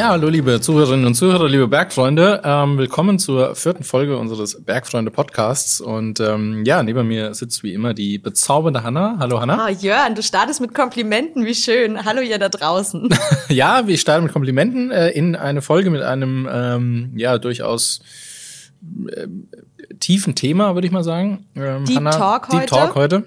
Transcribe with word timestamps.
Ja, 0.00 0.08
hallo 0.08 0.30
liebe 0.30 0.62
Zuhörerinnen 0.62 1.04
und 1.04 1.14
Zuhörer, 1.14 1.46
liebe 1.46 1.68
Bergfreunde. 1.68 2.40
Ähm, 2.42 2.78
willkommen 2.78 3.18
zur 3.18 3.54
vierten 3.54 3.84
Folge 3.84 4.16
unseres 4.16 4.64
Bergfreunde 4.64 5.10
Podcasts. 5.10 5.78
Und 5.78 6.20
ähm, 6.20 6.64
ja, 6.64 6.82
neben 6.82 7.06
mir 7.06 7.34
sitzt 7.34 7.62
wie 7.62 7.74
immer 7.74 7.92
die 7.92 8.16
bezaubernde 8.16 8.82
Hanna. 8.82 9.16
Hallo 9.18 9.42
Hanna. 9.42 9.66
Ah, 9.66 9.68
Jörn, 9.68 10.14
du 10.14 10.22
startest 10.22 10.62
mit 10.62 10.72
Komplimenten, 10.72 11.44
wie 11.44 11.54
schön. 11.54 12.02
Hallo 12.02 12.22
ihr 12.22 12.38
da 12.38 12.48
draußen. 12.48 13.10
ja, 13.50 13.86
wir 13.86 13.98
starten 13.98 14.24
mit 14.24 14.32
Komplimenten 14.32 14.90
äh, 14.90 15.10
in 15.10 15.36
eine 15.36 15.60
Folge 15.60 15.90
mit 15.90 16.00
einem 16.00 16.48
ähm, 16.50 17.12
ja 17.16 17.36
durchaus 17.36 18.00
äh, 19.06 19.26
tiefen 19.98 20.34
Thema, 20.34 20.72
würde 20.72 20.86
ich 20.86 20.94
mal 20.94 21.04
sagen. 21.04 21.44
Ähm, 21.56 21.84
Deep 21.84 21.96
Hanna, 21.96 22.10
Talk 22.12 22.48
heute. 22.48 22.56
Deep 22.56 22.66
Talk 22.68 22.94
heute. 22.94 23.24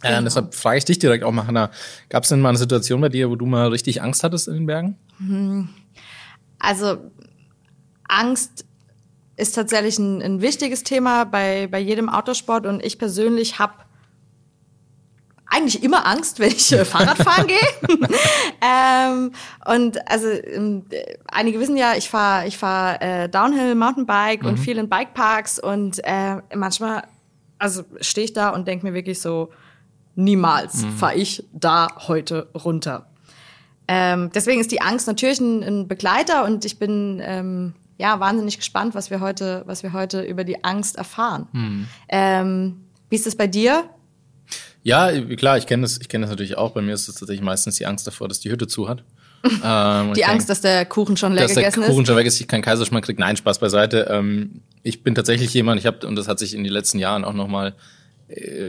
Genau. 0.00 0.18
Äh, 0.18 0.24
deshalb 0.24 0.54
frage 0.54 0.78
ich 0.78 0.84
dich 0.84 0.98
direkt 0.98 1.24
auch 1.24 1.32
mal, 1.32 1.46
Hanna, 1.46 1.70
gab 2.08 2.22
es 2.22 2.30
denn 2.30 2.40
mal 2.40 2.50
eine 2.50 2.58
Situation 2.58 3.00
bei 3.00 3.08
dir, 3.08 3.30
wo 3.30 3.36
du 3.36 3.46
mal 3.46 3.68
richtig 3.68 4.02
Angst 4.02 4.24
hattest 4.24 4.48
in 4.48 4.54
den 4.54 4.66
Bergen? 4.66 4.96
Hm. 5.18 5.68
Also 6.58 6.98
Angst 8.08 8.64
ist 9.36 9.54
tatsächlich 9.54 9.98
ein, 9.98 10.22
ein, 10.22 10.42
wichtiges 10.42 10.84
Thema 10.84 11.24
bei, 11.24 11.66
bei 11.70 11.78
jedem 11.78 12.08
Autosport 12.08 12.66
und 12.66 12.84
ich 12.84 12.98
persönlich 12.98 13.58
habe 13.58 13.74
eigentlich 15.46 15.82
immer 15.82 16.06
Angst, 16.06 16.38
wenn 16.38 16.50
ich 16.50 16.70
äh, 16.72 16.84
Fahrrad 16.84 17.16
fahren 17.22 17.46
gehe. 17.46 17.58
ähm, 18.60 19.32
und 19.66 20.08
also 20.08 20.28
ähm, 20.28 20.84
einige 21.26 21.58
wissen 21.58 21.76
ja, 21.76 21.94
ich 21.96 22.08
fahre 22.08 22.46
ich 22.46 22.56
fahr, 22.56 23.02
äh, 23.02 23.28
Downhill, 23.28 23.74
Mountainbike 23.74 24.42
mhm. 24.42 24.48
und 24.50 24.56
viel 24.58 24.78
in 24.78 24.88
Bikeparks 24.88 25.58
und 25.58 26.00
äh, 26.04 26.36
manchmal 26.54 27.04
also 27.58 27.84
stehe 28.00 28.24
ich 28.24 28.32
da 28.32 28.50
und 28.50 28.66
denke 28.66 28.86
mir 28.86 28.94
wirklich 28.94 29.20
so, 29.20 29.50
niemals 30.14 30.82
mhm. 30.82 30.92
fahre 30.92 31.14
ich 31.14 31.44
da 31.52 31.88
heute 32.08 32.48
runter. 32.54 33.06
Ähm, 33.88 34.30
deswegen 34.34 34.60
ist 34.60 34.70
die 34.70 34.80
Angst 34.80 35.06
natürlich 35.06 35.40
ein, 35.40 35.62
ein 35.62 35.88
Begleiter 35.88 36.44
und 36.44 36.64
ich 36.64 36.78
bin 36.78 37.20
ähm, 37.24 37.74
ja 37.98 38.20
wahnsinnig 38.20 38.58
gespannt, 38.58 38.94
was 38.94 39.10
wir 39.10 39.20
heute, 39.20 39.62
was 39.66 39.82
wir 39.82 39.92
heute 39.92 40.22
über 40.22 40.44
die 40.44 40.62
Angst 40.62 40.96
erfahren. 40.96 41.48
Mhm. 41.52 41.86
Ähm, 42.08 42.76
wie 43.08 43.16
ist 43.16 43.26
es 43.26 43.36
bei 43.36 43.46
dir? 43.46 43.84
Ja, 44.82 45.10
klar, 45.36 45.58
ich 45.58 45.66
kenne 45.66 45.82
das, 45.82 45.98
ich 46.00 46.08
kenne 46.08 46.22
das 46.22 46.30
natürlich 46.30 46.56
auch. 46.56 46.70
Bei 46.70 46.80
mir 46.80 46.94
ist 46.94 47.08
es 47.08 47.16
tatsächlich 47.16 47.42
meistens 47.44 47.76
die 47.76 47.86
Angst 47.86 48.06
davor, 48.06 48.28
dass 48.28 48.40
die 48.40 48.50
Hütte 48.50 48.66
zu 48.66 48.88
hat. 48.88 49.04
ähm, 49.64 50.14
die 50.14 50.24
Angst, 50.24 50.40
denk, 50.40 50.46
dass 50.48 50.60
der 50.60 50.84
Kuchen 50.84 51.16
schon 51.16 51.32
leer 51.32 51.46
gegessen 51.46 51.60
ist. 51.60 51.66
Dass 51.66 51.74
der 51.74 51.84
Kuchen 51.86 52.06
schon 52.06 52.16
weg 52.16 52.26
ist, 52.26 52.40
ich 52.40 52.48
keinen 52.48 52.62
Kaiserschmarrn 52.62 53.02
kriege. 53.02 53.20
Nein, 53.20 53.36
Spaß 53.36 53.58
beiseite. 53.58 54.06
Ähm, 54.10 54.62
ich 54.82 55.02
bin 55.02 55.14
tatsächlich 55.14 55.52
jemand, 55.52 55.80
ich 55.80 55.86
habe 55.86 56.06
und 56.06 56.16
das 56.16 56.28
hat 56.28 56.38
sich 56.38 56.54
in 56.54 56.62
den 56.62 56.72
letzten 56.72 56.98
Jahren 56.98 57.24
auch 57.24 57.32
nochmal 57.32 57.74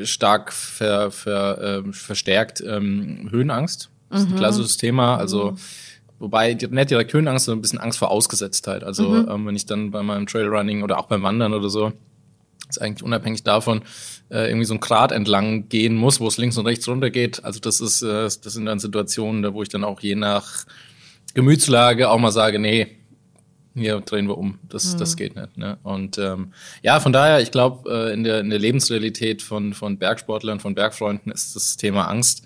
stark 0.04 0.52
ver, 0.54 1.12
ver, 1.12 1.84
äh, 1.88 1.94
verstärkt 1.94 2.62
ähm, 2.66 3.28
Höhenangst. 3.32 3.90
Das 4.10 4.22
ist 4.22 4.28
ein 4.28 4.34
mhm. 4.34 4.38
klassisches 4.38 4.78
Thema. 4.78 5.18
Also, 5.18 5.52
mhm. 5.52 5.58
wobei 6.20 6.54
nicht 6.54 6.90
direkt 6.92 7.14
Höhenangst, 7.14 7.46
sondern 7.46 7.60
ein 7.60 7.62
bisschen 7.62 7.80
Angst 7.80 8.00
vor 8.00 8.12
Ausgesetztheit. 8.12 8.84
Also, 8.84 9.10
mhm. 9.10 9.30
ähm, 9.30 9.46
wenn 9.48 9.56
ich 9.56 9.66
dann 9.66 9.92
bei 9.92 10.04
meinem 10.04 10.28
Trailrunning 10.28 10.84
oder 10.84 11.00
auch 11.00 11.08
beim 11.08 11.24
Wandern 11.24 11.54
oder 11.54 11.70
so, 11.70 11.94
ist 12.70 12.82
eigentlich 12.82 13.04
unabhängig 13.04 13.44
davon, 13.44 13.82
äh, 14.30 14.48
irgendwie 14.48 14.66
so 14.66 14.74
ein 14.74 14.80
Grat 14.80 15.12
entlang 15.12 15.68
gehen 15.70 15.96
muss, 15.96 16.20
wo 16.20 16.28
es 16.28 16.38
links 16.38 16.58
und 16.58 16.66
rechts 16.66 16.88
runter 16.88 17.10
geht. 17.10 17.44
Also, 17.44 17.60
das 17.60 17.80
ist, 17.82 18.02
äh, 18.02 18.24
das 18.24 18.42
sind 18.42 18.66
dann 18.66 18.80
Situationen, 18.80 19.42
da 19.42 19.54
wo 19.54 19.64
ich 19.64 19.70
dann 19.70 19.84
auch 19.84 20.00
je 20.02 20.16
nach 20.16 20.66
Gemütslage 21.34 22.10
auch 22.10 22.20
mal 22.20 22.32
sage, 22.32 22.60
nee, 22.60 22.98
hier 23.74 24.00
drehen 24.02 24.28
wir 24.28 24.38
um. 24.38 24.60
Das, 24.70 24.94
mhm. 24.94 25.00
das 25.00 25.16
geht 25.16 25.36
nicht. 25.36 25.58
Ne? 25.58 25.78
Und 25.84 26.18
ähm, 26.18 26.54
ja, 26.82 27.00
von 27.00 27.14
daher, 27.14 27.42
ich 27.42 27.52
glaube, 27.52 27.90
äh, 27.90 28.14
in, 28.14 28.24
der, 28.24 28.40
in 28.42 28.50
der 28.50 28.60
Lebensrealität 28.60 29.42
von, 29.42 29.74
von 29.74 29.98
Bergsportlern, 29.98 30.60
von 30.60 30.76
Bergfreunden 30.76 31.32
ist 31.32 31.56
das 31.56 31.78
Thema 31.78 32.08
Angst 32.08 32.44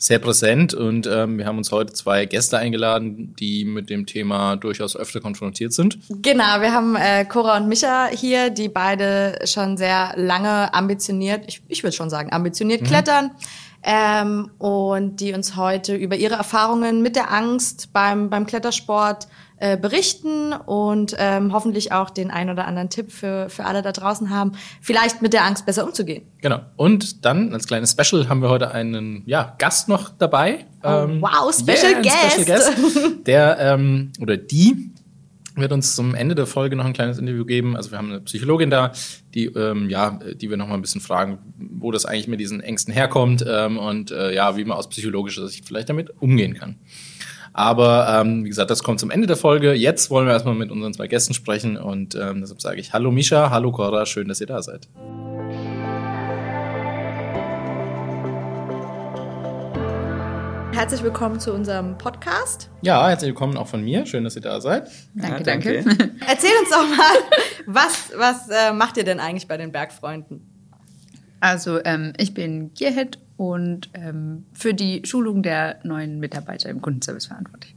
sehr 0.00 0.18
präsent 0.18 0.72
und 0.72 1.06
ähm, 1.06 1.36
wir 1.36 1.44
haben 1.44 1.58
uns 1.58 1.70
heute 1.72 1.92
zwei 1.92 2.24
Gäste 2.24 2.56
eingeladen, 2.56 3.36
die 3.38 3.66
mit 3.66 3.90
dem 3.90 4.06
Thema 4.06 4.56
durchaus 4.56 4.96
öfter 4.96 5.20
konfrontiert 5.20 5.74
sind. 5.74 5.98
Genau, 6.08 6.62
wir 6.62 6.72
haben 6.72 6.96
äh, 6.96 7.26
Cora 7.26 7.58
und 7.58 7.68
Micha 7.68 8.06
hier, 8.06 8.48
die 8.48 8.70
beide 8.70 9.38
schon 9.44 9.76
sehr 9.76 10.14
lange 10.16 10.72
ambitioniert, 10.72 11.44
ich, 11.46 11.60
ich 11.68 11.82
würde 11.82 11.94
schon 11.94 12.08
sagen, 12.08 12.32
ambitioniert 12.32 12.80
mhm. 12.80 12.86
klettern. 12.86 13.30
Ähm, 13.82 14.50
und 14.58 15.20
die 15.20 15.32
uns 15.32 15.56
heute 15.56 15.94
über 15.94 16.14
ihre 16.16 16.34
Erfahrungen 16.34 17.00
mit 17.00 17.16
der 17.16 17.32
Angst 17.32 17.94
beim, 17.94 18.28
beim 18.28 18.46
Klettersport 18.46 19.26
äh, 19.60 19.76
berichten 19.76 20.52
und 20.52 21.14
ähm, 21.18 21.52
hoffentlich 21.52 21.92
auch 21.92 22.08
den 22.10 22.30
ein 22.30 22.48
oder 22.48 22.66
anderen 22.66 22.88
Tipp 22.88 23.12
für, 23.12 23.50
für 23.50 23.64
alle 23.64 23.82
da 23.82 23.92
draußen 23.92 24.30
haben, 24.30 24.52
vielleicht 24.80 25.20
mit 25.20 25.34
der 25.34 25.44
Angst 25.44 25.66
besser 25.66 25.84
umzugehen. 25.84 26.22
Genau. 26.40 26.60
Und 26.76 27.24
dann 27.26 27.52
als 27.52 27.66
kleines 27.66 27.92
Special 27.92 28.28
haben 28.28 28.40
wir 28.40 28.48
heute 28.48 28.70
einen 28.72 29.22
ja, 29.26 29.54
Gast 29.58 29.88
noch 29.88 30.08
dabei. 30.08 30.64
Oh, 30.82 30.88
ähm, 30.88 31.20
wow, 31.20 31.54
Special, 31.54 31.92
yeah, 31.92 32.00
Guest. 32.00 32.32
Special 32.32 32.44
Guest. 32.46 33.26
Der 33.26 33.58
ähm, 33.60 34.12
oder 34.18 34.38
die 34.38 34.90
wird 35.56 35.72
uns 35.72 35.94
zum 35.94 36.14
Ende 36.14 36.34
der 36.34 36.46
Folge 36.46 36.76
noch 36.76 36.84
ein 36.84 36.92
kleines 36.92 37.18
Interview 37.18 37.44
geben. 37.44 37.76
Also 37.76 37.90
wir 37.90 37.98
haben 37.98 38.10
eine 38.10 38.20
Psychologin 38.20 38.70
da, 38.70 38.92
die 39.34 39.46
ähm, 39.46 39.90
ja, 39.90 40.18
die 40.34 40.48
wir 40.48 40.56
noch 40.56 40.68
mal 40.68 40.74
ein 40.74 40.80
bisschen 40.80 41.00
fragen, 41.00 41.38
wo 41.58 41.90
das 41.90 42.06
eigentlich 42.06 42.28
mit 42.28 42.40
diesen 42.40 42.60
Ängsten 42.60 42.94
herkommt 42.94 43.44
ähm, 43.46 43.78
und 43.78 44.10
äh, 44.10 44.34
ja, 44.34 44.56
wie 44.56 44.64
man 44.64 44.78
aus 44.78 44.88
psychologischer 44.88 45.46
Sicht 45.48 45.66
vielleicht 45.66 45.88
damit 45.88 46.10
umgehen 46.20 46.54
kann. 46.54 46.76
Aber 47.60 48.08
ähm, 48.08 48.42
wie 48.42 48.48
gesagt, 48.48 48.70
das 48.70 48.82
kommt 48.82 49.00
zum 49.00 49.10
Ende 49.10 49.26
der 49.26 49.36
Folge. 49.36 49.74
Jetzt 49.74 50.08
wollen 50.08 50.26
wir 50.26 50.32
erstmal 50.32 50.54
mit 50.54 50.70
unseren 50.70 50.94
zwei 50.94 51.08
Gästen 51.08 51.34
sprechen 51.34 51.76
und 51.76 52.14
ähm, 52.14 52.40
deshalb 52.40 52.62
sage 52.62 52.80
ich 52.80 52.94
Hallo 52.94 53.10
Misha, 53.10 53.50
hallo 53.50 53.70
Cora, 53.70 54.06
schön, 54.06 54.28
dass 54.28 54.40
ihr 54.40 54.46
da 54.46 54.62
seid. 54.62 54.88
Herzlich 60.72 61.02
willkommen 61.02 61.38
zu 61.38 61.52
unserem 61.52 61.98
Podcast. 61.98 62.70
Ja, 62.80 63.06
herzlich 63.06 63.28
willkommen 63.28 63.58
auch 63.58 63.68
von 63.68 63.84
mir. 63.84 64.06
Schön, 64.06 64.24
dass 64.24 64.36
ihr 64.36 64.42
da 64.42 64.62
seid. 64.62 64.90
Danke, 65.14 65.36
ja, 65.36 65.42
danke. 65.42 65.84
danke. 65.84 66.10
Erzähl 66.26 66.52
uns 66.62 66.70
doch 66.70 66.96
mal, 66.96 67.14
was, 67.66 68.10
was 68.16 68.48
äh, 68.48 68.72
macht 68.72 68.96
ihr 68.96 69.04
denn 69.04 69.20
eigentlich 69.20 69.48
bei 69.48 69.58
den 69.58 69.70
Bergfreunden? 69.70 70.46
Also 71.40 71.78
ähm, 71.84 72.14
ich 72.16 72.32
bin 72.32 72.72
Gearhead 72.72 73.18
und 73.40 73.88
ähm, 73.94 74.44
für 74.52 74.74
die 74.74 75.00
Schulung 75.06 75.42
der 75.42 75.78
neuen 75.82 76.20
Mitarbeiter 76.20 76.68
im 76.68 76.82
Kundenservice 76.82 77.24
verantwortlich. 77.24 77.74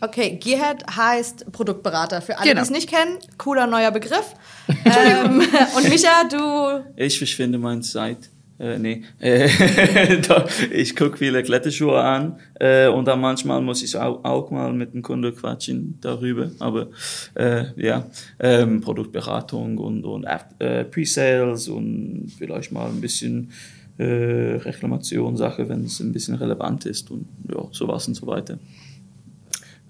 Okay, 0.00 0.38
Gearhead 0.40 0.84
heißt 0.88 1.50
Produktberater. 1.50 2.22
Für 2.22 2.38
alle, 2.38 2.50
genau. 2.50 2.60
die 2.60 2.66
es 2.66 2.70
nicht 2.70 2.88
kennen, 2.88 3.18
cooler 3.36 3.66
neuer 3.66 3.90
Begriff. 3.90 4.34
ähm, 4.68 5.42
und 5.76 5.88
Micha, 5.88 6.28
du... 6.30 6.84
Ich 6.94 7.18
verschwinde 7.18 7.58
meine 7.58 7.80
Zeit 7.80 8.30
äh, 8.56 8.78
nee. 8.78 9.02
Äh, 9.18 9.48
ich 10.70 10.94
gucke 10.94 11.18
viele 11.18 11.42
Kletterschuhe 11.42 12.00
an 12.00 12.38
äh, 12.60 12.86
und 12.86 13.06
dann 13.08 13.20
manchmal 13.20 13.60
muss 13.60 13.82
ich 13.82 13.96
auch, 13.96 14.22
auch 14.24 14.52
mal 14.52 14.72
mit 14.72 14.94
dem 14.94 15.02
Kunde 15.02 15.32
quatschen 15.32 15.98
darüber. 16.00 16.52
Aber 16.60 16.86
äh, 17.34 17.64
ja, 17.76 18.06
ähm, 18.38 18.80
Produktberatung 18.80 19.76
und, 19.78 20.04
und 20.04 20.24
äh, 20.60 20.84
Pre-Sales 20.84 21.66
und 21.66 22.30
vielleicht 22.38 22.70
mal 22.70 22.86
ein 22.86 23.00
bisschen 23.00 23.50
äh, 23.98 24.56
Reklamation-Sache, 24.56 25.68
wenn 25.68 25.84
es 25.84 26.00
ein 26.00 26.12
bisschen 26.12 26.34
relevant 26.34 26.86
ist 26.86 27.10
und 27.10 27.26
ja, 27.48 27.64
sowas 27.70 28.08
und 28.08 28.14
so 28.14 28.26
weiter. 28.26 28.58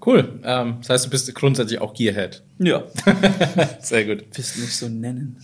Cool. 0.05 0.39
Ähm, 0.43 0.77
das 0.81 0.89
heißt, 0.89 1.05
du 1.07 1.09
bist 1.09 1.33
grundsätzlich 1.33 1.81
auch 1.81 1.93
Gearhead. 1.93 2.43
Ja. 2.59 2.83
Sehr 3.79 4.05
gut. 4.05 4.29
Bist 4.35 4.59
nicht 4.59 4.75
so 4.75 4.87
nennen. 4.87 5.37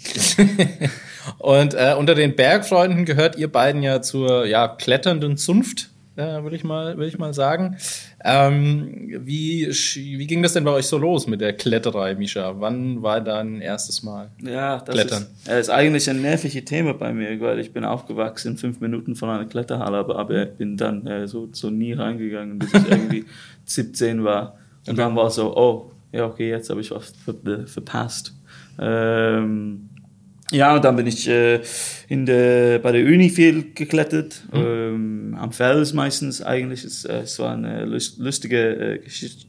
Und 1.40 1.74
äh, 1.74 1.96
unter 1.98 2.14
den 2.14 2.36
Bergfreunden 2.36 3.06
gehört 3.06 3.38
ihr 3.38 3.52
beiden 3.52 3.82
ja 3.82 4.02
zur 4.02 4.46
ja, 4.46 4.68
kletternden 4.68 5.38
Zunft, 5.38 5.91
äh, 6.16 6.44
würde 6.44 6.56
ich, 6.56 6.64
mal, 6.64 7.02
ich 7.02 7.18
mal 7.18 7.34
sagen. 7.34 7.78
Ähm, 8.24 9.22
wie, 9.26 9.68
wie 9.68 10.28
ging 10.28 10.44
das 10.44 10.54
denn 10.54 10.64
bei 10.64 10.72
euch 10.72 10.86
so 10.86 10.98
los 10.98 11.26
mit 11.28 11.40
der 11.40 11.54
Kletterei, 11.54 12.16
Misha? 12.16 12.56
Wann 12.60 13.02
war 13.02 13.22
dein 13.22 13.62
erstes 13.62 14.04
Mal 14.04 14.30
ja, 14.42 14.80
das 14.80 14.94
Klettern? 14.94 15.28
Ist, 15.44 15.48
äh, 15.48 15.60
ist 15.60 15.70
eigentlich 15.70 16.10
ein 16.10 16.22
nerviges 16.22 16.66
Thema 16.66 16.94
bei 16.94 17.14
mir, 17.14 17.40
weil 17.40 17.60
ich 17.60 17.72
bin 17.72 17.86
aufgewachsen 17.86 18.58
fünf 18.58 18.82
Minuten 18.82 19.16
von 19.16 19.30
einer 19.30 19.46
Kletterhalle, 19.46 19.98
aber, 19.98 20.18
aber 20.18 20.46
bin 20.46 20.76
dann 20.76 21.08
äh, 21.08 21.28
so, 21.28 21.48
so 21.54 21.70
nie 21.70 21.94
reingegangen, 21.94 22.60
bis 22.60 22.74
ich 22.74 22.90
irgendwie 22.90 23.26
17 23.66 24.24
war. 24.24 24.58
Und 24.86 24.94
okay. 24.94 24.98
dann 24.98 25.16
war 25.16 25.30
so, 25.30 25.56
oh, 25.56 25.92
ja, 26.12 26.26
okay, 26.26 26.50
jetzt 26.50 26.70
habe 26.70 26.82
ich 26.82 26.92
was 26.92 27.14
ver 27.24 27.66
verpasst. 27.68 28.34
Ähm, 28.80 29.91
ja, 30.52 30.76
und 30.76 30.86
dann 30.86 30.96
bin 30.96 31.08
ich 31.08 31.28
äh, 31.28 31.62
in 32.08 32.26
der, 32.26 32.80
bei 32.80 32.92
der 32.92 33.06
Uni 33.06 33.30
viel 33.30 33.74
geklettert, 33.74 34.44
mhm. 34.52 34.60
ähm, 34.60 35.38
am 35.40 35.52
Fels 35.52 35.94
meistens 35.94 36.42
eigentlich. 36.42 36.84
Es, 36.84 37.06
äh, 37.06 37.22
es 37.22 37.40
war 37.40 37.54
eine 37.54 37.86
lustige 37.86 38.96
äh, 38.96 38.98
Geschichte, 39.00 39.48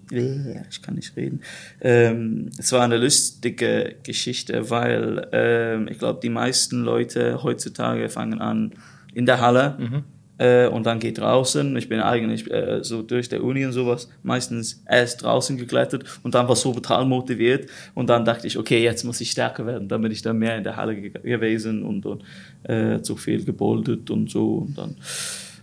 ich 0.70 0.82
kann 0.82 0.94
nicht 0.94 1.16
reden. 1.16 1.40
Ähm, 1.81 2.50
es 2.58 2.72
war 2.72 2.82
eine 2.82 2.96
lustige 2.96 3.96
Geschichte, 4.02 4.70
weil 4.70 5.28
ähm, 5.32 5.88
ich 5.90 5.99
glaube, 5.99 6.20
die 6.22 6.31
meisten 6.31 6.82
Leute 6.82 7.43
heutzutage 7.43 8.08
fangen 8.08 8.40
an 8.40 8.72
in 9.12 9.26
der 9.26 9.40
Halle. 9.40 9.76
Mhm 9.78 10.04
äh, 10.42 10.66
und 10.66 10.86
dann 10.86 10.98
geht 10.98 11.18
draußen. 11.18 11.76
Ich 11.76 11.88
bin 11.88 12.00
eigentlich 12.00 12.50
äh, 12.50 12.82
so 12.82 13.02
durch 13.02 13.28
der 13.28 13.44
Uni 13.44 13.64
und 13.64 13.72
sowas 13.72 14.08
meistens 14.22 14.82
erst 14.88 15.22
draußen 15.22 15.56
geklettert 15.56 16.04
und 16.24 16.34
dann 16.34 16.48
war 16.48 16.56
so 16.56 16.72
total 16.72 17.04
motiviert 17.04 17.70
und 17.94 18.08
dann 18.08 18.24
dachte 18.24 18.46
ich, 18.48 18.58
okay, 18.58 18.82
jetzt 18.82 19.04
muss 19.04 19.20
ich 19.20 19.30
stärker 19.30 19.66
werden. 19.66 19.88
Dann 19.88 20.02
bin 20.02 20.10
ich 20.10 20.22
dann 20.22 20.38
mehr 20.38 20.56
in 20.56 20.64
der 20.64 20.76
Halle 20.76 21.00
gewesen 21.00 21.84
und, 21.84 22.04
und 22.06 22.24
äh, 22.64 23.00
zu 23.02 23.16
viel 23.16 23.44
geboldet 23.44 24.10
und 24.10 24.30
so 24.30 24.56
und 24.56 24.76
dann, 24.76 24.96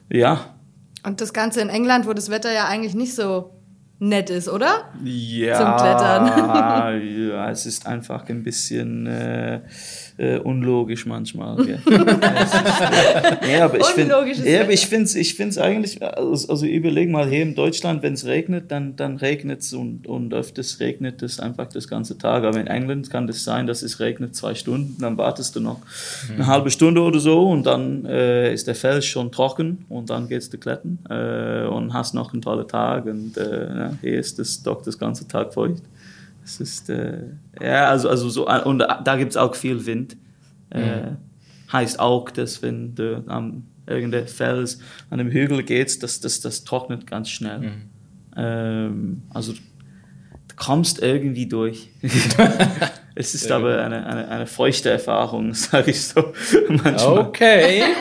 ja. 0.09 0.55
Und 1.03 1.19
das 1.19 1.33
Ganze 1.33 1.61
in 1.61 1.69
England, 1.69 2.07
wo 2.07 2.13
das 2.13 2.29
Wetter 2.29 2.53
ja 2.53 2.65
eigentlich 2.67 2.95
nicht 2.95 3.15
so 3.15 3.51
nett 3.99 4.29
ist, 4.29 4.47
oder? 4.47 4.85
Ja, 5.03 5.55
Zum 5.57 5.75
Klettern. 5.75 7.27
ja, 7.29 7.49
es 7.51 7.65
ist 7.65 7.85
einfach 7.85 8.27
ein 8.29 8.43
bisschen 8.43 9.07
äh, 9.07 9.61
äh, 10.19 10.37
unlogisch 10.37 11.05
manchmal. 11.05 11.55
Gell. 11.65 11.79
ja, 13.53 13.65
aber 13.65 13.79
ich 13.79 13.85
finde 13.85 14.13
ja, 14.43 14.61
aber 14.61 14.73
ich 14.73 14.85
find's, 14.85 15.15
ich 15.15 15.35
find's 15.35 15.57
eigentlich, 15.57 16.03
also, 16.03 16.49
also 16.49 16.65
überleg 16.65 17.09
mal, 17.09 17.29
hier 17.29 17.41
in 17.41 17.55
Deutschland, 17.55 18.03
wenn 18.03 18.13
es 18.13 18.25
regnet, 18.25 18.69
dann, 18.69 18.97
dann 18.97 19.15
regnet 19.15 19.61
es 19.61 19.71
und, 19.71 20.07
und 20.07 20.33
öfters 20.33 20.81
regnet 20.81 21.23
es 21.23 21.39
einfach 21.39 21.67
das 21.67 21.87
ganze 21.87 22.17
Tag. 22.17 22.43
Aber 22.43 22.59
in 22.59 22.67
England 22.67 23.09
kann 23.09 23.27
das 23.27 23.45
sein, 23.45 23.65
dass 23.65 23.81
es 23.81 24.01
regnet 24.01 24.35
zwei 24.35 24.55
Stunden, 24.55 24.97
dann 24.99 25.17
wartest 25.17 25.55
du 25.55 25.61
noch 25.61 25.79
eine 26.33 26.47
halbe 26.47 26.69
Stunde 26.69 27.01
oder 27.01 27.19
so 27.19 27.49
und 27.49 27.65
dann 27.65 28.05
äh, 28.05 28.53
ist 28.53 28.67
der 28.67 28.75
Fels 28.75 29.05
schon 29.05 29.31
trocken 29.31 29.85
und 29.87 30.09
dann 30.09 30.27
geht's 30.27 30.49
du 30.49 30.57
klettern 30.57 30.99
äh, 31.09 31.65
und 31.65 31.93
hast 31.93 32.13
noch 32.13 32.33
einen 32.33 32.41
tollen 32.41 32.67
Tag 32.67 33.05
und 33.05 33.37
äh, 33.37 33.67
ja, 33.67 33.93
hier 34.01 34.19
ist 34.19 34.37
es 34.39 34.61
doch 34.63 34.81
das 34.81 34.99
ganze 34.99 35.27
Tag 35.27 35.53
feucht. 35.53 35.83
Es 36.49 36.59
ist, 36.59 36.89
äh, 36.89 37.25
ja, 37.61 37.89
also, 37.89 38.09
also 38.09 38.27
so, 38.27 38.47
und 38.47 38.79
da 38.79 39.15
gibt's 39.17 39.37
auch 39.37 39.53
viel 39.55 39.85
Wind. 39.85 40.17
Äh, 40.71 41.11
heißt 41.71 41.99
auch, 41.99 42.31
dass 42.31 42.63
wenn 42.63 42.95
du 42.95 43.23
am 43.27 43.67
irgendein 43.85 44.27
Fels 44.27 44.79
an 45.09 45.19
einem 45.19 45.31
Hügel 45.31 45.63
gehst, 45.63 46.01
dass 46.01 46.19
das, 46.19 46.41
das 46.41 46.63
trocknet 46.63 47.05
ganz 47.05 47.29
schnell. 47.29 47.73
Ähm, 48.35 49.23
also 49.31 49.53
du 49.53 49.59
kommst 50.55 51.01
irgendwie 51.01 51.47
durch. 51.47 51.89
es 53.15 53.35
ist 53.35 53.51
aber 53.51 53.83
eine, 53.83 54.05
eine, 54.05 54.27
eine 54.27 54.47
feuchte 54.47 54.89
Erfahrung, 54.89 55.53
sage 55.53 55.91
ich 55.91 56.01
so 56.01 56.33
manchmal. 56.67 57.19
Okay. 57.19 57.83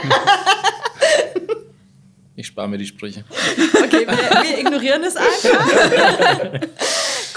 Ich 2.41 2.47
spare 2.47 2.69
mir 2.69 2.79
die 2.79 2.87
Sprüche. 2.87 3.25
Okay, 3.75 4.06
wir, 4.06 4.17
wir 4.45 4.59
ignorieren 4.61 5.03
es 5.03 5.17
einfach. 5.17 6.61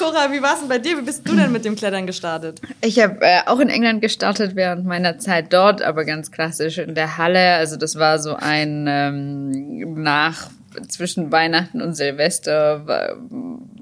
Cora, 0.02 0.32
wie 0.32 0.42
war 0.42 0.54
es 0.54 0.60
denn 0.60 0.70
bei 0.70 0.80
dir? 0.80 0.98
Wie 0.98 1.02
bist 1.04 1.28
du 1.28 1.36
denn 1.36 1.52
mit 1.52 1.64
dem 1.66 1.76
Klettern 1.76 2.08
gestartet? 2.08 2.60
Ich 2.82 3.00
habe 3.00 3.18
äh, 3.22 3.42
auch 3.46 3.60
in 3.60 3.70
England 3.70 4.02
gestartet 4.02 4.56
während 4.56 4.86
meiner 4.86 5.20
Zeit 5.20 5.54
dort, 5.54 5.82
aber 5.82 6.06
ganz 6.06 6.32
klassisch 6.32 6.78
in 6.80 6.96
der 6.96 7.18
Halle. 7.18 7.54
Also 7.56 7.78
das 7.78 7.96
war 7.98 8.18
so 8.20 8.36
ein 8.36 8.86
ähm, 8.90 10.02
nach 10.02 10.50
zwischen 10.88 11.32
Weihnachten 11.32 11.82
und 11.82 11.94
Silvester. 11.96 12.88
wa- 12.88 13.16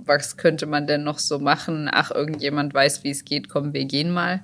Was 0.06 0.38
könnte 0.38 0.66
man 0.66 0.88
denn 0.88 1.04
noch 1.04 1.20
so 1.20 1.40
machen? 1.40 1.90
Ach, 1.92 2.12
irgendjemand 2.12 2.74
weiß, 2.74 3.04
wie 3.04 3.12
es 3.12 3.24
geht. 3.26 3.48
Komm, 3.48 3.74
wir 3.74 3.86
gehen 3.86 4.12
mal. 4.12 4.42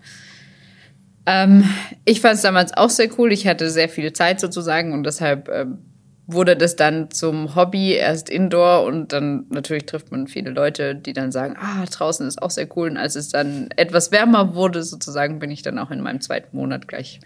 Ähm, 1.25 1.67
ich 2.05 2.21
fand 2.21 2.35
es 2.35 2.41
damals 2.43 2.75
auch 2.77 2.89
sehr 2.89 3.09
cool. 3.17 3.31
Ich 3.33 3.47
hatte 3.47 3.69
sehr 3.69 3.89
viel 3.89 4.13
Zeit 4.13 4.39
sozusagen 4.39 4.93
und 4.93 5.03
deshalb 5.03 5.49
ähm, 5.49 5.79
wurde 6.27 6.55
das 6.55 6.75
dann 6.75 7.11
zum 7.11 7.55
Hobby, 7.55 7.93
erst 7.93 8.29
Indoor 8.29 8.83
und 8.83 9.13
dann 9.13 9.45
natürlich 9.49 9.85
trifft 9.85 10.11
man 10.11 10.27
viele 10.27 10.49
Leute, 10.49 10.95
die 10.95 11.13
dann 11.13 11.31
sagen, 11.31 11.55
ah, 11.59 11.85
draußen 11.85 12.27
ist 12.27 12.41
auch 12.41 12.49
sehr 12.49 12.67
cool. 12.75 12.89
Und 12.89 12.97
als 12.97 13.15
es 13.15 13.29
dann 13.29 13.69
etwas 13.75 14.11
wärmer 14.11 14.55
wurde, 14.55 14.83
sozusagen, 14.83 15.39
bin 15.39 15.51
ich 15.51 15.61
dann 15.61 15.77
auch 15.77 15.91
in 15.91 16.01
meinem 16.01 16.21
zweiten 16.21 16.55
Monat 16.57 16.87
gleich 16.87 17.19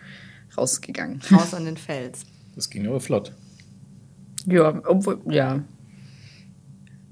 rausgegangen. 0.57 1.21
Raus 1.31 1.53
an 1.53 1.65
den 1.65 1.77
Fels. 1.77 2.25
Das 2.55 2.69
ging 2.69 2.87
aber 2.87 2.99
flott. 2.99 3.31
Ja, 4.45 4.81
obwohl, 4.85 5.21
ja. 5.29 5.63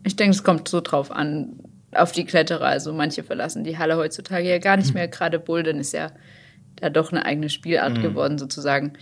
Ich 0.04 0.16
denke, 0.16 0.36
es 0.36 0.44
kommt 0.44 0.68
so 0.68 0.81
drauf 0.81 1.12
an, 1.12 1.60
auf 1.94 2.12
die 2.12 2.25
Kletterer. 2.25 2.66
Also 2.66 2.94
manche 2.94 3.24
verlassen 3.24 3.63
die 3.63 3.78
Halle 3.78 3.98
heutzutage 3.98 4.50
ja 4.50 4.60
gar 4.60 4.78
nicht 4.78 4.94
mehr. 4.94 5.07
Gerade 5.07 5.39
Bouldern 5.39 5.80
ist 5.80 5.94
ja 5.94 6.12
da 6.75 6.89
doch 6.89 7.12
eine 7.12 7.25
eigene 7.25 7.50
Spielart 7.50 8.01
geworden, 8.01 8.38
sozusagen. 8.38 8.94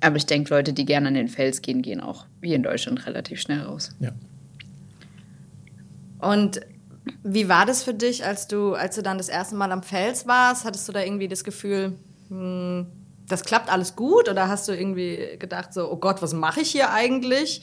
Aber 0.00 0.16
ich 0.16 0.26
denke, 0.26 0.54
Leute, 0.54 0.72
die 0.72 0.84
gerne 0.84 1.08
an 1.08 1.14
den 1.14 1.28
Fels 1.28 1.62
gehen, 1.62 1.82
gehen 1.82 2.00
auch 2.00 2.26
wie 2.40 2.54
in 2.54 2.62
Deutschland 2.62 3.06
relativ 3.06 3.40
schnell 3.40 3.62
raus. 3.62 3.90
Ja. 3.98 4.12
Und 6.20 6.60
wie 7.22 7.48
war 7.48 7.66
das 7.66 7.82
für 7.82 7.94
dich, 7.94 8.24
als 8.24 8.48
du, 8.48 8.74
als 8.74 8.96
du 8.96 9.02
dann 9.02 9.18
das 9.18 9.28
erste 9.28 9.54
Mal 9.54 9.72
am 9.72 9.82
Fels 9.82 10.26
warst? 10.26 10.64
Hattest 10.64 10.88
du 10.88 10.92
da 10.92 11.02
irgendwie 11.02 11.28
das 11.28 11.44
Gefühl, 11.44 11.96
hm, 12.28 12.86
das 13.28 13.44
klappt 13.44 13.70
alles 13.70 13.96
gut? 13.96 14.28
Oder 14.28 14.48
hast 14.48 14.68
du 14.68 14.72
irgendwie 14.72 15.36
gedacht, 15.38 15.72
so, 15.72 15.90
oh 15.90 15.96
Gott, 15.96 16.22
was 16.22 16.32
mache 16.32 16.60
ich 16.60 16.70
hier 16.70 16.90
eigentlich? 16.92 17.62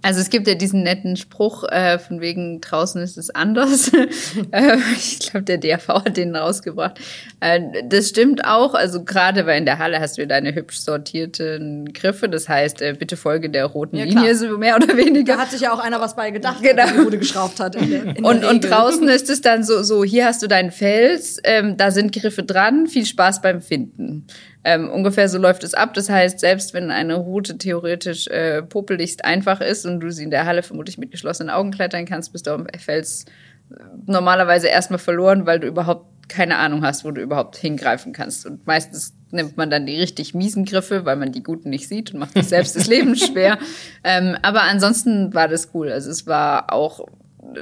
Also 0.00 0.20
es 0.20 0.30
gibt 0.30 0.46
ja 0.46 0.54
diesen 0.54 0.84
netten 0.84 1.16
Spruch, 1.16 1.64
äh, 1.64 1.98
von 1.98 2.20
wegen 2.20 2.60
draußen 2.60 3.02
ist 3.02 3.18
es 3.18 3.30
anders. 3.30 3.90
äh, 4.52 4.76
ich 4.96 5.18
glaube, 5.18 5.42
der 5.42 5.58
DRV 5.58 5.88
hat 5.88 6.16
den 6.16 6.36
rausgebracht. 6.36 7.00
Äh, 7.40 7.60
das 7.88 8.08
stimmt 8.10 8.44
auch. 8.44 8.74
Also 8.74 9.02
gerade 9.04 9.44
weil 9.46 9.58
in 9.58 9.64
der 9.66 9.78
Halle 9.78 9.98
hast 10.00 10.16
du 10.18 10.26
deine 10.26 10.54
hübsch 10.54 10.78
sortierten 10.78 11.92
Griffe. 11.92 12.28
Das 12.28 12.48
heißt, 12.48 12.80
äh, 12.80 12.94
bitte 12.96 13.16
folge 13.16 13.50
der 13.50 13.66
roten 13.66 13.96
Ja. 13.96 14.04
Linie, 14.04 14.34
so 14.36 14.56
mehr 14.56 14.76
oder 14.76 14.96
weniger. 14.96 15.34
Da 15.34 15.42
hat 15.42 15.50
sich 15.50 15.62
ja 15.62 15.72
auch 15.72 15.80
einer 15.80 16.00
was 16.00 16.14
bei 16.14 16.30
gedacht, 16.30 16.62
Genau. 16.62 16.82
er 16.82 16.92
die 16.92 16.98
Bude 17.02 17.18
geschraubt 17.18 17.58
hat. 17.58 17.74
In 17.74 17.90
der, 17.90 18.02
in 18.16 18.24
Und, 18.24 18.42
der 18.42 18.50
und 18.50 18.64
draußen 18.64 19.08
ist 19.08 19.28
es 19.30 19.40
dann 19.40 19.64
so, 19.64 19.82
so, 19.82 20.04
hier 20.04 20.26
hast 20.26 20.42
du 20.42 20.46
deinen 20.46 20.70
Fels, 20.70 21.38
ähm, 21.42 21.76
da 21.76 21.90
sind 21.90 22.12
Griffe 22.12 22.44
dran, 22.44 22.86
viel 22.86 23.04
Spaß 23.04 23.42
beim 23.42 23.60
Finden. 23.60 24.26
Ähm, 24.68 24.90
ungefähr 24.90 25.30
so 25.30 25.38
läuft 25.38 25.64
es 25.64 25.72
ab. 25.72 25.94
Das 25.94 26.10
heißt, 26.10 26.40
selbst 26.40 26.74
wenn 26.74 26.90
eine 26.90 27.14
Route 27.14 27.56
theoretisch 27.56 28.26
äh, 28.28 28.60
popelichst 28.60 29.24
einfach 29.24 29.62
ist 29.62 29.86
und 29.86 30.00
du 30.00 30.10
sie 30.10 30.24
in 30.24 30.30
der 30.30 30.44
Halle 30.44 30.62
vermutlich 30.62 30.98
mit 30.98 31.10
geschlossenen 31.10 31.48
Augen 31.48 31.70
klettern 31.70 32.04
kannst, 32.04 32.32
bist 32.32 32.46
du 32.46 32.50
am 32.50 32.66
Fels 32.78 33.24
äh, 33.70 33.82
normalerweise 34.04 34.68
erstmal 34.68 34.98
verloren, 34.98 35.46
weil 35.46 35.58
du 35.58 35.66
überhaupt 35.66 36.28
keine 36.28 36.58
Ahnung 36.58 36.84
hast, 36.84 37.06
wo 37.06 37.10
du 37.10 37.22
überhaupt 37.22 37.56
hingreifen 37.56 38.12
kannst. 38.12 38.44
Und 38.44 38.66
meistens 38.66 39.14
nimmt 39.30 39.56
man 39.56 39.70
dann 39.70 39.86
die 39.86 39.98
richtig 39.98 40.34
miesen 40.34 40.66
Griffe, 40.66 41.06
weil 41.06 41.16
man 41.16 41.32
die 41.32 41.42
guten 41.42 41.70
nicht 41.70 41.88
sieht 41.88 42.12
und 42.12 42.20
macht 42.20 42.34
sich 42.34 42.48
selbst 42.48 42.76
das 42.76 42.88
Leben 42.88 43.16
schwer. 43.16 43.56
Ähm, 44.04 44.36
aber 44.42 44.64
ansonsten 44.64 45.32
war 45.32 45.48
das 45.48 45.70
cool. 45.72 45.90
Also 45.90 46.10
es 46.10 46.26
war 46.26 46.74
auch 46.74 47.06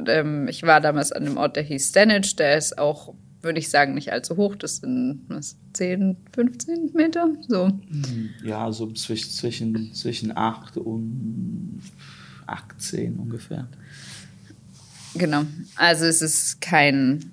ähm, 0.08 0.48
ich 0.48 0.62
war 0.62 0.80
damals 0.80 1.12
an 1.12 1.26
einem 1.26 1.36
Ort, 1.36 1.56
der 1.56 1.62
hieß 1.62 1.90
Stanage. 1.90 2.34
Der 2.36 2.56
ist 2.56 2.78
auch, 2.78 3.14
würde 3.46 3.58
ich 3.58 3.70
sagen, 3.70 3.94
nicht 3.94 4.12
allzu 4.12 4.36
hoch. 4.36 4.56
Das 4.56 4.76
sind 4.78 5.22
was, 5.28 5.56
10, 5.72 6.16
15 6.34 6.92
Meter. 6.92 7.28
So. 7.48 7.70
Ja, 8.44 8.70
so 8.72 8.92
zwischen, 8.92 9.30
zwischen, 9.30 9.94
zwischen 9.94 10.36
8 10.36 10.76
und 10.76 11.80
18 12.46 13.16
ungefähr. 13.16 13.68
Genau. 15.14 15.44
Also 15.76 16.04
es 16.04 16.20
ist 16.22 16.60
kein. 16.60 17.32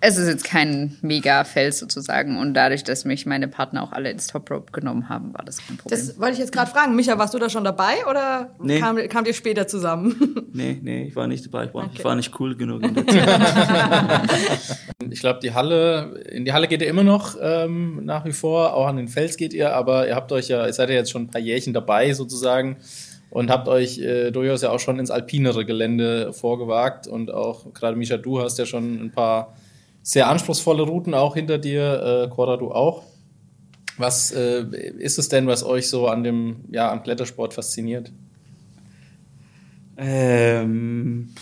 Es 0.00 0.16
ist 0.16 0.28
jetzt 0.28 0.44
kein 0.44 0.96
Mega-Fels 1.02 1.80
sozusagen. 1.80 2.38
Und 2.38 2.54
dadurch, 2.54 2.84
dass 2.84 3.04
mich 3.04 3.26
meine 3.26 3.48
Partner 3.48 3.82
auch 3.82 3.90
alle 3.90 4.10
ins 4.12 4.28
Top 4.28 4.48
Rope 4.50 4.70
genommen 4.70 5.08
haben, 5.08 5.34
war 5.34 5.44
das 5.44 5.58
kein 5.58 5.76
Problem. 5.76 5.98
Das 5.98 6.20
wollte 6.20 6.34
ich 6.34 6.38
jetzt 6.38 6.52
gerade 6.52 6.70
fragen. 6.70 6.94
Micha, 6.94 7.18
warst 7.18 7.34
du 7.34 7.38
da 7.40 7.50
schon 7.50 7.64
dabei 7.64 8.06
oder 8.08 8.50
Nee. 8.62 8.78
kam, 8.78 8.96
kamt 9.08 9.26
ihr 9.26 9.34
später 9.34 9.66
zusammen? 9.66 10.14
Nee, 10.52 10.78
nee, 10.82 11.04
ich 11.04 11.14
war 11.14 11.26
nicht 11.28 11.44
dabei. 11.46 11.66
Ich 11.66 11.74
war, 11.74 11.84
Okay. 11.84 11.92
ich 11.98 12.04
war 12.04 12.16
nicht 12.16 12.40
cool 12.40 12.56
genug 12.56 12.82
in 12.82 12.94
der 12.94 13.06
Zeit. 13.06 13.40
Ich 15.10 15.20
glaube, 15.20 15.38
die 15.40 15.52
Halle, 15.54 16.20
in 16.30 16.44
die 16.44 16.52
Halle 16.52 16.66
geht 16.68 16.82
ihr 16.82 16.88
immer 16.88 17.04
noch 17.04 17.36
ähm, 17.40 18.04
nach 18.04 18.24
wie 18.24 18.32
vor, 18.32 18.74
auch 18.74 18.86
an 18.86 18.96
den 18.96 19.08
Fels 19.08 19.36
geht 19.36 19.52
ihr, 19.52 19.74
aber 19.74 20.08
ihr 20.08 20.14
habt 20.16 20.32
euch 20.32 20.48
ja, 20.48 20.66
ihr 20.66 20.72
seid 20.72 20.88
ja 20.88 20.96
jetzt 20.96 21.10
schon 21.10 21.22
ein 21.22 21.30
paar 21.30 21.40
Jährchen 21.40 21.74
dabei 21.74 22.12
sozusagen 22.12 22.76
und 23.30 23.50
habt 23.50 23.68
euch 23.68 23.98
äh, 23.98 24.30
durchaus 24.32 24.62
ja 24.62 24.70
auch 24.70 24.80
schon 24.80 24.98
ins 24.98 25.10
alpinere 25.10 25.64
Gelände 25.64 26.32
vorgewagt 26.32 27.06
und 27.06 27.30
auch 27.32 27.72
gerade 27.74 27.96
Misha, 27.96 28.16
du 28.16 28.40
hast 28.40 28.58
ja 28.58 28.66
schon 28.66 29.00
ein 29.00 29.10
paar 29.12 29.54
sehr 30.08 30.26
anspruchsvolle 30.26 30.84
Routen 30.84 31.12
auch 31.12 31.34
hinter 31.34 31.58
dir, 31.58 32.24
äh, 32.24 32.34
Cora, 32.34 32.56
du 32.56 32.72
auch. 32.72 33.02
Was 33.98 34.32
äh, 34.32 34.64
ist 34.98 35.18
es 35.18 35.28
denn, 35.28 35.46
was 35.46 35.62
euch 35.62 35.90
so 35.90 36.08
an 36.08 36.24
dem, 36.24 36.64
ja, 36.70 36.90
am 36.90 37.02
Klettersport 37.02 37.52
fasziniert? 37.52 38.10
Ähm, 39.98 41.34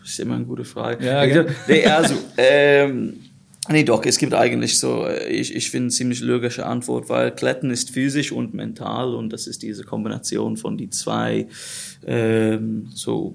das 0.00 0.10
ist 0.10 0.18
immer 0.18 0.34
eine 0.34 0.46
gute 0.46 0.64
Frage. 0.64 1.06
Ja, 1.06 1.24
gell? 1.26 1.44
glaub, 1.44 1.56
nee, 1.68 1.84
also, 1.86 2.16
ähm, 2.38 3.20
nee, 3.68 3.84
doch, 3.84 4.04
es 4.04 4.18
gibt 4.18 4.34
eigentlich 4.34 4.80
so, 4.80 5.06
äh, 5.06 5.28
ich, 5.28 5.54
ich 5.54 5.70
finde 5.70 5.90
ziemlich 5.90 6.22
logische 6.22 6.66
Antwort, 6.66 7.08
weil 7.08 7.30
Klettern 7.30 7.70
ist 7.70 7.90
physisch 7.90 8.32
und 8.32 8.52
mental 8.52 9.14
und 9.14 9.32
das 9.32 9.46
ist 9.46 9.62
diese 9.62 9.84
Kombination 9.84 10.56
von 10.56 10.76
die 10.76 10.90
zwei, 10.90 11.46
ähm, 12.04 12.88
so, 12.92 13.32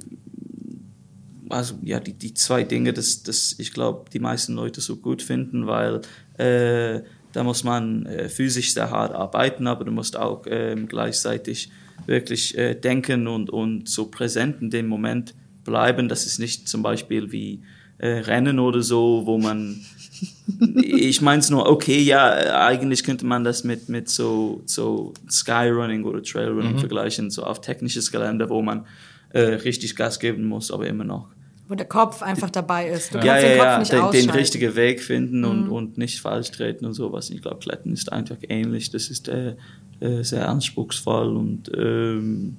also 1.52 1.76
ja, 1.84 2.00
die, 2.00 2.14
die 2.14 2.34
zwei 2.34 2.64
Dinge, 2.64 2.94
das, 2.94 3.24
das 3.24 3.56
ich 3.58 3.74
glaube, 3.74 4.10
die 4.12 4.20
meisten 4.20 4.54
Leute 4.54 4.82
so 4.82 4.96
gut 4.96 5.22
finden, 5.22 5.68
weil 5.68 6.02
äh, 6.38 7.02
da 7.34 7.44
muss 7.44 7.64
man 7.64 8.06
äh, 8.06 8.30
physisch 8.30 8.74
sehr 8.74 8.90
hart 8.90 9.14
arbeiten, 9.14 9.68
aber 9.68 9.86
du 9.86 9.92
musst 9.92 10.18
auch 10.18 10.44
ähm, 10.48 10.88
gleichzeitig 10.88 11.72
wirklich 12.06 12.58
äh, 12.58 12.76
denken 12.76 13.28
und, 13.28 13.50
und 13.50 13.88
so 13.88 14.08
präsent 14.08 14.62
in 14.62 14.70
dem 14.70 14.88
Moment 14.88 15.34
bleiben. 15.64 16.10
Das 16.10 16.26
ist 16.26 16.40
nicht 16.40 16.68
zum 16.68 16.82
Beispiel 16.82 17.32
wie 17.32 17.62
äh, 18.00 18.08
Rennen 18.08 18.60
oder 18.60 18.82
so, 18.82 19.24
wo 19.26 19.38
man 19.38 19.82
ich 20.82 21.22
meine 21.22 21.40
es 21.40 21.50
nur, 21.50 21.68
okay, 21.68 22.00
ja, 22.00 22.38
äh, 22.38 22.50
eigentlich 22.50 23.04
könnte 23.04 23.26
man 23.26 23.44
das 23.44 23.64
mit, 23.64 23.90
mit 23.90 24.10
so, 24.10 24.62
so 24.66 25.14
Skyrunning 25.30 26.04
oder 26.04 26.22
Trailrunning 26.22 26.78
vergleichen, 26.78 27.32
so 27.32 27.44
auf 27.44 27.62
technisches 27.62 28.12
Gelände, 28.12 28.50
wo 28.50 28.62
man 28.62 28.86
äh, 29.30 29.40
richtig 29.40 29.96
Gas 29.96 30.20
geben 30.20 30.46
muss, 30.46 30.72
aber 30.72 30.88
immer 30.88 31.04
noch 31.04 31.30
Wo 31.72 31.76
der 31.76 31.88
Kopf 31.88 32.22
einfach 32.22 32.50
dabei 32.50 32.90
ist. 32.90 33.14
Du 33.14 33.20
ja, 33.20 33.40
kannst 33.40 33.44
ja, 33.44 33.50
den 33.50 33.58
Kopf 33.60 33.66
ja, 33.66 33.80
nicht 33.80 33.94
den, 33.94 34.28
den 34.28 34.30
richtigen 34.32 34.76
Weg 34.76 35.02
finden 35.02 35.46
und, 35.46 35.70
und 35.70 35.98
nicht 35.98 36.20
falsch 36.20 36.52
treten 36.52 36.86
und 36.86 36.96
sowas. 36.96 37.30
Ich 37.30 37.42
glaube, 37.42 37.60
Klettern 37.60 37.94
ist 37.94 38.12
einfach 38.12 38.36
ähnlich. 38.50 38.92
Das 38.92 39.10
ist 39.10 39.30
äh, 39.30 39.56
äh, 40.02 40.22
sehr 40.22 40.50
anspruchsvoll 40.50 41.38
und 41.38 41.72
ähm, 41.74 42.58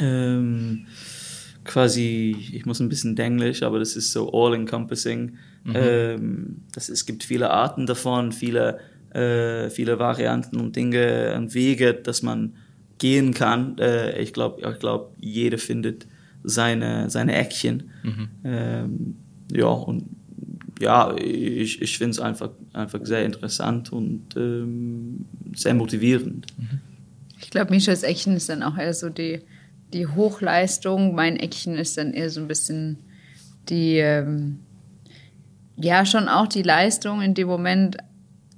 ähm, 0.00 0.86
quasi, 1.62 2.36
ich 2.52 2.66
muss 2.66 2.80
ein 2.80 2.88
bisschen 2.88 3.16
Englisch, 3.16 3.62
aber 3.62 3.78
das 3.78 3.94
ist 3.94 4.10
so 4.10 4.28
all-encompassing. 4.32 5.36
Mhm. 5.62 5.72
Ähm, 5.76 6.56
das, 6.72 6.88
es 6.88 7.06
gibt 7.06 7.22
viele 7.22 7.50
Arten 7.50 7.86
davon, 7.86 8.32
viele, 8.32 8.80
äh, 9.10 9.70
viele 9.70 10.00
Varianten 10.00 10.58
und 10.58 10.74
Dinge 10.74 11.32
und 11.36 11.54
Wege, 11.54 11.94
dass 11.94 12.22
man 12.22 12.56
gehen 12.98 13.34
kann. 13.34 13.78
Äh, 13.78 14.20
ich 14.20 14.32
glaube, 14.32 14.68
ich 14.68 14.80
glaub, 14.80 15.14
jeder 15.20 15.58
findet 15.58 16.08
seine, 16.44 17.10
seine 17.10 17.34
Eckchen. 17.34 17.90
Mhm. 18.02 18.28
Ähm, 18.44 19.16
ja, 19.52 19.66
und 19.66 20.04
ja, 20.80 21.14
ich, 21.16 21.80
ich 21.80 21.98
finde 21.98 22.10
es 22.10 22.20
einfach, 22.20 22.50
einfach 22.72 23.00
sehr 23.04 23.24
interessant 23.24 23.92
und 23.92 24.36
ähm, 24.36 25.24
sehr 25.54 25.74
motivierend. 25.74 26.46
Mhm. 26.58 26.80
Ich 27.40 27.50
glaube, 27.50 27.72
Mischas 27.72 28.02
Eckchen 28.02 28.36
ist 28.36 28.48
dann 28.48 28.62
auch 28.62 28.76
eher 28.76 28.94
so 28.94 29.08
die, 29.08 29.40
die 29.92 30.06
Hochleistung. 30.06 31.14
Mein 31.14 31.36
Eckchen 31.36 31.76
ist 31.76 31.96
dann 31.96 32.12
eher 32.12 32.30
so 32.30 32.40
ein 32.40 32.48
bisschen 32.48 32.98
die, 33.68 33.96
ähm, 33.96 34.60
ja, 35.76 36.04
schon 36.06 36.28
auch 36.28 36.46
die 36.46 36.62
Leistung 36.62 37.22
in 37.22 37.34
dem 37.34 37.48
Moment. 37.48 37.96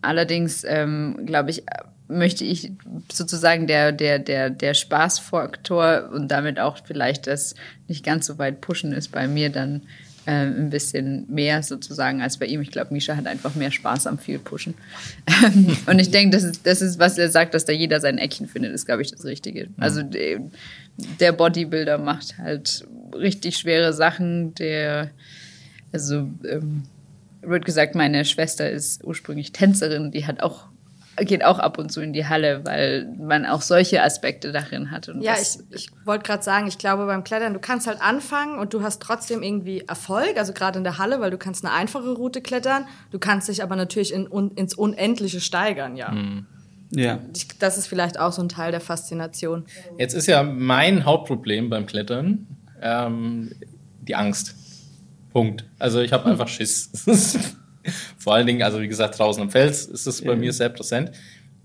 Allerdings, 0.03 0.65
ähm, 0.67 1.21
glaube 1.27 1.51
ich, 1.51 1.65
möchte 2.09 2.45
ich 2.45 2.73
sozusagen 3.13 3.67
der, 3.67 3.93
der, 3.93 4.19
der, 4.19 4.51
der 4.51 4.75
Spaßfaktor 4.75 6.11
und 6.13 6.29
damit 6.29 6.59
auch 6.61 6.79
vielleicht 6.85 7.27
das 7.27 7.55
nicht 7.89 8.05
ganz 8.05 8.27
so 8.27 8.39
weit 8.39 8.61
pushen 8.61 8.93
ist 8.93 9.13
bei 9.13 9.27
mir 9.27 9.51
dann 9.51 9.83
äh, 10.27 10.45
ein 10.45 10.71
bisschen 10.71 11.25
mehr 11.29 11.63
sozusagen 11.63 12.21
als 12.21 12.37
bei 12.37 12.47
ihm. 12.47 12.61
Ich 12.61 12.71
glaube, 12.71 12.93
Misha 12.93 13.17
hat 13.17 13.27
einfach 13.27 13.55
mehr 13.55 13.71
Spaß 13.71 14.07
am 14.07 14.19
viel 14.19 14.39
Pushen. 14.39 14.75
und 15.87 15.99
ich 15.99 16.11
denke, 16.11 16.37
das 16.37 16.45
ist, 16.45 16.67
das 16.67 16.83
ist, 16.83 16.99
was 16.99 17.17
er 17.19 17.31
sagt, 17.31 17.55
dass 17.55 17.65
da 17.65 17.73
jeder 17.73 18.01
sein 18.01 18.19
Eckchen 18.19 18.49
findet, 18.49 18.73
ist, 18.73 18.87
glaube 18.87 19.03
ich, 19.03 19.11
das 19.11 19.25
Richtige. 19.25 19.69
Also 19.79 20.03
der 20.03 21.33
Bodybuilder 21.33 21.99
macht 21.99 22.39
halt 22.39 22.87
richtig 23.15 23.59
schwere 23.59 23.93
Sachen, 23.93 24.55
der, 24.55 25.11
also, 25.93 26.29
ähm, 26.49 26.83
wird 27.43 27.65
gesagt, 27.65 27.95
meine 27.95 28.25
Schwester 28.25 28.69
ist 28.69 29.05
ursprünglich 29.05 29.53
Tänzerin, 29.53 30.11
die 30.11 30.27
hat 30.27 30.41
auch 30.41 30.65
geht 31.25 31.45
auch 31.45 31.59
ab 31.59 31.79
und 31.79 31.91
zu 31.91 32.01
in 32.01 32.13
die 32.13 32.27
Halle, 32.27 32.61
weil 32.65 33.13
man 33.19 33.47
auch 33.47 33.63
solche 33.63 34.03
Aspekte 34.03 34.53
darin 34.53 34.91
hat. 34.91 35.09
Und 35.09 35.23
ja, 35.23 35.35
ich, 35.41 35.59
ich 35.71 35.91
wollte 36.05 36.25
gerade 36.25 36.43
sagen, 36.43 36.67
ich 36.67 36.79
glaube 36.79 37.07
beim 37.07 37.25
Klettern, 37.25 37.55
du 37.55 37.61
kannst 37.61 37.87
halt 37.87 38.01
anfangen 38.01 38.59
und 38.59 38.75
du 38.75 38.83
hast 38.83 39.01
trotzdem 39.01 39.43
irgendwie 39.43 39.81
Erfolg, 39.81 40.37
also 40.37 40.53
gerade 40.53 40.79
in 40.79 40.85
der 40.85 40.99
Halle, 40.99 41.21
weil 41.21 41.31
du 41.31 41.39
kannst 41.39 41.65
eine 41.65 41.73
einfache 41.75 42.13
Route 42.13 42.41
klettern, 42.41 42.87
du 43.11 43.19
kannst 43.19 43.49
dich 43.49 43.63
aber 43.63 43.77
natürlich 43.77 44.13
in, 44.13 44.31
un, 44.31 44.51
ins 44.53 44.75
Unendliche 44.75 45.41
steigern, 45.41 45.97
ja. 45.97 46.11
Mhm. 46.11 46.47
Ja. 46.91 47.19
Das 47.59 47.79
ist 47.79 47.87
vielleicht 47.89 48.19
auch 48.19 48.33
so 48.33 48.43
ein 48.43 48.49
Teil 48.49 48.71
der 48.71 48.81
Faszination. 48.81 49.65
Jetzt 49.99 50.15
ist 50.15 50.27
ja 50.27 50.43
mein 50.43 51.05
Hauptproblem 51.05 51.69
beim 51.69 51.87
Klettern 51.87 52.47
ähm, 52.81 53.53
die 54.03 54.15
Angst. 54.15 54.55
Punkt. 55.33 55.65
Also 55.79 56.01
ich 56.01 56.13
habe 56.13 56.27
einfach 56.31 56.49
Schiss. 56.49 57.57
Vor 58.19 58.35
allen 58.35 58.47
Dingen, 58.47 58.63
also 58.63 58.81
wie 58.81 58.89
gesagt, 58.89 59.19
draußen 59.19 59.43
im 59.43 59.51
Fels 59.51 59.87
ist 59.87 60.07
es 60.07 60.23
bei 60.23 60.33
ja. 60.33 60.37
mir 60.37 60.53
sehr 60.53 60.69
präsent. 60.69 61.13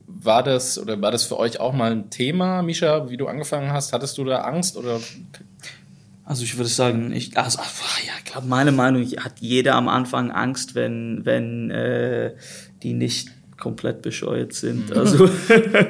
War 0.07 0.43
das 0.43 0.77
oder 0.77 1.01
war 1.01 1.11
das 1.11 1.23
für 1.23 1.37
euch 1.37 1.59
auch 1.59 1.73
mal 1.73 1.91
ein 1.91 2.09
Thema, 2.09 2.61
Misha, 2.61 3.09
wie 3.09 3.17
du 3.17 3.27
angefangen 3.27 3.71
hast? 3.71 3.93
Hattest 3.93 4.17
du 4.17 4.25
da 4.25 4.41
Angst 4.41 4.77
oder? 4.77 4.99
Also 6.25 6.43
ich 6.43 6.57
würde 6.57 6.69
sagen, 6.69 7.11
ich, 7.11 7.37
also, 7.37 7.59
ja, 7.59 8.13
ich 8.17 8.31
glaube, 8.31 8.47
meine 8.47 8.71
Meinung 8.71 9.03
hat 9.03 9.39
jeder 9.39 9.75
am 9.75 9.87
Anfang 9.89 10.31
Angst, 10.31 10.75
wenn, 10.75 11.25
wenn 11.25 11.71
äh, 11.71 12.35
die 12.83 12.93
nicht 12.93 13.29
komplett 13.61 14.01
bescheuert 14.01 14.51
sind. 14.51 14.89
Mhm. 14.89 14.97
Also, 14.97 15.29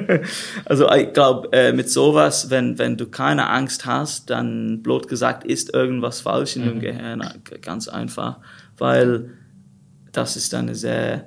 also 0.64 0.92
ich 0.92 1.12
glaube, 1.12 1.48
äh, 1.52 1.72
mit 1.72 1.90
sowas, 1.90 2.50
wenn, 2.50 2.78
wenn 2.78 2.96
du 2.96 3.06
keine 3.06 3.48
Angst 3.48 3.86
hast, 3.86 4.30
dann 4.30 4.82
blöd 4.82 5.08
gesagt 5.08 5.44
ist 5.44 5.74
irgendwas 5.74 6.20
falsch 6.20 6.54
in 6.54 6.62
mhm. 6.62 6.68
dem 6.68 6.80
Gehirn. 6.80 7.24
Ganz 7.62 7.88
einfach. 7.88 8.38
Weil 8.78 9.30
das 10.12 10.36
ist 10.36 10.54
ein 10.54 10.74
sehr 10.74 11.26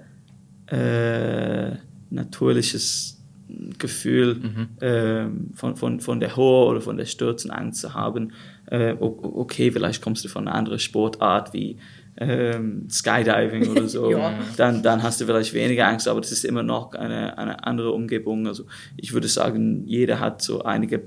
äh, 0.68 1.72
natürliches 2.10 3.15
Gefühl 3.77 4.36
mhm. 4.36 4.84
äh, 4.84 5.56
von, 5.56 5.75
von, 5.75 6.00
von 6.00 6.20
der 6.20 6.36
Höhe 6.36 6.65
oder 6.65 6.82
von 6.82 6.98
der 6.98 7.06
Stürzenangst 7.06 7.82
zu 7.82 7.94
haben. 7.94 8.34
Äh, 8.68 8.96
okay, 9.00 9.72
vielleicht 9.72 10.01
kommst 10.01 10.25
du 10.25 10.30
von 10.30 10.48
einer 10.48 10.58
anderen 10.58 10.80
Sportart 10.80 11.54
wie 11.54 11.77
ähm, 12.18 12.88
Skydiving 12.89 13.68
oder 13.70 13.88
so, 13.88 14.12
ja. 14.12 14.34
dann, 14.58 14.82
dann 14.82 15.04
hast 15.04 15.22
du 15.22 15.25
vielleicht 15.25 15.54
weniger 15.54 15.88
Angst, 15.88 16.08
aber 16.08 16.22
das 16.22 16.32
ist 16.32 16.46
immer 16.46 16.63
noch 16.63 16.94
eine, 16.94 17.38
eine 17.38 17.63
andere 17.65 17.92
Umgebung. 17.92 18.48
Also 18.48 18.65
ich 18.98 19.13
würde 19.13 19.27
sagen, 19.27 19.84
jeder 19.86 20.20
hat 20.20 20.42
so 20.42 20.63
einige 20.63 20.96
äh, 20.96 21.01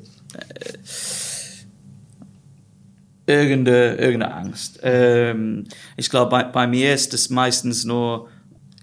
irgendeine, 3.29 3.97
irgendeine 3.97 4.35
Angst. 4.35 4.81
Ähm, 4.83 5.65
ich 5.97 6.09
glaube, 6.09 6.31
bei, 6.31 6.45
bei 6.45 6.67
mir 6.67 6.95
ist 6.95 7.13
es 7.13 7.29
meistens 7.29 7.85
nur, 7.85 8.29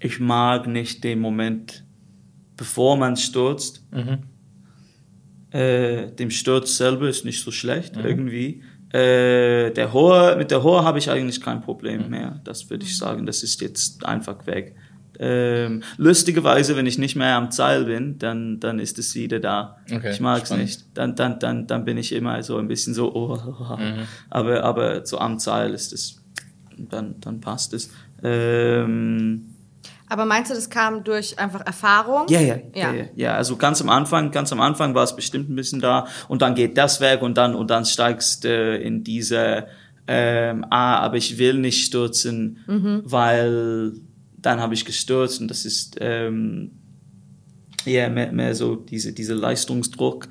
ich 0.00 0.20
mag 0.20 0.66
nicht 0.66 1.02
den 1.04 1.18
Moment, 1.20 1.84
bevor 2.56 2.96
man 2.96 3.16
stürzt. 3.16 3.82
Mhm. 3.92 4.18
Äh, 5.50 6.12
dem 6.12 6.30
Sturz 6.30 6.76
selber 6.76 7.08
ist 7.08 7.24
nicht 7.24 7.42
so 7.42 7.50
schlecht 7.50 7.96
mhm. 7.96 8.04
irgendwie. 8.04 8.62
Äh, 8.90 9.72
der 9.72 9.92
hohe, 9.92 10.36
mit 10.36 10.50
der 10.50 10.62
Hohe 10.62 10.84
habe 10.84 10.98
ich 10.98 11.10
eigentlich 11.10 11.40
kein 11.40 11.60
Problem 11.60 12.04
mhm. 12.04 12.10
mehr. 12.10 12.40
Das 12.44 12.70
würde 12.70 12.84
ich 12.84 12.96
sagen, 12.96 13.26
das 13.26 13.42
ist 13.42 13.60
jetzt 13.60 14.04
einfach 14.06 14.46
weg. 14.46 14.76
Ähm, 15.18 15.82
lustigerweise, 15.96 16.76
wenn 16.76 16.86
ich 16.86 16.98
nicht 16.98 17.16
mehr 17.16 17.36
am 17.36 17.50
Zeil 17.50 17.84
bin, 17.84 18.18
dann, 18.18 18.60
dann 18.60 18.78
ist 18.78 18.98
es 18.98 19.14
wieder 19.14 19.40
da. 19.40 19.78
Okay, 19.90 20.12
ich 20.12 20.20
mag 20.20 20.42
es 20.42 20.50
nicht. 20.50 20.84
Dann, 20.94 21.14
dann, 21.14 21.38
dann, 21.38 21.66
dann 21.66 21.84
bin 21.84 21.96
ich 21.98 22.12
immer 22.12 22.42
so 22.42 22.58
ein 22.58 22.68
bisschen 22.68 22.94
so, 22.94 23.14
oh, 23.14 23.38
oh, 23.38 23.54
oh. 23.72 23.76
Mhm. 23.76 24.06
aber, 24.30 24.64
aber 24.64 25.06
so 25.06 25.18
am 25.18 25.38
Zeil 25.38 25.74
ist 25.74 25.92
es, 25.92 26.22
dann, 26.76 27.16
dann 27.20 27.40
passt 27.40 27.72
es. 27.74 27.90
Ähm, 28.22 29.54
aber 30.08 30.24
meinst 30.24 30.50
du, 30.50 30.54
das 30.54 30.70
kam 30.70 31.02
durch 31.02 31.38
einfach 31.38 31.66
Erfahrung? 31.66 32.26
Ja, 32.28 32.40
ja, 32.40 32.56
ja, 32.74 32.92
ja, 32.92 33.04
ja. 33.14 33.34
Also 33.34 33.56
ganz 33.56 33.80
am 33.80 33.88
Anfang, 33.88 34.30
ganz 34.30 34.52
am 34.52 34.60
Anfang 34.60 34.94
war 34.94 35.02
es 35.02 35.16
bestimmt 35.16 35.50
ein 35.50 35.56
bisschen 35.56 35.80
da 35.80 36.06
und 36.28 36.42
dann 36.42 36.54
geht 36.54 36.78
das 36.78 37.00
weg 37.00 37.22
und 37.22 37.36
dann 37.36 37.54
und 37.54 37.70
dann 37.70 37.84
steigst 37.84 38.44
du 38.44 38.48
äh, 38.48 38.76
in 38.76 39.02
diese 39.02 39.66
ähm, 40.08 40.64
ah, 40.70 40.98
aber 40.98 41.16
ich 41.16 41.38
will 41.38 41.54
nicht 41.54 41.84
stürzen, 41.84 42.58
mhm. 42.66 43.02
weil 43.04 43.94
dann 44.46 44.60
habe 44.60 44.74
ich 44.74 44.84
gestürzt 44.84 45.40
und 45.40 45.48
das 45.48 45.64
ist 45.64 45.96
ähm, 46.00 46.70
ja 47.84 48.08
mehr, 48.08 48.30
mehr 48.30 48.54
so 48.54 48.76
diese, 48.76 49.12
diese 49.12 49.34
Leistungsdruck. 49.34 50.28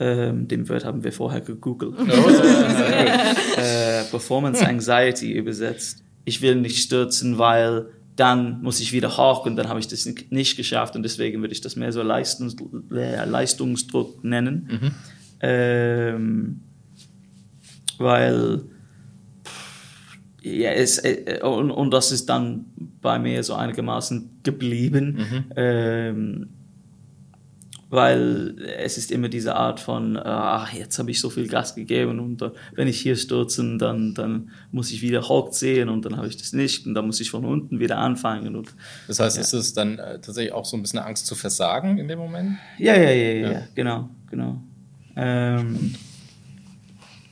Ähm, 0.00 0.48
dem 0.48 0.66
Wort 0.70 0.86
haben 0.86 1.04
wir 1.04 1.12
vorher 1.12 1.42
gegoogelt. 1.42 1.94
Oh. 1.98 2.02
äh, 3.60 4.04
Performance 4.04 4.66
Anxiety 4.66 5.32
übersetzt. 5.32 6.02
Ich 6.24 6.40
will 6.40 6.54
nicht 6.54 6.82
stürzen, 6.82 7.36
weil 7.36 7.90
dann 8.16 8.62
muss 8.62 8.80
ich 8.80 8.92
wieder 8.94 9.18
hoch 9.18 9.44
und 9.44 9.56
dann 9.56 9.68
habe 9.68 9.80
ich 9.80 9.88
das 9.88 10.08
nicht 10.30 10.56
geschafft 10.56 10.96
und 10.96 11.02
deswegen 11.02 11.42
würde 11.42 11.52
ich 11.52 11.60
das 11.60 11.76
mehr 11.76 11.92
so 11.92 12.02
Leistungs 12.02 12.56
äh, 12.90 13.24
Leistungsdruck 13.26 14.24
nennen. 14.24 14.68
Mhm. 14.70 14.90
Ähm, 15.40 16.60
weil 17.98 18.62
ja, 20.42 20.70
es, 20.70 20.98
äh, 20.98 21.40
und, 21.42 21.70
und 21.70 21.90
das 21.92 22.12
ist 22.12 22.28
dann 22.28 22.66
bei 23.00 23.18
mir 23.18 23.42
so 23.42 23.54
einigermaßen 23.54 24.40
geblieben, 24.42 25.18
mhm. 25.18 25.44
ähm, 25.56 26.48
weil 27.90 28.56
es 28.78 28.98
ist 28.98 29.10
immer 29.10 29.30
diese 29.30 29.56
Art 29.56 29.80
von, 29.80 30.18
ach, 30.18 30.72
jetzt 30.74 30.98
habe 30.98 31.10
ich 31.10 31.20
so 31.20 31.30
viel 31.30 31.48
Gas 31.48 31.74
gegeben 31.74 32.20
und 32.20 32.42
uh, 32.42 32.50
wenn 32.74 32.86
ich 32.86 33.00
hier 33.00 33.16
stürze, 33.16 33.78
dann, 33.78 34.12
dann 34.12 34.50
muss 34.72 34.90
ich 34.90 35.00
wieder 35.00 35.26
hoch 35.26 35.52
sehen 35.54 35.88
und 35.88 36.04
dann 36.04 36.18
habe 36.18 36.28
ich 36.28 36.36
das 36.36 36.52
nicht 36.52 36.86
und 36.86 36.92
dann 36.92 37.06
muss 37.06 37.18
ich 37.20 37.30
von 37.30 37.46
unten 37.46 37.80
wieder 37.80 37.96
anfangen. 37.96 38.56
Und, 38.56 38.74
das 39.06 39.20
heißt, 39.20 39.36
ja. 39.36 39.42
ist 39.42 39.54
es 39.54 39.72
dann 39.72 39.98
äh, 39.98 40.20
tatsächlich 40.20 40.52
auch 40.52 40.66
so 40.66 40.76
ein 40.76 40.82
bisschen 40.82 40.98
Angst 40.98 41.26
zu 41.26 41.34
versagen 41.34 41.96
in 41.96 42.08
dem 42.08 42.18
Moment? 42.18 42.58
Ja, 42.76 42.94
ja, 42.94 43.10
ja, 43.10 43.32
ja, 43.32 43.52
ja. 43.52 43.62
genau, 43.74 44.10
genau. 44.30 44.60
Ähm, 45.16 45.94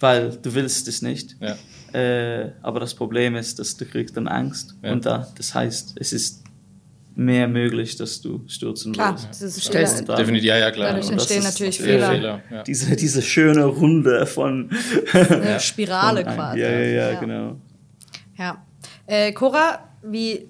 weil 0.00 0.36
du 0.42 0.54
willst 0.54 0.88
es 0.88 1.02
nicht. 1.02 1.36
Ja. 1.40 1.56
Äh, 1.98 2.52
aber 2.62 2.80
das 2.80 2.94
Problem 2.94 3.36
ist, 3.36 3.58
dass 3.58 3.76
du 3.76 3.84
kriegst 3.84 4.16
dann 4.16 4.28
Angst. 4.28 4.74
Ja. 4.82 4.92
Und 4.92 5.06
da, 5.06 5.28
das 5.36 5.54
heißt, 5.54 5.94
es 5.98 6.12
ist 6.12 6.42
mehr 7.14 7.48
möglich, 7.48 7.96
dass 7.96 8.20
du 8.20 8.42
stürzen 8.46 8.92
klar, 8.92 9.14
wirst. 9.14 9.28
Das 9.30 9.40
ist 9.40 9.68
Fehler. 9.68 10.02
Dann, 10.02 10.16
Definitiv, 10.16 10.48
ja, 10.48 10.58
ja, 10.58 10.70
klar. 10.70 10.92
Dadurch 10.92 11.10
entstehen 11.10 11.42
natürlich 11.42 11.80
Fehler. 11.80 12.10
Fehler 12.10 12.42
ja. 12.50 12.62
diese, 12.62 12.94
diese 12.94 13.22
schöne 13.22 13.64
Runde 13.64 14.26
von 14.26 14.70
Eine 15.12 15.58
Spirale 15.60 16.24
von 16.24 16.34
quasi. 16.34 16.60
Ja, 16.60 16.70
ja, 16.70 16.78
ja, 16.78 17.10
ja, 17.12 17.20
genau. 17.20 17.56
Ja. 18.36 18.62
Äh, 19.06 19.32
Cora, 19.32 19.88
wie, 20.02 20.46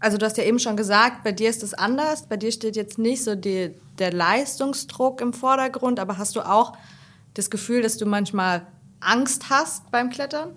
also 0.00 0.18
du 0.18 0.26
hast 0.26 0.36
ja 0.36 0.44
eben 0.44 0.58
schon 0.58 0.76
gesagt, 0.76 1.24
bei 1.24 1.32
dir 1.32 1.48
ist 1.48 1.62
es 1.62 1.72
anders. 1.72 2.26
Bei 2.26 2.36
dir 2.36 2.52
steht 2.52 2.76
jetzt 2.76 2.98
nicht 2.98 3.24
so 3.24 3.34
die, 3.34 3.70
der 3.98 4.12
Leistungsdruck 4.12 5.22
im 5.22 5.32
Vordergrund, 5.32 5.98
aber 5.98 6.18
hast 6.18 6.36
du 6.36 6.42
auch 6.42 6.74
das 7.34 7.50
Gefühl, 7.50 7.82
dass 7.82 7.96
du 7.98 8.06
manchmal 8.06 8.62
Angst 9.00 9.50
hast 9.50 9.90
beim 9.90 10.10
Klettern? 10.10 10.50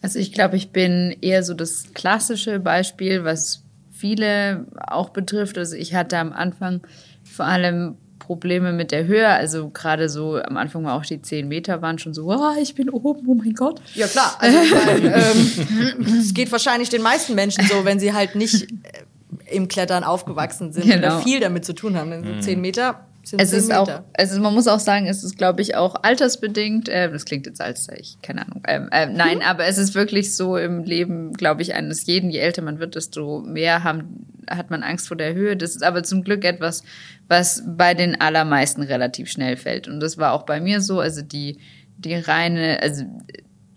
Also 0.00 0.18
ich 0.18 0.32
glaube, 0.32 0.56
ich 0.56 0.70
bin 0.70 1.16
eher 1.20 1.42
so 1.42 1.54
das 1.54 1.92
klassische 1.94 2.60
Beispiel, 2.60 3.24
was 3.24 3.64
viele 3.90 4.66
auch 4.86 5.08
betrifft. 5.10 5.58
Also 5.58 5.74
ich 5.74 5.94
hatte 5.94 6.18
am 6.18 6.32
Anfang 6.32 6.82
vor 7.24 7.46
allem 7.46 7.96
Probleme 8.20 8.72
mit 8.72 8.92
der 8.92 9.06
Höhe. 9.06 9.26
Also 9.26 9.70
gerade 9.70 10.08
so 10.08 10.36
am 10.40 10.56
Anfang 10.56 10.84
war 10.84 10.94
auch 10.94 11.04
die 11.04 11.20
10 11.20 11.48
Meter 11.48 11.82
waren 11.82 11.98
schon 11.98 12.14
so, 12.14 12.26
oh, 12.30 12.52
ich 12.60 12.74
bin 12.74 12.90
oben, 12.90 13.26
oh 13.26 13.34
mein 13.34 13.54
Gott. 13.54 13.80
Ja 13.94 14.06
klar, 14.06 14.36
also 14.38 14.58
ähm, 15.02 16.20
es 16.20 16.34
geht 16.34 16.52
wahrscheinlich 16.52 16.90
den 16.90 17.02
meisten 17.02 17.34
Menschen 17.34 17.66
so, 17.66 17.84
wenn 17.84 17.98
sie 17.98 18.12
halt 18.12 18.34
nicht 18.36 18.70
äh, 18.70 19.54
im 19.56 19.66
Klettern 19.66 20.04
aufgewachsen 20.04 20.72
sind 20.72 20.84
Genau. 20.86 20.98
oder 21.16 21.20
viel 21.20 21.40
damit 21.40 21.64
zu 21.64 21.72
tun 21.74 21.96
haben. 21.96 22.10
Denn 22.10 22.24
so 22.24 22.40
10 22.40 22.60
Meter 22.60 22.90
sind 22.90 23.07
Es 23.36 23.50
10 23.50 23.58
ist 23.58 23.68
Meter. 23.68 23.80
auch, 23.80 24.02
also 24.14 24.40
man 24.40 24.54
muss 24.54 24.66
auch 24.66 24.80
sagen, 24.80 25.06
es 25.06 25.24
ist, 25.24 25.36
glaube 25.36 25.62
ich, 25.62 25.76
auch 25.76 25.96
altersbedingt. 26.02 26.88
Äh, 26.88 27.10
das 27.10 27.24
klingt 27.24 27.46
jetzt 27.46 27.60
als 27.60 27.88
ich, 27.96 28.18
keine 28.22 28.46
Ahnung. 28.46 28.62
Ähm, 28.66 28.88
ähm, 28.92 29.14
nein, 29.14 29.42
aber 29.42 29.66
es 29.66 29.78
ist 29.78 29.94
wirklich 29.94 30.34
so 30.34 30.56
im 30.56 30.84
Leben, 30.84 31.32
glaube 31.32 31.62
ich, 31.62 31.74
eines 31.74 32.06
jeden. 32.06 32.30
Je 32.30 32.38
älter 32.38 32.62
man 32.62 32.78
wird, 32.78 32.94
desto 32.94 33.40
mehr 33.40 33.84
haben, 33.84 34.26
hat 34.48 34.70
man 34.70 34.82
Angst 34.82 35.08
vor 35.08 35.16
der 35.16 35.34
Höhe. 35.34 35.56
Das 35.56 35.76
ist 35.76 35.82
aber 35.82 36.02
zum 36.02 36.24
Glück 36.24 36.44
etwas, 36.44 36.82
was 37.28 37.62
bei 37.66 37.94
den 37.94 38.20
allermeisten 38.20 38.82
relativ 38.82 39.30
schnell 39.30 39.56
fällt. 39.56 39.88
Und 39.88 40.00
das 40.00 40.18
war 40.18 40.32
auch 40.32 40.44
bei 40.44 40.60
mir 40.60 40.80
so. 40.80 41.00
Also 41.00 41.22
die, 41.22 41.58
die 41.98 42.14
reine, 42.14 42.80
also 42.82 43.04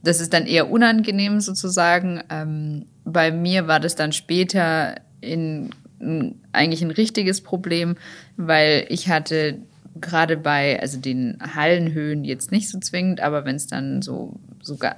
das 0.04 0.20
ist 0.20 0.34
dann 0.34 0.46
eher 0.46 0.70
unangenehm 0.72 1.40
sozusagen. 1.40 2.24
Ähm, 2.30 2.86
bei 3.06 3.32
mir 3.32 3.68
war 3.68 3.80
das 3.80 3.96
dann 3.96 4.14
später 4.14 4.96
in, 5.22 5.70
in 6.00 6.40
eigentlich 6.52 6.82
ein 6.82 6.92
richtiges 6.92 7.42
Problem, 7.42 7.96
weil 8.48 8.86
ich 8.90 9.10
hatte 9.10 9.60
gerade 10.00 10.38
bei 10.38 10.80
also 10.80 11.00
den 11.00 11.38
Hallenhöhen 11.56 12.24
jetzt 12.24 12.52
nicht 12.52 12.70
so 12.70 12.80
zwingend, 12.80 13.20
aber 13.20 13.46
wenn 13.46 13.56
es 13.56 13.68
dann 13.68 14.02
so 14.02 14.40
sogar 14.62 14.96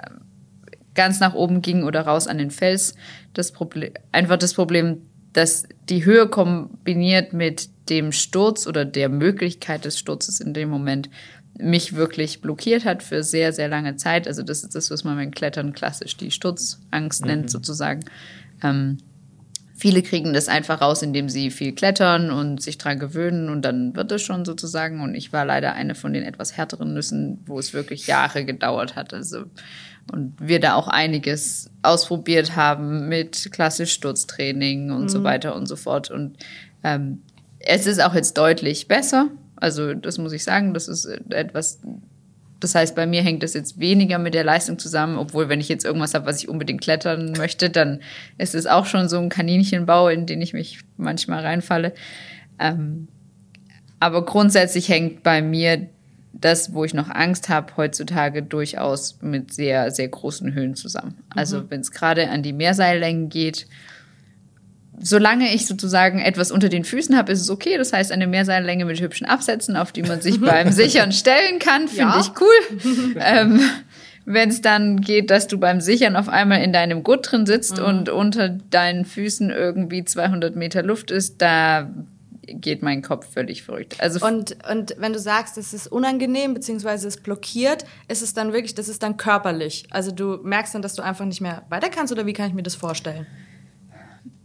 ganz 0.93 1.19
nach 1.19 1.33
oben 1.33 1.61
ging 1.61 1.83
oder 1.83 2.01
raus 2.01 2.27
an 2.27 2.37
den 2.37 2.51
Fels, 2.51 2.95
das 3.33 3.51
Problem 3.51 3.93
einfach 4.11 4.37
das 4.37 4.53
Problem, 4.53 5.01
dass 5.33 5.63
die 5.89 6.05
Höhe 6.05 6.27
kombiniert 6.27 7.33
mit 7.33 7.69
dem 7.89 8.11
Sturz 8.11 8.67
oder 8.67 8.85
der 8.85 9.09
Möglichkeit 9.09 9.85
des 9.85 9.97
Sturzes 9.97 10.39
in 10.39 10.53
dem 10.53 10.69
Moment 10.69 11.09
mich 11.57 11.95
wirklich 11.95 12.41
blockiert 12.41 12.85
hat 12.85 13.03
für 13.03 13.23
sehr, 13.23 13.53
sehr 13.53 13.67
lange 13.67 13.95
Zeit. 13.95 14.27
Also 14.27 14.43
das 14.43 14.63
ist 14.63 14.75
das, 14.75 14.89
was 14.89 15.03
man 15.03 15.17
beim 15.17 15.31
Klettern 15.31 15.73
klassisch 15.73 16.17
die 16.17 16.31
Sturzangst 16.31 17.25
nennt 17.25 17.49
sozusagen. 17.51 18.01
Ähm, 18.63 18.97
viele 19.83 20.01
kriegen 20.01 20.31
das 20.31 20.47
einfach 20.47 20.79
raus, 20.79 21.01
indem 21.01 21.27
sie 21.27 21.51
viel 21.51 21.75
klettern 21.75 22.31
und 22.31 22.61
sich 22.61 22.77
dran 22.77 22.99
gewöhnen 22.99 23.49
und 23.49 23.63
dann 23.63 23.93
wird 23.97 24.13
es 24.13 24.21
schon 24.21 24.45
sozusagen. 24.45 25.01
Und 25.01 25.13
ich 25.13 25.33
war 25.33 25.43
leider 25.43 25.73
eine 25.73 25.93
von 25.93 26.13
den 26.13 26.23
etwas 26.23 26.55
härteren 26.55 26.93
Nüssen, 26.93 27.43
wo 27.47 27.59
es 27.59 27.73
wirklich 27.73 28.07
Jahre 28.07 28.45
gedauert 28.45 28.95
hat. 28.95 29.13
Also 29.13 29.43
und 30.09 30.35
wir 30.39 30.61
da 30.61 30.75
auch 30.75 30.87
einiges 30.87 31.69
ausprobiert 31.81 32.55
haben 32.55 33.09
mit 33.09 33.49
klassisch 33.51 33.91
Sturztraining 33.91 34.89
und 34.91 35.09
so 35.09 35.25
weiter 35.25 35.53
und 35.53 35.65
so 35.65 35.75
fort. 35.75 36.09
Und 36.09 36.37
ähm, 36.85 37.21
es 37.59 37.85
ist 37.85 38.01
auch 38.01 38.15
jetzt 38.15 38.37
deutlich 38.37 38.87
besser. 38.87 39.31
Also 39.57 39.93
das 39.93 40.17
muss 40.17 40.31
ich 40.31 40.45
sagen, 40.45 40.73
das 40.73 40.87
ist 40.87 41.03
etwas, 41.29 41.81
das 42.63 42.75
heißt, 42.75 42.95
bei 42.95 43.05
mir 43.05 43.21
hängt 43.21 43.43
das 43.43 43.53
jetzt 43.53 43.79
weniger 43.79 44.19
mit 44.19 44.33
der 44.33 44.43
Leistung 44.43 44.79
zusammen, 44.79 45.17
obwohl 45.17 45.49
wenn 45.49 45.59
ich 45.59 45.69
jetzt 45.69 45.85
irgendwas 45.85 46.13
habe, 46.13 46.25
was 46.25 46.41
ich 46.41 46.49
unbedingt 46.49 46.81
klettern 46.81 47.33
möchte, 47.37 47.69
dann 47.69 47.99
ist 48.37 48.55
es 48.55 48.65
auch 48.65 48.85
schon 48.85 49.09
so 49.09 49.19
ein 49.19 49.29
Kaninchenbau, 49.29 50.09
in 50.09 50.25
den 50.25 50.41
ich 50.41 50.53
mich 50.53 50.79
manchmal 50.97 51.41
reinfalle. 51.41 51.93
Ähm, 52.59 53.07
aber 53.99 54.25
grundsätzlich 54.25 54.89
hängt 54.89 55.23
bei 55.23 55.41
mir 55.41 55.87
das, 56.33 56.73
wo 56.73 56.83
ich 56.83 56.93
noch 56.93 57.09
Angst 57.09 57.49
habe, 57.49 57.77
heutzutage 57.77 58.43
durchaus 58.43 59.19
mit 59.21 59.53
sehr, 59.53 59.91
sehr 59.91 60.07
großen 60.07 60.53
Höhen 60.53 60.75
zusammen. 60.75 61.15
Also 61.29 61.69
wenn 61.69 61.81
es 61.81 61.91
gerade 61.91 62.29
an 62.29 62.43
die 62.43 62.53
Meerseillängen 62.53 63.29
geht, 63.29 63.67
solange 65.01 65.53
ich 65.53 65.65
sozusagen 65.65 66.19
etwas 66.19 66.51
unter 66.51 66.69
den 66.69 66.83
Füßen 66.83 67.17
habe, 67.17 67.31
ist 67.31 67.41
es 67.41 67.49
okay. 67.49 67.77
Das 67.77 67.93
heißt, 67.93 68.11
eine 68.11 68.27
Meerseillänge 68.27 68.85
mit 68.85 69.01
hübschen 69.01 69.27
Absätzen, 69.27 69.75
auf 69.75 69.91
die 69.91 70.03
man 70.03 70.21
sich 70.21 70.39
beim 70.41 70.71
Sichern 70.71 71.11
stellen 71.11 71.59
kann, 71.59 71.87
finde 71.87 72.01
Ja. 72.13 72.19
ich 72.21 72.31
cool. 72.41 73.15
ähm, 73.19 73.59
Wenn 74.25 74.49
es 74.49 74.61
dann 74.61 75.01
geht, 75.01 75.29
dass 75.31 75.47
du 75.47 75.57
beim 75.57 75.81
Sichern 75.81 76.15
auf 76.15 76.29
einmal 76.29 76.61
in 76.63 76.71
deinem 76.71 77.03
Gutt 77.03 77.29
drin 77.31 77.45
sitzt 77.45 77.77
und 77.79 78.07
unter 78.07 78.47
deinen 78.49 79.03
Füßen 79.03 79.49
irgendwie 79.49 80.05
200 80.05 80.55
Meter 80.55 80.81
Luft 80.81 81.11
ist, 81.11 81.41
da 81.41 81.89
geht 82.45 82.81
mein 82.83 83.01
Kopf 83.01 83.33
völlig 83.33 83.63
verrückt. 83.63 83.95
Also 83.99 84.25
Und, 84.25 84.55
und 84.69 84.95
wenn 84.97 85.11
du 85.13 85.19
sagst, 85.19 85.57
es 85.57 85.73
ist 85.73 85.87
unangenehm, 85.87 86.53
beziehungsweise 86.53 87.07
es 87.07 87.17
blockiert, 87.17 87.85
ist 88.07 88.21
es 88.21 88.33
dann 88.33 88.53
wirklich, 88.53 88.75
das 88.75 88.87
ist 88.89 89.01
dann 89.03 89.17
körperlich. 89.17 89.85
Also 89.91 90.11
du 90.11 90.37
merkst 90.43 90.75
dann, 90.75 90.81
dass 90.81 90.93
du 90.95 91.01
einfach 91.01 91.25
nicht 91.25 91.41
mehr 91.41 91.63
weiter 91.69 91.89
kannst 91.89 92.13
oder 92.13 92.25
wie 92.25 92.33
kann 92.33 92.47
ich 92.47 92.53
mir 92.53 92.63
das 92.63 92.75
vorstellen? 92.75 93.27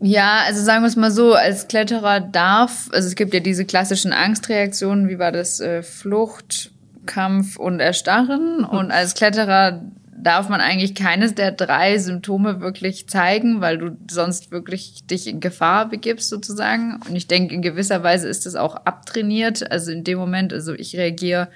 Ja, 0.01 0.43
also 0.47 0.63
sagen 0.63 0.83
wir 0.83 0.89
es 0.89 0.97
mal 0.97 1.11
so, 1.11 1.35
als 1.35 1.67
Kletterer 1.67 2.21
darf, 2.21 2.89
also 2.93 3.09
es 3.09 3.17
gibt 3.17 3.35
ja 3.35 3.41
diese 3.41 3.65
klassischen 3.65 4.13
Angstreaktionen, 4.13 5.09
wie 5.09 5.19
war 5.19 5.33
das, 5.33 5.59
äh, 5.59 5.83
Flucht, 5.83 6.71
Kampf 7.07 7.57
und 7.57 7.81
Erstarren. 7.81 8.65
Und 8.65 8.93
als 8.93 9.15
Kletterer 9.15 9.83
darf 10.17 10.49
man 10.49 10.61
eigentlich 10.61 10.95
keines 10.95 11.35
der 11.35 11.53
drei 11.53 11.99
Symptome 11.99 12.61
wirklich 12.61 13.09
zeigen, 13.09 13.61
weil 13.61 13.79
du 13.79 13.97
sonst 14.11 14.51
wirklich 14.51 15.07
dich 15.07 15.27
in 15.27 15.41
Gefahr 15.41 15.89
begibst 15.89 16.29
sozusagen. 16.29 17.01
Und 17.09 17.17
ich 17.17 17.27
denke, 17.27 17.55
in 17.55 17.63
gewisser 17.63 18.03
Weise 18.03 18.29
ist 18.29 18.47
das 18.47 18.55
auch 18.55 18.77
abtrainiert. 18.77 19.71
Also 19.71 19.91
in 19.91 20.05
dem 20.05 20.19
Moment, 20.19 20.53
also 20.53 20.75
ich 20.75 20.97
reagiere 20.97 21.49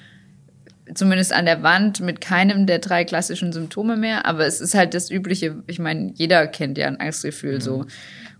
zumindest 0.94 1.33
an 1.33 1.46
der 1.46 1.62
Wand 1.62 2.00
mit 2.00 2.20
keinem 2.20 2.66
der 2.66 2.78
drei 2.78 3.05
klassischen 3.05 3.52
Symptome 3.52 3.96
mehr. 3.96 4.26
Aber 4.26 4.46
es 4.46 4.61
ist 4.61 4.74
halt 4.74 4.94
das 4.94 5.11
Übliche. 5.11 5.57
Ich 5.66 5.78
meine, 5.78 6.12
jeder 6.14 6.46
kennt 6.46 6.78
ja 6.78 6.87
ein 6.87 7.00
Angstgefühl, 7.00 7.61
so 7.61 7.87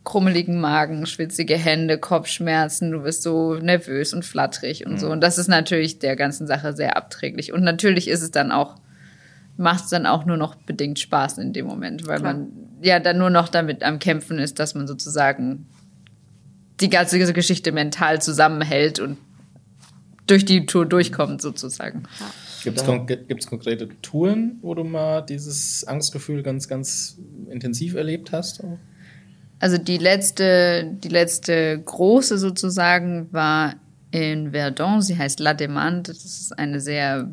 krummeligen 0.05 0.61
Magen, 0.61 1.07
schwitzige 1.07 1.57
Hände, 1.57 1.99
Kopfschmerzen, 1.99 2.91
du 2.91 3.03
bist 3.03 3.23
so 3.23 3.55
nervös 3.55 4.13
und 4.13 4.25
flatterig 4.25 4.85
und 4.87 4.99
so. 4.99 5.09
Und 5.11 5.21
das 5.21 5.39
ist 5.39 5.49
natürlich 5.49 6.01
der 6.01 6.17
ganzen 6.17 6.47
Sache 6.47 6.73
sehr 6.73 6.97
abträglich. 6.97 7.53
Und 7.53 7.63
natürlich 7.63 8.09
ist 8.09 8.23
es 8.23 8.33
dann 8.33 8.51
auch, 8.51 8.77
macht 9.57 9.85
es 9.85 9.91
dann 9.91 10.07
auch 10.07 10.25
nur 10.25 10.37
noch 10.37 10.57
bedingt 10.57 10.99
Spaß 10.99 11.39
in 11.39 11.53
dem 11.53 11.67
Moment, 11.67 12.07
weil 12.07 12.19
Klar. 12.19 12.35
man 12.35 12.49
ja 12.83 12.99
dann 12.99 13.19
nur 13.19 13.31
noch 13.31 13.49
damit 13.49 13.85
am 13.85 14.01
Kämpfen 14.01 14.39
ist, 14.39 14.59
dass 14.59 14.75
man 14.75 14.89
sozusagen 14.89 15.67
die 16.81 16.91
ganze 16.91 17.19
Geschichte 17.33 17.71
mental 17.71 18.21
zusammenhält 18.21 18.99
und 18.99 19.19
durch 20.27 20.45
die 20.45 20.67
Tour 20.67 20.87
durchkommt 20.87 21.41
sozusagen. 21.43 22.05
Gibt 22.65 22.79
es 22.79 22.85
kon 22.85 23.07
konkrete 23.49 23.89
Touren, 24.03 24.59
wo 24.63 24.75
du 24.75 24.83
mal 24.83 25.21
dieses 25.21 25.85
Angstgefühl 25.85 26.43
ganz, 26.43 26.69
ganz 26.69 27.19
intensiv 27.51 27.95
erlebt 27.95 28.33
hast? 28.33 28.65
Also 29.63 29.79
die 29.79 29.99
letzte, 29.99 30.91
die 31.05 31.09
letzte 31.09 31.81
große 31.81 32.37
sozusagen 32.37 33.29
war 33.33 33.77
in 34.11 34.51
Verdun. 34.51 35.03
Sie 35.03 35.17
heißt 35.17 35.39
La 35.39 35.55
Demande. 35.55 36.11
Das 36.11 36.25
ist 36.25 36.59
eine 36.59 36.81
sehr 36.81 37.31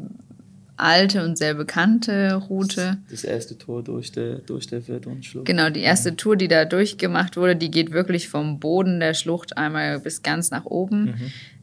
alte 0.77 1.25
und 1.25 1.39
sehr 1.39 1.55
bekannte 1.55 2.35
Route. 2.35 2.99
Das 3.09 3.23
erste 3.23 3.57
Tor 3.57 3.83
durch 3.83 4.11
der, 4.11 4.35
durch 4.35 4.67
der 4.67 4.83
Verdun-Schlucht. 4.83 5.47
Genau, 5.47 5.71
die 5.71 5.79
erste 5.79 6.15
Tour, 6.15 6.35
die 6.35 6.47
da 6.47 6.65
durchgemacht 6.65 7.35
wurde, 7.35 7.55
die 7.55 7.71
geht 7.71 7.93
wirklich 7.93 8.29
vom 8.29 8.59
Boden 8.59 8.99
der 8.99 9.15
Schlucht 9.15 9.57
einmal 9.57 9.99
bis 9.99 10.21
ganz 10.21 10.51
nach 10.51 10.65
oben. 10.65 11.15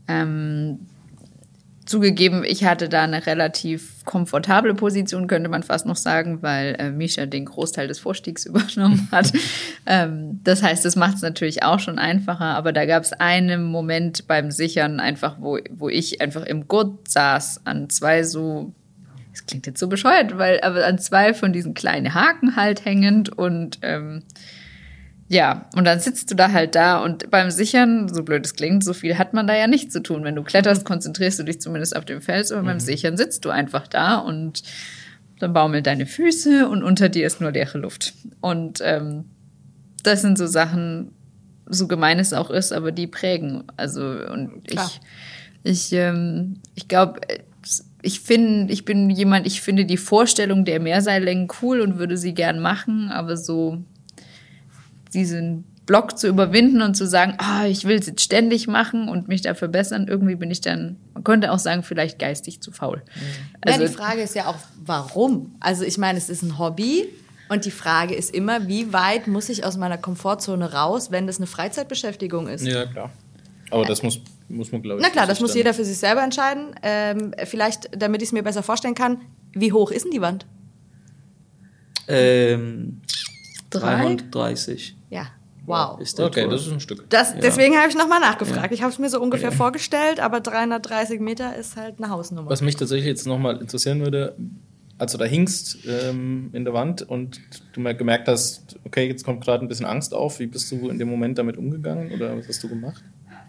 Ähm, 0.09 0.81
zugegeben, 1.87 2.45
ich 2.45 2.65
hatte 2.65 2.89
da 2.89 3.05
eine 3.05 3.27
relativ 3.27 4.05
komfortable 4.05 4.75
Position, 4.75 5.29
könnte 5.29 5.49
man 5.49 5.63
fast 5.63 5.87
noch 5.87 5.97
sagen, 5.97 6.43
weil 6.43 6.77
äh, 6.79 6.91
Misha 6.91 7.27
den 7.27 7.47
Großteil 7.47 7.89
des 7.89 7.99
Vorstiegs 7.99 8.45
übernommen 8.47 9.09
hat. 9.11 9.33
ähm, 9.87 10.41
das 10.45 10.63
heißt, 10.63 10.85
das 10.85 10.97
macht 10.97 11.17
es 11.17 11.23
natürlich 11.23 11.63
auch 11.63 11.81
schon 11.81 11.99
einfacher, 11.99 12.57
aber 12.57 12.73
da 12.73 12.85
gab 12.85 13.03
es 13.03 13.13
einen 13.13 13.65
Moment 13.65 14.27
beim 14.27 14.51
Sichern 14.51 15.01
einfach, 15.01 15.37
wo, 15.41 15.59
wo 15.71 15.89
ich 15.89 16.21
einfach 16.21 16.45
im 16.45 16.69
Gurt 16.69 17.09
saß 17.09 17.63
an 17.65 17.89
zwei 17.89 18.23
so 18.25 18.73
das 19.33 19.45
klingt 19.45 19.67
jetzt 19.67 19.81
so 19.81 19.87
bescheuert, 19.87 20.39
weil 20.39 20.61
aber 20.63 20.87
an 20.87 20.99
zwei 20.99 21.35
von 21.35 21.53
diesen 21.53 21.75
kleinen 21.75 22.15
Haken 22.15 22.57
halt 22.57 22.87
hängend 22.87 23.29
und 23.29 23.79
ähm, 23.83 24.23
ja, 25.29 25.69
und 25.75 25.85
dann 25.85 25.99
sitzt 25.99 26.31
du 26.31 26.37
da 26.37 26.53
halt 26.53 26.75
da 26.77 27.03
und 27.03 27.31
beim 27.31 27.51
Sichern, 27.51 28.13
so 28.13 28.23
blöd 28.23 28.47
es 28.47 28.55
klingt, 28.55 28.85
so 28.85 28.93
viel 28.93 29.19
hat 29.19 29.35
man 29.35 29.47
da 29.47 29.57
ja 29.57 29.67
nicht 29.67 29.91
zu 29.91 30.01
tun. 30.01 30.23
Wenn 30.23 30.37
du 30.37 30.43
kletterst, 30.43 30.85
konzentrierst 30.85 31.39
du 31.41 31.43
dich 31.43 31.61
zumindest 31.61 31.97
auf 31.97 32.05
den 32.05 32.21
Fels, 32.21 32.53
aber 32.53 32.63
beim 32.63 32.79
Sichern 32.79 33.17
sitzt 33.17 33.45
du 33.45 33.51
einfach 33.51 33.89
da 33.89 34.17
und 34.17 34.63
dann 35.41 35.53
baumeln 35.53 35.83
deine 35.83 36.07
Füße 36.07 36.69
und 36.69 36.83
unter 36.83 37.09
dir 37.09 37.27
ist 37.27 37.41
nur 37.41 37.51
leere 37.51 37.79
Luft. 37.79 38.15
Und 38.41 38.81
ähm, 38.83 39.25
das 40.03 40.23
sind 40.23 40.39
so 40.39 40.47
Sachen, 40.47 41.11
so 41.67 41.89
gemein 41.89 42.21
es 42.21 42.33
auch 42.33 42.51
ist, 42.51 42.73
aber 42.73 42.93
die 42.93 43.09
prägen. 43.09 43.65
Also 43.77 44.03
und 44.03 44.69
Klar. 44.69 44.91
ich, 45.65 45.91
ich, 45.91 45.93
ähm, 45.93 46.61
ich 46.77 46.87
glaube, 46.87 47.21
ich 48.01 48.21
finde, 48.21 48.73
ich 48.73 48.85
bin 48.85 49.11
jemand, 49.11 49.49
ich 49.49 49.61
finde 49.61 49.85
die 49.85 49.97
Vorstellung 49.97 50.65
der 50.65 50.79
Mehrseillängen 50.79 51.49
cool 51.61 51.81
und 51.81 51.99
würde 51.99 52.17
sie 52.17 52.35
gern 52.35 52.61
machen, 52.61 53.11
aber 53.11 53.37
so 53.37 53.83
diesen 55.17 55.65
Block 55.87 56.19
zu 56.19 56.27
überwinden 56.27 56.83
und 56.83 56.97
zu 56.97 57.07
sagen, 57.07 57.35
ah, 57.39 57.65
ich 57.67 57.85
will 57.85 57.97
es 57.97 58.07
jetzt 58.07 58.21
ständig 58.21 58.67
machen 58.67 59.09
und 59.09 59.29
mich 59.29 59.43
da 59.43 59.55
verbessern, 59.55 60.07
irgendwie 60.09 60.35
bin 60.35 60.51
ich 60.51 60.61
dann, 60.61 60.97
man 61.15 61.23
könnte 61.25 61.53
auch 61.53 61.61
sagen, 61.61 61.83
vielleicht 61.83 62.19
geistig 62.19 62.61
zu 62.61 62.73
faul. 62.73 63.03
Also, 63.61 63.81
Also, 63.83 63.93
die 63.93 63.99
Frage 63.99 64.21
ist 64.21 64.35
ja 64.35 64.47
auch, 64.47 64.57
warum? 64.85 65.55
Also 65.61 65.85
ich 65.85 65.97
meine, 65.97 66.19
es 66.19 66.29
ist 66.29 66.43
ein 66.43 66.59
Hobby 66.59 67.09
und 67.49 67.65
die 67.65 67.71
Frage 67.71 68.15
ist 68.15 68.35
immer, 68.35 68.67
wie 68.67 68.93
weit 68.93 69.29
muss 69.29 69.49
ich 69.49 69.65
aus 69.65 69.77
meiner 69.77 69.97
Komfortzone 69.97 70.73
raus, 70.73 71.13
wenn 71.13 71.29
das 71.29 71.37
eine 71.37 71.47
Freizeitbeschäftigung 71.47 72.49
ist? 72.49 72.67
Ja, 72.67 72.87
klar. 72.87 73.11
Aber 73.71 73.85
das 73.85 74.03
muss, 74.03 74.21
muss 74.49 74.73
man, 74.73 74.83
glaube 74.83 75.01
ich. 75.01 75.07
Na 75.07 75.11
klar, 75.11 75.27
das 75.27 75.41
muss 75.41 75.55
jeder 75.55 75.73
für 75.73 75.85
sich 75.85 75.99
selber 75.99 76.23
entscheiden. 76.23 76.75
Ähm, 76.83 77.33
vielleicht, 77.45 77.91
damit 77.97 78.23
ich 78.23 78.29
es 78.29 78.33
mir 78.33 78.43
besser 78.43 78.65
vorstellen 78.65 78.95
kann, 78.95 79.21
wie 79.53 79.73
hoch 79.73 79.93
ist 79.93 80.05
denn 80.05 80.13
die 80.13 80.21
Wand? 80.21 80.47
Ähm, 82.09 83.01
Drei? 83.71 83.97
330 84.03 84.96
Ja, 85.11 85.27
wow. 85.67 85.99
Okay, 86.01 86.43
Tor. 86.43 86.51
das 86.51 86.67
ist 86.67 86.73
ein 86.73 86.81
Stück. 86.81 87.09
Das, 87.11 87.35
Ja. 87.35 87.41
Deswegen 87.41 87.77
habe 87.77 87.89
ich 87.89 87.97
nochmal 87.97 88.21
nachgefragt. 88.21 88.73
Ich 88.73 88.83
habe 88.83 88.93
es 88.93 88.99
mir 88.99 89.09
so 89.09 89.21
ungefähr 89.21 89.53
vorgestellt, 89.53 90.21
aber 90.21 90.41
330 90.41 91.21
Meter 91.21 91.57
ist 91.57 91.77
halt 91.77 91.97
eine 91.99 92.11
Hausnummer. 92.11 92.51
Was 92.51 92.63
mich 92.63 92.77
tatsächlich 92.77 93.07
jetzt 93.07 93.27
nochmal 93.27 93.61
interessieren 93.61 94.01
würde, 94.01 94.37
als 94.99 95.13
du 95.13 95.19
da 95.19 95.25
hingst 95.25 95.79
ähm, 95.87 96.51
in 96.53 96.65
der 96.65 96.73
Wand 96.73 97.03
und 97.03 97.41
du 97.75 97.83
gemerkt 97.83 98.29
hast, 98.29 98.77
okay, 98.85 99.07
jetzt 99.07 99.25
kommt 99.25 99.45
gerade 99.45 99.65
ein 99.65 99.69
bisschen 99.69 99.87
Angst 99.87 100.15
auf, 100.15 100.39
wie 100.39 100.47
bist 100.47 100.71
du 100.73 100.89
in 100.89 100.99
dem 100.99 101.09
Moment 101.09 101.39
damit 101.39 101.57
umgegangen 101.57 102.13
oder 102.13 102.37
was 102.37 102.49
hast 102.49 102.63
du 102.63 102.69
gemacht? 102.69 103.05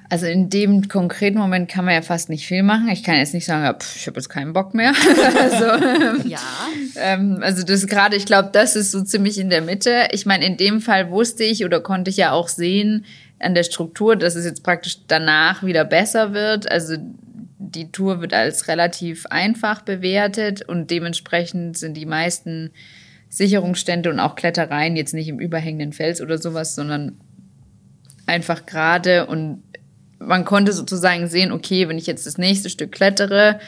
Also 0.10 0.26
in 0.26 0.50
dem 0.50 0.88
konkreten 0.88 1.38
Moment 1.38 1.70
kann 1.70 1.84
man 1.84 1.94
ja 1.94 2.02
fast 2.02 2.30
nicht 2.30 2.48
viel 2.48 2.64
machen. 2.64 2.88
Ich 2.90 3.04
kann 3.04 3.16
jetzt 3.16 3.34
nicht 3.34 3.46
sagen, 3.46 3.64
ja, 3.64 3.74
pff, 3.74 3.96
ich 3.98 4.08
habe 4.08 4.18
jetzt 4.18 4.30
keinen 4.30 4.54
Bock 4.54 4.74
mehr. 4.74 4.94
also, 5.40 5.86
ähm, 5.86 6.24
Ja. 6.26 6.40
ähm, 6.96 7.40
also 7.42 7.64
das 7.64 7.88
gerade, 7.88 8.16
ich 8.16 8.26
glaube, 8.26 8.50
das 8.54 8.76
ist 8.76 8.92
so 8.92 9.02
ziemlich 9.04 9.38
in 9.38 9.50
der 9.50 9.62
Mitte. 9.62 10.08
Ich 10.12 10.26
meine, 10.26 10.46
in 10.46 10.56
dem 10.56 10.80
Fall 10.80 11.12
wusste 11.12 11.44
ich 11.44 11.66
oder 11.66 11.82
konnte 11.82 12.10
ich 12.10 12.18
ja 12.18 12.32
auch 12.32 12.48
sehen 12.48 13.06
an 13.40 13.54
der 13.54 13.64
Struktur, 13.64 14.16
dass 14.16 14.36
es 14.36 14.46
jetzt 14.46 14.64
praktisch 14.64 15.00
danach 15.08 15.64
wieder 15.64 15.84
besser 15.84 16.34
wird. 16.34 16.72
Also 16.72 16.96
die 17.60 17.92
Tour 17.92 18.22
wird 18.22 18.34
als 18.34 18.68
relativ 18.68 19.26
einfach 19.28 19.82
bewertet 19.82 20.62
und 20.62 20.90
dementsprechend 20.90 21.78
sind 21.78 21.96
die 21.96 22.06
meisten 22.06 22.72
Sicherungsstände 23.30 24.10
und 24.10 24.20
auch 24.20 24.36
Klettereien 24.36 24.96
jetzt 24.96 25.14
nicht 25.14 25.28
im 25.28 25.40
überhängenden 25.40 25.92
Fels 25.92 26.22
oder 26.22 26.38
sowas, 26.38 26.76
sondern 26.76 27.18
einfach 28.26 28.66
gerade 28.66 29.26
und 29.26 29.64
man 30.20 30.46
konnte 30.46 30.74
sozusagen 30.74 31.28
sehen, 31.28 31.52
okay, 31.52 31.88
wenn 31.88 31.98
ich 31.98 32.08
jetzt 32.08 32.26
das 32.26 32.38
nächste 32.38 32.70
Stück 32.70 32.92
klettere, 32.92 33.60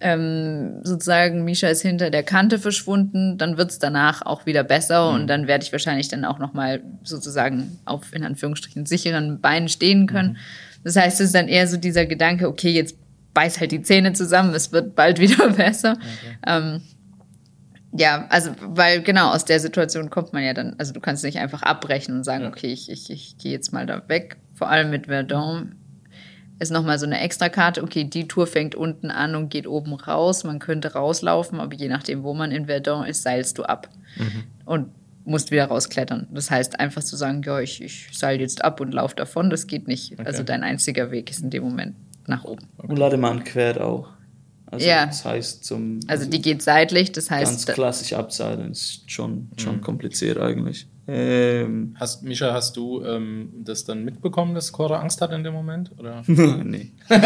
ähm, 0.00 0.80
sozusagen 0.84 1.44
Misha 1.44 1.68
ist 1.68 1.82
hinter 1.82 2.10
der 2.10 2.22
Kante 2.22 2.58
verschwunden, 2.58 3.36
dann 3.36 3.56
wird's 3.56 3.78
danach 3.78 4.22
auch 4.22 4.46
wieder 4.46 4.62
besser 4.62 5.10
und 5.10 5.26
dann 5.26 5.48
werde 5.48 5.64
ich 5.64 5.72
wahrscheinlich 5.72 6.08
dann 6.08 6.24
auch 6.24 6.38
nochmal 6.38 6.82
sozusagen 7.02 7.78
auf 7.84 8.14
in 8.14 8.24
Anführungsstrichen 8.24 8.86
sicheren 8.86 9.40
Beinen 9.40 9.68
stehen 9.68 10.06
können. 10.06 10.36
Das 10.84 10.94
heißt, 10.94 11.20
es 11.20 11.26
ist 11.26 11.34
dann 11.34 11.48
eher 11.48 11.66
so 11.66 11.76
dieser 11.76 12.06
Gedanke, 12.06 12.48
okay, 12.48 12.70
jetzt 12.70 12.96
beiß 13.34 13.58
halt 13.58 13.72
die 13.72 13.82
Zähne 13.82 14.12
zusammen, 14.12 14.54
es 14.54 14.72
wird 14.72 14.94
bald 14.94 15.18
wieder 15.20 15.50
besser. 15.50 15.98
Ähm, 16.46 16.80
ja, 17.92 18.26
also, 18.28 18.52
weil 18.60 19.02
genau 19.02 19.32
aus 19.32 19.44
der 19.44 19.58
Situation 19.58 20.10
kommt 20.10 20.32
man 20.32 20.44
ja 20.44 20.54
dann, 20.54 20.76
also 20.78 20.92
du 20.92 21.00
kannst 21.00 21.24
nicht 21.24 21.38
einfach 21.38 21.62
abbrechen 21.62 22.14
und 22.14 22.24
sagen, 22.24 22.46
okay, 22.46 22.68
ich, 22.68 22.90
ich, 22.90 23.10
ich 23.10 23.38
gehe 23.38 23.50
jetzt 23.50 23.72
mal 23.72 23.86
da 23.86 24.08
weg. 24.08 24.36
Vor 24.54 24.68
allem 24.68 24.90
mit 24.90 25.06
Verdun 25.06 25.77
ist 26.58 26.70
nochmal 26.72 26.98
so 26.98 27.06
eine 27.06 27.20
Extrakarte, 27.20 27.82
okay, 27.82 28.04
die 28.04 28.26
Tour 28.28 28.46
fängt 28.46 28.74
unten 28.74 29.10
an 29.10 29.34
und 29.36 29.48
geht 29.48 29.66
oben 29.66 29.94
raus. 29.94 30.44
Man 30.44 30.58
könnte 30.58 30.92
rauslaufen, 30.94 31.60
aber 31.60 31.74
je 31.74 31.88
nachdem, 31.88 32.22
wo 32.24 32.34
man 32.34 32.50
in 32.50 32.66
Verdun 32.66 33.04
ist, 33.04 33.22
seilst 33.22 33.58
du 33.58 33.62
ab 33.62 33.88
und 34.64 34.88
musst 35.24 35.50
wieder 35.50 35.66
rausklettern. 35.66 36.26
Das 36.32 36.50
heißt, 36.50 36.80
einfach 36.80 37.02
zu 37.04 37.14
sagen, 37.16 37.42
ja, 37.44 37.60
ich, 37.60 37.82
ich 37.82 38.08
seil 38.12 38.40
jetzt 38.40 38.64
ab 38.64 38.80
und 38.80 38.92
lauf 38.92 39.14
davon, 39.14 39.50
das 39.50 39.66
geht 39.66 39.86
nicht. 39.86 40.18
Also 40.24 40.42
dein 40.42 40.62
einziger 40.64 41.10
Weg 41.10 41.30
ist 41.30 41.42
in 41.42 41.50
dem 41.50 41.62
Moment 41.64 41.94
nach 42.26 42.44
oben. 42.44 42.66
Und 42.78 42.98
Lademann 42.98 43.44
quert 43.44 43.80
auch. 43.80 44.08
Also 44.70 44.86
Ja. 44.86 45.06
das 45.06 45.24
heißt 45.24 45.64
zum 45.64 46.00
Also 46.08 46.28
die 46.28 46.42
geht 46.42 46.62
seitlich, 46.62 47.12
das 47.12 47.28
ganz 47.28 47.50
heißt, 47.50 47.68
klassisch 47.72 48.12
abseilen 48.14 48.72
ist 48.72 49.10
schon, 49.10 49.48
schon 49.56 49.76
Mhm. 49.76 49.80
kompliziert 49.80 50.38
eigentlich. 50.38 50.86
Ähm, 51.10 51.96
Hast, 51.98 52.22
Misha, 52.22 52.52
hast 52.52 52.76
du 52.76 53.02
ähm, 53.02 53.48
das 53.64 53.86
dann 53.86 54.04
mitbekommen, 54.04 54.54
dass 54.54 54.72
Cora 54.72 55.00
Angst 55.00 55.22
hat 55.22 55.32
in 55.32 55.42
dem 55.42 55.54
Moment? 55.54 55.90
Oder? 55.98 56.22
nee. 56.26 56.92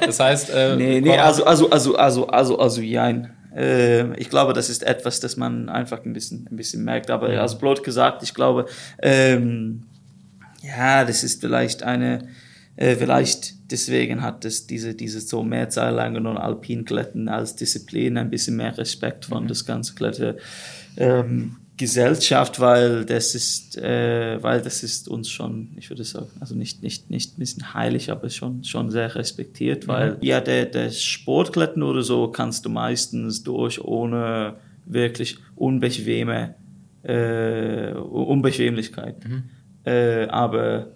Das 0.00 0.20
heißt, 0.20 0.50
äh, 0.50 0.76
Nee, 0.76 1.00
nee, 1.00 1.18
also, 1.18 1.44
also, 1.44 1.68
also, 1.70 1.96
also, 1.96 2.28
also, 2.28 2.58
also, 2.58 2.80
jein. 2.80 3.32
Ähm, 3.54 4.14
ich 4.16 4.30
glaube, 4.30 4.52
das 4.52 4.70
ist 4.70 4.84
etwas, 4.84 5.18
das 5.20 5.36
man 5.36 5.68
einfach 5.68 6.04
ein 6.04 6.12
bisschen, 6.12 6.48
ein 6.50 6.56
bisschen 6.56 6.84
merkt. 6.84 7.10
Aber 7.10 7.28
also 7.28 7.58
blöd 7.58 7.82
gesagt, 7.82 8.22
ich 8.22 8.32
glaube, 8.32 8.66
ähm, 9.02 9.82
ja, 10.62 11.04
das 11.04 11.24
ist 11.24 11.40
vielleicht 11.40 11.82
eine, 11.82 12.28
äh, 12.76 12.94
vielleicht 12.94 13.54
deswegen 13.70 14.22
hat 14.22 14.44
es 14.44 14.66
diese, 14.66 14.94
diese 14.94 15.20
so 15.20 15.42
Mehrzeillangen 15.42 16.26
und 16.26 16.36
Alpinkletten 16.36 17.28
als 17.28 17.56
Disziplin 17.56 18.16
ein 18.16 18.30
bisschen 18.30 18.56
mehr 18.56 18.76
Respekt 18.78 19.24
von 19.24 19.48
das 19.48 19.66
ganze 19.66 19.94
Kletter. 19.94 20.36
Ähm, 20.96 21.56
Gesellschaft, 21.80 22.60
weil 22.60 23.04
das 23.04 23.34
ist, 23.34 23.76
äh, 23.78 24.40
weil 24.42 24.60
das 24.62 24.82
ist 24.82 25.08
uns 25.08 25.28
schon, 25.30 25.68
ich 25.76 25.88
würde 25.90 26.04
sagen, 26.04 26.28
also 26.38 26.54
nicht, 26.54 26.82
nicht, 26.82 27.08
nicht 27.10 27.36
ein 27.36 27.38
bisschen 27.40 27.74
heilig, 27.74 28.10
aber 28.10 28.28
schon, 28.30 28.62
schon 28.64 28.90
sehr 28.90 29.14
respektiert, 29.14 29.88
weil 29.88 30.18
ja, 30.20 30.40
der, 30.40 30.66
der 30.66 30.90
Sportklettern 30.90 31.82
oder 31.82 32.02
so 32.02 32.28
kannst 32.28 32.64
du 32.64 32.68
meistens 32.68 33.42
durch 33.42 33.82
ohne 33.82 34.54
wirklich 34.84 35.38
unbequeme, 35.56 36.54
äh, 37.02 37.92
Unbequemlichkeit. 37.94 39.16
Äh, 39.84 40.26
aber 40.28 40.88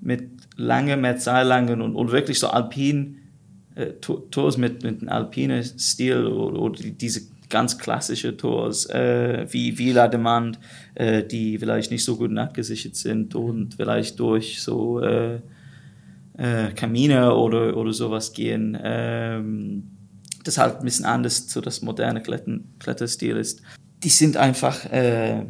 mit 0.00 0.22
langen 0.56 1.00
Mehrzahllangen 1.00 1.82
und, 1.82 1.96
und 1.96 2.12
wirklich 2.12 2.38
so 2.38 2.46
alpin, 2.48 3.16
äh, 3.74 3.86
To- 4.00 4.26
Tours 4.30 4.56
mit, 4.56 4.82
mit 4.84 5.00
einem 5.00 5.08
alpinen 5.08 5.62
Stil 5.64 6.24
oder, 6.26 6.60
oder 6.60 6.80
die- 6.82 6.92
diese 6.92 7.22
ganz 7.50 7.78
klassische 7.78 8.36
Tours, 8.36 8.86
äh, 8.86 9.46
wie 9.50 9.76
Villa 9.76 10.08
de 10.08 10.18
Mand, 10.18 10.58
äh, 10.94 11.22
die 11.22 11.58
vielleicht 11.58 11.90
nicht 11.90 12.04
so 12.04 12.16
gut 12.16 12.30
nachgesichert 12.30 12.96
sind 12.96 13.34
und 13.34 13.74
vielleicht 13.74 14.18
durch 14.18 14.62
so 14.62 15.00
äh, 15.00 15.40
äh, 16.38 16.72
Kamine 16.74 17.34
oder, 17.34 17.76
oder 17.76 17.92
sowas 17.92 18.32
gehen. 18.32 18.78
Ähm, 18.82 19.90
das 20.44 20.56
halt 20.56 20.78
ein 20.78 20.84
bisschen 20.84 21.04
anders 21.04 21.48
zu 21.48 21.60
das 21.60 21.82
moderne 21.82 22.22
Klettern, 22.22 22.64
Kletterstil 22.78 23.36
ist. 23.36 23.60
Die 24.02 24.08
sind 24.08 24.38
einfach 24.38 24.86
äh, 24.86 25.44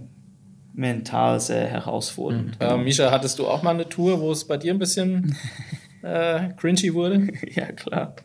mental 0.73 1.39
sehr 1.39 1.67
herausfordernd. 1.67 2.57
Äh, 2.59 2.77
Misha, 2.77 3.11
hattest 3.11 3.39
du 3.39 3.47
auch 3.47 3.63
mal 3.63 3.71
eine 3.71 3.89
Tour, 3.89 4.21
wo 4.21 4.33
es 4.33 4.45
bei 4.45 4.57
dir 4.57 4.73
ein 4.73 4.79
bisschen 4.79 5.37
äh, 6.03 6.51
cringy 6.57 6.95
wurde? 6.95 7.29
Ja, 7.55 7.73
klar. 7.73 8.17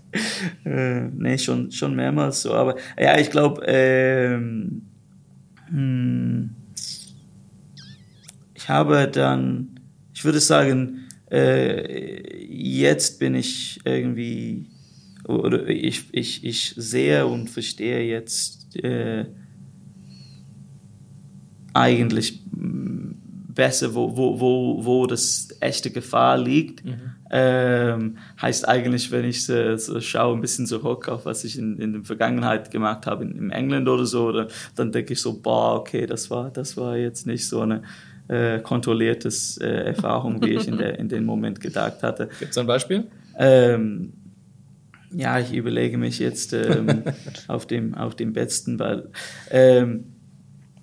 Äh, 0.65 1.07
nee, 1.13 1.37
schon, 1.37 1.71
schon 1.71 1.95
mehrmals 1.95 2.41
so. 2.41 2.53
Aber 2.53 2.75
ja, 2.99 3.17
ich 3.19 3.29
glaube, 3.29 3.63
ähm, 3.65 4.83
hm, 5.69 6.55
ich 8.53 8.69
habe 8.69 9.07
dann, 9.11 9.79
ich 10.13 10.23
würde 10.23 10.39
sagen, 10.39 11.07
äh, 11.31 12.45
jetzt 12.47 13.19
bin 13.19 13.35
ich 13.35 13.79
irgendwie, 13.83 14.67
oder 15.27 15.67
ich, 15.67 16.05
ich, 16.11 16.43
ich 16.43 16.73
sehe 16.77 17.25
und 17.25 17.49
verstehe 17.49 18.01
jetzt 18.01 18.75
äh, 18.83 19.25
eigentlich 21.73 22.41
mm, 22.51 23.11
besser, 23.53 23.93
wo, 23.93 24.15
wo, 24.15 24.39
wo, 24.39 24.85
wo 24.85 25.07
das 25.07 25.49
echte 25.59 25.91
Gefahr 25.91 26.37
liegt. 26.37 26.83
Ähm, 27.31 28.17
heißt 28.39 28.67
eigentlich, 28.67 29.11
wenn 29.11 29.25
ich 29.25 29.45
so, 29.45 29.77
so 29.77 29.99
schaue, 29.99 30.35
ein 30.35 30.41
bisschen 30.41 30.67
zurück 30.67 31.09
auf 31.09 31.25
was 31.25 31.43
ich 31.43 31.57
in, 31.57 31.77
in 31.79 31.93
der 31.93 32.03
Vergangenheit 32.03 32.69
gemacht 32.69 33.07
habe, 33.07 33.23
in, 33.23 33.35
in 33.35 33.49
England 33.51 33.87
oder 33.89 34.05
so, 34.05 34.27
oder, 34.27 34.47
dann 34.75 34.91
denke 34.91 35.13
ich 35.13 35.21
so, 35.21 35.39
boah, 35.39 35.79
okay, 35.79 36.05
das 36.05 36.29
war, 36.29 36.51
das 36.51 36.77
war 36.77 36.97
jetzt 36.97 37.25
nicht 37.25 37.47
so 37.47 37.61
eine 37.61 37.81
äh, 38.27 38.59
kontrolliertes 38.59 39.57
äh, 39.57 39.67
Erfahrung, 39.67 40.43
wie 40.43 40.53
ich 40.53 40.67
in, 40.67 40.77
der, 40.77 40.99
in 40.99 41.09
dem 41.09 41.25
Moment 41.25 41.59
gedacht 41.59 42.03
hatte. 42.03 42.29
Gibt 42.39 42.51
es 42.51 42.57
ein 42.57 42.67
Beispiel? 42.67 43.05
Ähm, 43.37 44.13
ja, 45.11 45.39
ich 45.39 45.53
überlege 45.53 45.97
mich 45.97 46.19
jetzt 46.19 46.53
ähm, 46.53 47.03
auf, 47.47 47.65
dem, 47.65 47.95
auf 47.95 48.15
dem 48.15 48.33
besten, 48.33 48.79
weil 48.79 49.09
ähm, 49.49 50.14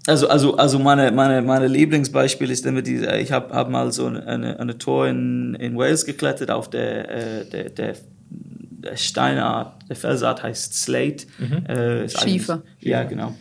also, 0.06 0.28
also, 0.28 0.56
also 0.56 0.78
meine, 0.78 1.12
meine, 1.12 1.42
meine 1.42 1.68
Lieblingsbeispiel 1.68 2.50
ist 2.50 2.66
immer 2.66 2.82
die, 2.82 2.96
ich 3.04 3.30
habe 3.32 3.54
hab 3.54 3.70
mal 3.70 3.92
so 3.92 4.06
eine, 4.06 4.58
eine 4.58 4.78
Tour 4.78 5.06
in, 5.08 5.54
in 5.54 5.76
Wales 5.76 6.04
geklettert 6.04 6.50
auf 6.50 6.68
der, 6.70 7.10
äh, 7.10 7.44
der, 7.48 7.70
der, 7.70 7.94
der 8.30 8.96
Steinart, 8.96 9.76
der 9.88 9.94
Felsart 9.96 10.42
heißt 10.42 10.74
Slate. 10.74 11.26
Äh, 11.68 12.04
ist 12.06 12.16
eigentlich- 12.16 12.32
Schiefer. 12.32 12.62
Ja, 12.80 13.04
genau. 13.04 13.34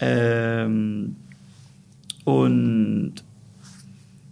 Ähm, 0.00 1.16
und 2.24 3.14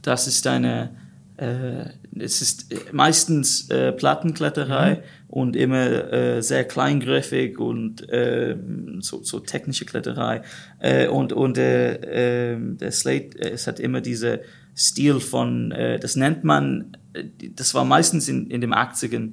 das 0.03 0.27
ist 0.27 0.47
eine, 0.47 0.85
äh, 0.85 0.89
es 1.37 2.43
ist 2.43 2.93
meistens 2.93 3.69
äh, 3.69 3.91
Plattenkletterei 3.91 5.03
und 5.27 5.57
immer 5.57 6.13
äh, 6.13 6.43
sehr 6.43 6.65
kleingriffig 6.65 7.59
und 7.59 8.07
ähm, 8.11 9.01
so, 9.01 9.23
so 9.25 9.41
technische 9.41 9.85
Kletterei. 9.85 10.43
Äh, 10.79 11.09
und 11.09 11.33
und 11.33 11.59
äh, 11.59 12.53
äh, 12.53 12.57
der 12.61 12.93
Slate, 12.93 13.39
äh, 13.41 13.51
es 13.51 13.67
hat 13.67 13.81
immer 13.81 14.01
diese 14.01 14.43
Stil 14.77 15.19
von, 15.19 15.73
äh, 15.73 15.99
das 15.99 16.15
nennt 16.15 16.45
man, 16.45 16.97
äh, 17.15 17.25
das 17.55 17.75
war 17.75 17.85
meistens 17.85 18.29
in, 18.29 18.49
in 18.49 18.61
den 18.61 18.73
80ern 18.73 19.33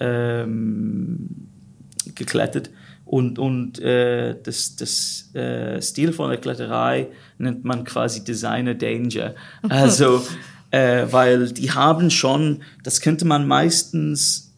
ähm, 0.00 1.28
geklettert. 2.14 2.70
Und, 3.06 3.38
und 3.38 3.80
äh, 3.80 4.36
das, 4.42 4.76
das 4.76 5.34
äh, 5.34 5.80
Stil 5.80 6.12
von 6.12 6.28
der 6.28 6.38
Kletterei 6.38 7.08
nennt 7.38 7.64
man 7.64 7.84
quasi 7.84 8.22
Designer 8.22 8.74
Danger. 8.74 9.34
Also 9.70 10.22
äh, 10.70 11.06
weil 11.10 11.52
die 11.52 11.72
haben 11.72 12.10
schon, 12.10 12.62
das 12.82 13.00
könnte 13.00 13.24
man 13.24 13.46
meistens, 13.46 14.54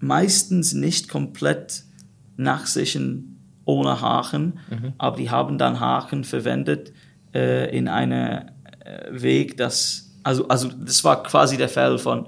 meistens 0.00 0.72
nicht 0.72 1.08
komplett 1.08 1.84
nachsichern 2.36 3.36
ohne 3.64 4.00
Haken, 4.00 4.58
aber 4.98 5.16
die 5.16 5.30
haben 5.30 5.58
dann 5.58 5.78
Haken 5.78 6.24
verwendet 6.24 6.92
äh, 7.34 7.76
in 7.76 7.86
einem 7.86 8.46
äh, 8.80 9.10
Weg, 9.10 9.56
das, 9.56 10.16
also, 10.24 10.48
also 10.48 10.68
das 10.68 11.04
war 11.04 11.22
quasi 11.22 11.56
der 11.56 11.68
Fall 11.68 11.98
von, 11.98 12.26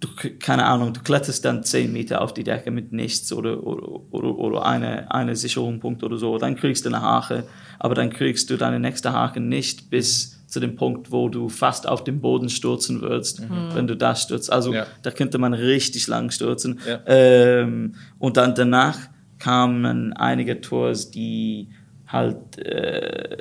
du, 0.00 0.08
keine 0.38 0.66
Ahnung, 0.66 0.92
du 0.92 1.00
kletterst 1.00 1.44
dann 1.44 1.64
10 1.64 1.92
Meter 1.92 2.20
auf 2.20 2.34
die 2.34 2.44
Decke 2.44 2.70
mit 2.70 2.92
nichts 2.92 3.32
oder, 3.32 3.62
oder, 3.64 3.88
oder, 4.10 4.36
oder 4.36 4.66
eine, 4.66 5.10
eine 5.10 5.34
Sicherungspunkt 5.36 6.02
oder 6.02 6.18
so, 6.18 6.36
dann 6.36 6.56
kriegst 6.56 6.84
du 6.84 6.90
eine 6.90 7.00
Hake, 7.00 7.44
aber 7.78 7.94
dann 7.94 8.10
kriegst 8.10 8.50
du 8.50 8.56
deine 8.56 8.80
nächste 8.80 9.12
Hake 9.12 9.40
nicht 9.40 9.90
bis 9.90 10.37
zu 10.48 10.60
dem 10.60 10.76
Punkt, 10.76 11.12
wo 11.12 11.28
du 11.28 11.48
fast 11.50 11.86
auf 11.86 12.02
den 12.02 12.20
Boden 12.20 12.48
stürzen 12.48 13.02
würdest, 13.02 13.42
wenn 13.74 13.86
du 13.86 13.96
da 13.96 14.16
stürzt. 14.16 14.50
Also 14.50 14.72
Ja. 14.72 14.86
da 15.02 15.10
könnte 15.10 15.36
man 15.38 15.52
richtig 15.54 16.06
lang 16.08 16.30
stürzen. 16.30 16.80
Ja. 16.88 17.00
Ähm, 17.06 17.94
und 18.18 18.36
dann 18.38 18.54
danach 18.54 18.98
kamen 19.38 20.12
einige 20.14 20.60
Tours, 20.60 21.10
die 21.10 21.68
halt 22.06 22.58
äh, 22.58 23.36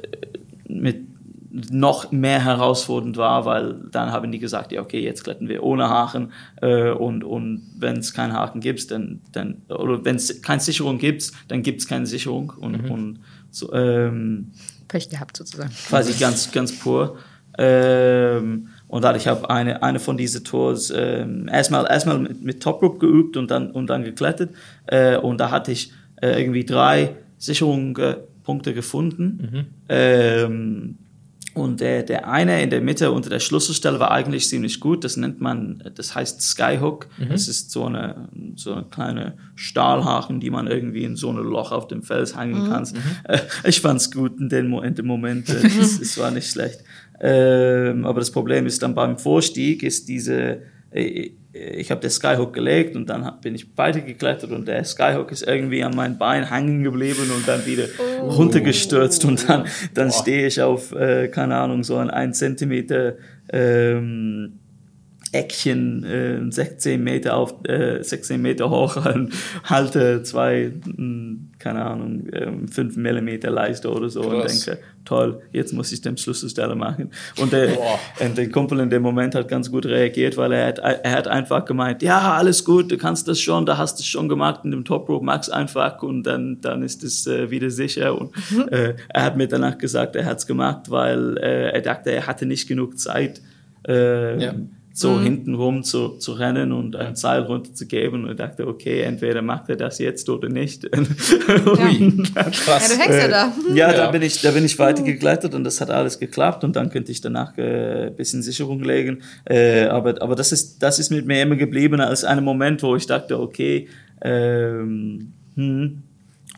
mit 0.68 1.08
noch 1.72 2.12
mehr 2.12 2.44
herausfordernd 2.44 3.18
war, 3.18 3.46
weil 3.46 3.76
dann 3.92 4.12
haben 4.12 4.32
die 4.32 4.38
gesagt, 4.38 4.72
ja 4.72 4.82
okay, 4.82 5.00
jetzt 5.00 5.24
klettern 5.24 5.48
wir 5.48 5.64
ohne 5.64 5.90
Haken 5.90 6.32
äh, 6.62 6.92
und, 6.92 7.24
und 7.24 7.64
wenn 7.80 7.98
es 7.98 8.14
keinen 8.14 8.34
Haken 8.34 8.60
gibt, 8.60 8.92
dann, 8.92 9.22
dann 9.32 9.62
oder 9.70 10.04
wenn 10.06 10.18
es 10.18 10.42
keine 10.42 10.60
Sicherung 10.60 11.00
gibt, 11.00 11.32
dann 11.48 11.64
gibt 11.64 11.80
es 11.80 11.88
keine 11.88 12.06
Sicherung 12.06 12.54
und, 12.60 12.90
und 12.90 13.20
so, 13.50 13.74
ähm, 13.74 14.52
Pech 14.88 15.10
gehabt 15.10 15.38
sozusagen. 15.38 15.72
quasi 15.88 16.14
ganz, 16.14 16.52
ganz 16.52 16.78
pur. 16.78 17.18
Ähm, 17.58 18.70
und 18.88 19.04
dann, 19.04 19.16
ich 19.16 19.28
habe 19.28 19.50
eine, 19.50 19.82
eine 19.82 20.00
von 20.00 20.16
diesen 20.18 20.44
Tours 20.44 20.94
ähm, 20.96 21.50
erstmal, 21.52 21.86
erstmal 21.90 22.20
mit, 22.20 22.44
mit 22.44 22.62
Top 22.62 22.82
Rope 22.82 23.00
geübt 23.00 23.36
und 23.36 23.50
dann, 23.50 23.72
und 23.72 23.88
dann 23.88 24.04
geklettert. 24.04 24.52
Äh, 24.86 25.18
und 25.18 25.40
da 25.40 25.52
hatte 25.52 25.72
ich 25.72 25.92
äh, 26.22 26.40
irgendwie 26.40 26.66
drei 26.66 27.16
Sicherungspunkte 27.38 28.74
gefunden. 28.74 29.68
Ähm, 29.90 30.98
und 31.58 31.80
der, 31.82 32.04
der 32.04 32.28
eine 32.30 32.62
in 32.64 32.70
der 32.70 32.82
Mitte 32.82 33.12
unter 33.12 33.30
der 33.30 33.40
Schlüsselstelle 33.40 34.00
war 34.00 34.12
eigentlich 34.12 34.48
ziemlich 34.48 34.80
gut. 34.80 35.04
Das 35.04 35.18
nennt 35.18 35.42
man, 35.42 35.84
das 35.96 36.16
heißt 36.16 36.42
Skyhook. 36.42 37.08
Das 37.30 37.48
ist 37.48 37.72
so 37.72 37.86
eine, 37.86 38.30
so 38.56 38.74
eine 38.74 38.84
kleine 38.86 39.34
Stahlhaken, 39.56 40.40
die 40.40 40.50
man 40.50 40.68
irgendwie 40.68 41.04
in 41.04 41.16
so 41.16 41.30
ein 41.32 41.38
Loch 41.38 41.72
auf 41.72 41.88
dem 41.88 42.04
Fels 42.04 42.38
hängen 42.38 42.70
kann. 42.70 42.88
Äh, 43.26 43.40
ich 43.66 43.82
fand's 43.82 44.12
gut 44.12 44.40
in 44.40 44.50
dem, 44.50 44.68
Mo- 44.70 44.82
in 44.82 44.96
dem 44.96 45.08
Moment. 45.08 45.50
Äh, 45.50 45.68
Es, 45.80 46.00
es 46.00 46.18
war 46.18 46.32
nicht 46.32 46.50
schlecht. 46.50 46.80
Ähm, 47.20 48.06
aber 48.06 48.20
das 48.20 48.32
Problem 48.32 48.66
ist 48.66 48.82
dann 48.84 48.94
beim 48.96 49.18
Vorstieg 49.18 49.84
ist 49.84 50.08
diese, 50.08 50.62
äh, 50.92 51.32
ich 51.58 51.92
habe 51.92 52.02
den 52.02 52.10
Skyhook 52.10 52.54
gelegt 52.54 52.96
und 52.96 53.10
dann 53.10 53.40
bin 53.42 53.56
ich 53.56 53.68
weitergeklettert 53.76 54.52
und 54.52 54.68
der 54.68 54.84
Skyhook 54.84 55.32
ist 55.32 55.48
irgendwie 55.48 55.84
an 55.84 55.96
mein 55.96 56.18
Bein 56.18 56.50
hängen 56.50 56.84
geblieben 56.84 57.32
und 57.36 57.48
dann 57.48 57.66
wieder 57.66 57.86
runtergestürzt 58.22 59.26
und 59.26 59.50
dann, 59.50 59.66
dann 59.94 60.12
stehe 60.12 60.48
ich 60.48 60.62
auf, 60.62 60.94
äh, 60.94 61.28
keine 61.30 61.58
Ahnung, 61.58 61.84
so 61.84 61.98
ein 61.98 62.10
1 62.10 62.38
Zentimeter 62.38 63.16
ähm, 63.52 64.60
Eckchen, 65.38 66.04
äh, 66.04 66.52
16 66.52 67.04
Meter 67.04 67.36
auf, 67.38 67.54
äh, 67.68 68.02
16 68.04 68.42
Meter 68.42 68.70
hoch 68.70 68.96
und 69.14 69.34
halte 69.64 70.24
zwei, 70.24 70.72
mh, 70.86 71.38
keine 71.60 71.86
Ahnung, 71.86 72.28
ähm, 72.34 72.68
5 72.68 72.98
Millimeter 72.98 73.52
Leiste 73.52 73.92
oder 73.92 74.10
so 74.10 74.22
und 74.22 74.42
Krass. 74.42 74.66
denke, 74.66 74.82
toll, 75.06 75.42
jetzt 75.52 75.74
muss 75.74 75.92
ich 75.92 76.02
den 76.02 76.18
Schlüsselstelle 76.18 76.76
machen. 76.76 77.12
Und 77.40 77.54
der, 77.54 77.78
und 78.20 78.38
der 78.38 78.50
Kumpel 78.50 78.80
in 78.80 78.90
dem 78.90 79.02
Moment 79.02 79.36
hat 79.36 79.48
ganz 79.48 79.72
gut 79.72 79.86
reagiert, 79.86 80.38
weil 80.38 80.52
er 80.52 80.68
hat, 80.68 80.80
er 80.80 81.12
hat 81.12 81.28
einfach 81.28 81.66
gemeint, 81.66 82.02
ja, 82.04 82.34
alles 82.34 82.66
gut, 82.66 82.92
du 82.92 82.98
kannst 82.98 83.28
das 83.28 83.40
schon, 83.40 83.66
da 83.66 83.78
hast 83.78 84.00
du 84.00 84.02
es 84.02 84.08
schon 84.08 84.28
gemacht 84.28 84.62
in 84.66 84.72
dem 84.72 84.84
Top 84.86 85.08
Rope, 85.08 85.24
mach's 85.26 85.50
einfach 85.50 86.02
und 86.04 86.24
dann, 86.24 86.60
dann 86.62 86.84
ist 86.84 87.04
es 87.04 87.26
äh, 87.28 87.50
wieder 87.52 87.70
sicher. 87.70 88.20
Und 88.20 88.32
äh, 88.72 88.96
er 89.10 89.24
hat 89.24 89.38
mir 89.38 89.48
danach 89.48 89.78
gesagt, 89.78 90.16
er 90.16 90.26
hat's 90.26 90.46
gemacht, 90.48 90.90
weil 90.90 91.38
äh, 91.38 91.70
er 91.72 91.82
dachte, 91.82 92.12
er 92.12 92.28
hatte 92.28 92.46
nicht 92.46 92.68
genug 92.68 92.98
Zeit, 93.00 93.42
äh, 93.88 94.44
Ja. 94.44 94.54
So 95.00 95.22
hintenrum 95.22 95.84
zu, 95.84 96.18
zu 96.18 96.32
rennen 96.34 96.72
und 96.72 96.96
ein 96.96 97.16
Seil 97.16 97.44
runterzugeben 97.44 98.24
und 98.24 98.32
ich 98.32 98.36
dachte, 98.38 98.66
okay, 98.68 99.02
entweder 99.02 99.44
macht 99.44 99.70
er 99.70 99.76
das 99.76 100.00
jetzt 100.00 100.28
oder 100.28 100.50
nicht. 100.50 100.90
Ja, 102.36 102.44
krass. 102.44 102.90
du 102.90 103.00
hängst 103.00 103.20
ja 103.20 103.28
da. 103.28 103.54
Ja, 103.76 103.92
da 103.92 104.06
Ja. 104.06 104.12
bin 104.12 104.24
ich, 104.24 104.42
da 104.42 104.50
bin 104.52 104.66
ich 104.66 104.78
weiter 104.80 105.04
geklettert 105.04 105.54
und 105.54 105.64
das 105.64 105.80
hat 105.82 105.92
alles 105.92 106.18
geklappt 106.18 106.64
und 106.64 106.76
dann 106.76 106.90
könnte 106.90 107.12
ich 107.12 107.22
danach 107.22 107.56
äh, 107.60 108.08
ein 108.08 108.16
bisschen 108.16 108.42
Sicherung 108.42 108.82
legen. 108.84 109.22
Äh, 109.46 109.84
aber, 109.86 110.20
aber 110.22 110.36
das 110.36 110.52
ist, 110.52 110.82
das 110.82 110.98
ist 110.98 111.12
mit 111.12 111.28
mir 111.28 111.44
immer 111.44 111.58
geblieben 111.58 112.02
als 112.02 112.24
ein 112.24 112.44
Moment, 112.44 112.82
wo 112.82 112.96
ich 112.96 113.06
dachte, 113.06 113.40
okay, 113.40 113.88
ähm, 114.22 115.32
hm, 115.56 116.02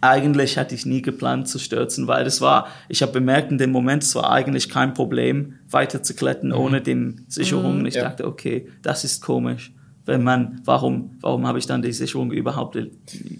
eigentlich 0.02 0.58
hatte 0.58 0.76
ich 0.76 0.86
nie 0.86 1.02
geplant 1.02 1.48
zu 1.48 1.60
stürzen, 1.60 2.08
weil 2.08 2.24
das 2.24 2.42
war, 2.42 2.68
ich 2.88 3.02
habe 3.02 3.12
bemerkt 3.12 3.52
in 3.52 3.58
dem 3.58 3.72
Moment, 3.72 4.04
es 4.04 4.16
war 4.16 4.32
eigentlich 4.32 4.70
kein 4.70 4.94
Problem, 4.94 5.56
weiter 5.70 6.02
zu 6.04 6.14
klettern 6.16 6.52
ohne 6.54 6.82
dem 6.82 7.26
Sicherung. 7.28 7.80
Und 7.80 7.86
ich 7.86 7.96
Ja. 7.96 8.04
dachte, 8.04 8.26
okay, 8.28 8.68
das 8.82 9.04
ist 9.04 9.22
komisch. 9.22 9.74
Wenn 10.06 10.24
man, 10.24 10.62
warum, 10.66 11.12
warum 11.22 11.46
habe 11.46 11.60
ich 11.60 11.68
dann 11.68 11.82
die 11.82 11.92
Sicherung 11.92 12.32
überhaupt 12.32 12.78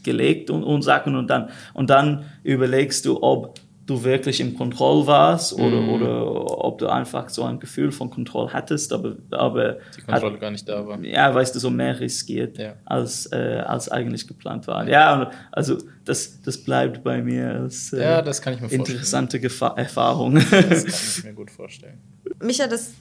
gelegt 0.04 0.50
und, 0.50 0.64
und 0.64 0.82
Sachen 0.84 1.16
und 1.16 1.30
dann, 1.30 1.50
und 1.74 1.90
dann 1.90 2.26
überlegst 2.44 3.06
du, 3.06 3.24
ob 3.24 3.60
du 3.90 4.04
wirklich 4.04 4.40
im 4.40 4.56
Kontroll 4.56 5.08
warst 5.08 5.54
oder, 5.54 5.82
oder 5.88 6.64
ob 6.66 6.78
du 6.80 6.88
einfach 6.88 7.30
so 7.30 7.44
ein 7.44 7.60
Gefühl 7.60 7.92
von 7.92 8.10
Kontrolle 8.10 8.54
hattest, 8.54 8.94
aber, 8.94 9.16
aber 9.32 9.78
Die 9.98 10.02
Kontrolle 10.02 10.38
gar 10.38 10.52
nicht 10.52 10.68
da 10.70 10.86
war. 10.88 11.00
ja, 11.04 11.34
weißt 11.34 11.56
du, 11.56 11.60
so 11.60 11.70
mehr 11.70 12.00
riskiert, 12.00 12.58
Ja. 12.58 12.74
als, 12.86 13.26
äh, 13.32 13.64
als 13.66 13.90
eigentlich 13.90 14.28
geplant 14.28 14.68
war. 14.68 14.88
Ja, 14.88 15.14
und 15.22 15.28
also 15.52 15.78
das, 16.06 16.42
das 16.42 16.58
bleibt 16.58 17.04
bei 17.04 17.22
mir 17.22 17.50
als 17.62 17.92
äh, 17.94 18.02
Ja, 18.02 18.22
das 18.22 18.42
kann 18.42 18.54
ich 18.54 18.62
mir 18.62 18.72
interessante 18.72 19.40
Gefa 19.40 19.74
Erfahrung. 19.76 20.36
Das 20.36 20.52
kann 20.52 20.86
ich 21.18 21.24
mir 21.24 21.34
gut 21.34 21.52
vorstellen. 21.52 21.98
Micha, 22.42 22.68
das 22.68 22.92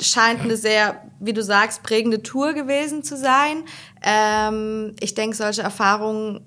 scheint 0.00 0.40
eine 0.42 0.56
sehr, 0.56 1.00
wie 1.20 1.32
du 1.32 1.42
sagst, 1.42 1.82
prägende 1.82 2.22
Tour 2.22 2.52
gewesen 2.52 3.02
zu 3.02 3.16
sein. 3.16 3.64
Ähm, 4.02 4.92
ich 5.00 5.14
denke, 5.14 5.36
solche 5.36 5.62
Erfahrungen 5.62 6.40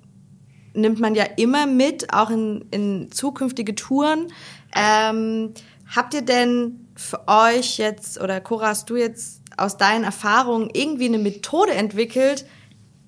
nimmt 0.74 1.00
man 1.00 1.16
ja 1.16 1.26
immer 1.38 1.66
mit, 1.66 2.14
auch 2.14 2.30
in, 2.30 2.66
in 2.72 3.12
zukünftige 3.12 3.76
Touren. 3.76 4.28
Ähm, 4.76 5.54
habt 5.94 6.14
ihr 6.14 6.22
denn 6.22 6.88
für 6.96 7.28
euch 7.28 7.78
jetzt, 7.78 8.20
oder 8.22 8.42
Cora, 8.42 8.68
hast 8.68 8.90
du 8.90 8.96
jetzt 8.96 9.42
aus 9.58 9.78
deinen 9.78 10.04
Erfahrungen 10.04 10.70
irgendwie 10.74 11.06
eine 11.06 11.18
Methode 11.18 11.74
entwickelt, 11.74 12.46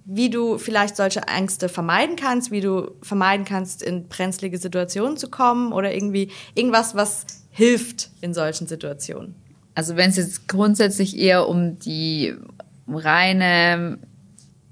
wie 0.05 0.29
du 0.29 0.57
vielleicht 0.57 0.95
solche 0.95 1.21
Ängste 1.21 1.69
vermeiden 1.69 2.15
kannst, 2.15 2.51
wie 2.51 2.61
du 2.61 2.91
vermeiden 3.01 3.45
kannst, 3.45 3.83
in 3.83 4.07
brenzlige 4.07 4.57
Situationen 4.57 5.17
zu 5.17 5.29
kommen 5.29 5.71
oder 5.71 5.93
irgendwie 5.93 6.31
irgendwas, 6.55 6.95
was 6.95 7.25
hilft 7.49 8.09
in 8.21 8.33
solchen 8.33 8.67
Situationen? 8.67 9.35
Also 9.75 9.95
wenn 9.95 10.09
es 10.09 10.17
jetzt 10.17 10.47
grundsätzlich 10.47 11.17
eher 11.17 11.47
um 11.47 11.79
die 11.79 12.35
reine, 12.87 13.99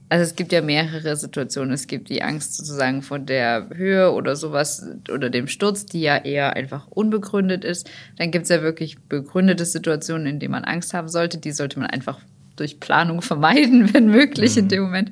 also 0.10 0.24
es 0.24 0.36
gibt 0.36 0.52
ja 0.52 0.62
mehrere 0.62 1.16
Situationen. 1.16 1.72
Es 1.72 1.88
gibt 1.88 2.10
die 2.10 2.24
Angst 2.24 2.58
sozusagen 2.58 3.02
vor 3.02 3.20
der 3.20 3.70
Höhe 3.74 4.12
oder 4.12 4.36
sowas 4.36 4.86
oder 5.14 5.30
dem 5.30 5.48
Sturz, 5.48 5.86
die 5.86 6.02
ja 6.02 6.18
eher 6.18 6.56
einfach 6.56 6.88
unbegründet 6.88 7.64
ist. 7.64 7.90
Dann 8.18 8.32
gibt 8.32 8.44
es 8.44 8.50
ja 8.50 8.62
wirklich 8.64 9.00
begründete 9.00 9.66
Situationen, 9.66 10.26
in 10.26 10.40
denen 10.40 10.52
man 10.52 10.64
Angst 10.64 10.94
haben 10.94 11.10
sollte. 11.10 11.38
Die 11.38 11.52
sollte 11.52 11.80
man 11.80 11.90
einfach 11.90 12.20
durch 12.56 12.80
Planung 12.80 13.22
vermeiden, 13.24 13.94
wenn 13.94 14.08
möglich 14.08 14.58
in 14.58 14.68
dem 14.68 14.84
Moment. 14.84 15.12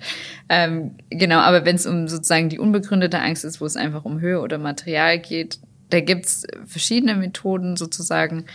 Ähm, 0.49 0.95
genau, 1.09 1.39
aber 1.39 1.63
wenn 1.63 1.75
es 1.75 1.85
um 1.85 2.07
sozusagen 2.07 2.49
die 2.49 2.59
unbegründete 2.59 3.19
Angst 3.19 3.45
ist, 3.45 3.61
wo 3.61 3.65
es 3.65 3.77
einfach 3.77 4.03
um 4.03 4.19
Höhe 4.19 4.41
oder 4.41 4.57
Material 4.57 5.19
geht, 5.19 5.59
da 5.91 6.01
gibt 6.01 6.25
es 6.25 6.45
verschiedene 6.65 7.15
Methoden 7.15 7.77
sozusagen 7.77 8.45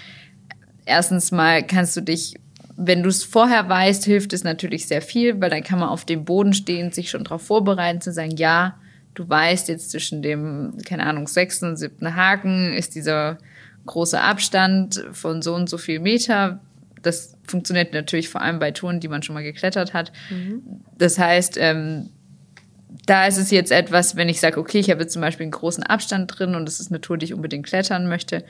erstens 0.84 1.30
mal 1.30 1.62
kannst 1.62 1.96
du 1.96 2.00
dich, 2.00 2.34
wenn 2.76 3.02
du 3.02 3.08
es 3.08 3.24
vorher 3.24 3.68
weißt, 3.68 4.04
hilft 4.04 4.32
es 4.32 4.44
natürlich 4.44 4.86
sehr 4.86 5.02
viel, 5.02 5.40
weil 5.40 5.50
dann 5.50 5.62
kann 5.62 5.78
man 5.78 5.88
auf 5.88 6.04
dem 6.04 6.24
Boden 6.24 6.54
stehen, 6.54 6.92
sich 6.92 7.10
schon 7.10 7.24
darauf 7.24 7.42
vorbereiten, 7.42 8.00
zu 8.00 8.12
sagen, 8.12 8.36
ja, 8.36 8.76
du 9.14 9.28
weißt 9.28 9.68
jetzt 9.68 9.90
zwischen 9.90 10.22
dem, 10.22 10.78
keine 10.86 11.04
Ahnung, 11.04 11.26
sechsten 11.26 11.68
und 11.68 11.76
siebten 11.76 12.14
Haken 12.14 12.72
ist 12.72 12.94
dieser 12.94 13.38
große 13.86 14.20
Abstand 14.20 15.04
von 15.12 15.42
so 15.42 15.54
und 15.54 15.68
so 15.68 15.76
viel 15.78 16.00
Meter. 16.00 16.60
Das 17.02 17.36
funktioniert 17.44 17.92
natürlich 17.92 18.28
vor 18.28 18.40
allem 18.40 18.58
bei 18.58 18.70
Touren, 18.70 19.00
die 19.00 19.08
man 19.08 19.22
schon 19.22 19.34
mal 19.34 19.42
geklettert 19.42 19.92
hat. 19.92 20.12
Das 20.96 21.18
heißt, 21.18 21.56
ähm, 21.58 22.10
da 23.06 23.26
ist 23.26 23.38
es 23.38 23.50
jetzt 23.50 23.72
etwas, 23.72 24.16
wenn 24.16 24.28
ich 24.28 24.40
sage, 24.40 24.60
okay, 24.60 24.78
ich 24.78 24.90
habe 24.90 25.02
jetzt 25.02 25.12
zum 25.12 25.22
Beispiel 25.22 25.44
einen 25.44 25.50
großen 25.50 25.82
Abstand 25.82 26.38
drin 26.38 26.54
und 26.54 26.68
es 26.68 26.78
ist 26.78 26.90
eine 26.90 27.00
Tour, 27.00 27.18
die 27.18 27.26
ich 27.26 27.34
unbedingt 27.34 27.66
klettern 27.66 28.08
möchte, 28.08 28.44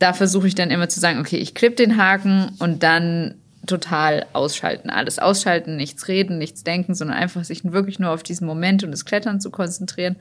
da 0.00 0.14
versuche 0.14 0.48
ich 0.48 0.54
dann 0.56 0.70
immer 0.70 0.88
zu 0.88 0.98
sagen, 0.98 1.20
okay, 1.20 1.36
ich 1.36 1.54
klipp 1.54 1.76
den 1.76 1.96
Haken 1.96 2.52
und 2.58 2.82
dann 2.82 3.34
total 3.66 4.26
ausschalten. 4.32 4.90
Alles 4.90 5.18
ausschalten, 5.18 5.76
nichts 5.76 6.08
reden, 6.08 6.38
nichts 6.38 6.64
denken, 6.64 6.94
sondern 6.94 7.18
einfach 7.18 7.44
sich 7.44 7.62
wirklich 7.64 7.98
nur 7.98 8.10
auf 8.10 8.22
diesen 8.22 8.46
Moment 8.46 8.82
und 8.82 8.90
das 8.90 9.04
Klettern 9.04 9.40
zu 9.40 9.50
konzentrieren. 9.50 10.16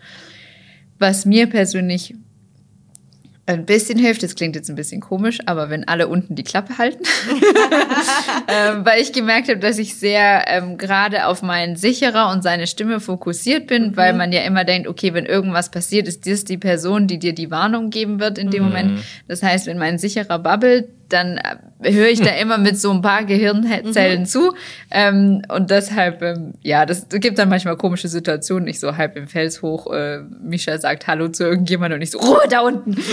Was 0.99 1.25
mir 1.25 1.47
persönlich 1.47 2.13
Ein 3.49 3.65
bisschen 3.65 3.97
hilft, 3.97 4.21
das 4.21 4.35
klingt 4.35 4.55
jetzt 4.55 4.69
ein 4.69 4.75
bisschen 4.75 5.01
komisch, 5.01 5.39
aber 5.47 5.71
wenn 5.71 5.87
alle 5.87 6.07
unten 6.07 6.35
die 6.35 6.43
Klappe 6.43 6.77
halten. 6.77 7.03
ähm, 8.47 8.85
weil 8.85 9.01
ich 9.01 9.11
gemerkt 9.11 9.49
habe, 9.49 9.57
dass 9.57 9.79
ich 9.79 9.95
sehr 9.95 10.43
ähm, 10.45 10.77
gerade 10.77 11.25
auf 11.25 11.41
meinen 11.41 11.75
Sicherer 11.75 12.31
und 12.31 12.43
seine 12.43 12.67
Stimme 12.67 12.99
fokussiert 12.99 13.65
bin, 13.65 13.87
mhm. 13.87 13.97
weil 13.97 14.13
man 14.13 14.31
ja 14.31 14.41
immer 14.41 14.65
denkt, 14.65 14.87
okay, 14.87 15.15
wenn 15.15 15.25
irgendwas 15.25 15.71
passiert, 15.71 16.07
ist 16.07 16.27
das 16.27 16.43
die 16.43 16.59
Person, 16.59 17.07
die 17.07 17.17
dir 17.17 17.33
die 17.33 17.49
Warnung 17.49 17.89
geben 17.89 18.19
wird 18.19 18.37
in 18.37 18.51
dem 18.51 18.65
mhm. 18.65 18.69
Moment. 18.69 18.99
Das 19.27 19.41
heißt, 19.41 19.65
wenn 19.65 19.79
mein 19.79 19.97
Sicherer 19.97 20.37
babbelt, 20.37 20.89
dann 21.09 21.37
äh, 21.37 21.91
höre 21.91 22.07
ich 22.09 22.21
da 22.21 22.29
immer 22.39 22.57
mit 22.57 22.79
so 22.79 22.91
ein 22.91 23.01
paar 23.01 23.25
Gehirnzellen 23.25 24.21
mhm. 24.21 24.25
zu. 24.25 24.53
Ähm, 24.91 25.41
und 25.49 25.69
deshalb, 25.71 26.21
ähm, 26.21 26.53
ja, 26.61 26.85
das 26.85 27.07
gibt 27.09 27.39
dann 27.39 27.49
manchmal 27.49 27.75
komische 27.77 28.07
Situationen. 28.07 28.67
Ich 28.67 28.79
so 28.79 28.95
halb 28.97 29.17
im 29.17 29.27
Fels 29.27 29.61
hoch, 29.61 29.91
äh, 29.91 30.19
Misha 30.41 30.77
sagt 30.77 31.07
Hallo 31.07 31.29
zu 31.29 31.43
irgendjemandem 31.43 31.97
und 31.97 32.03
ich 32.03 32.11
so, 32.11 32.19
Ruhe 32.19 32.43
da 32.49 32.61
unten. 32.61 32.93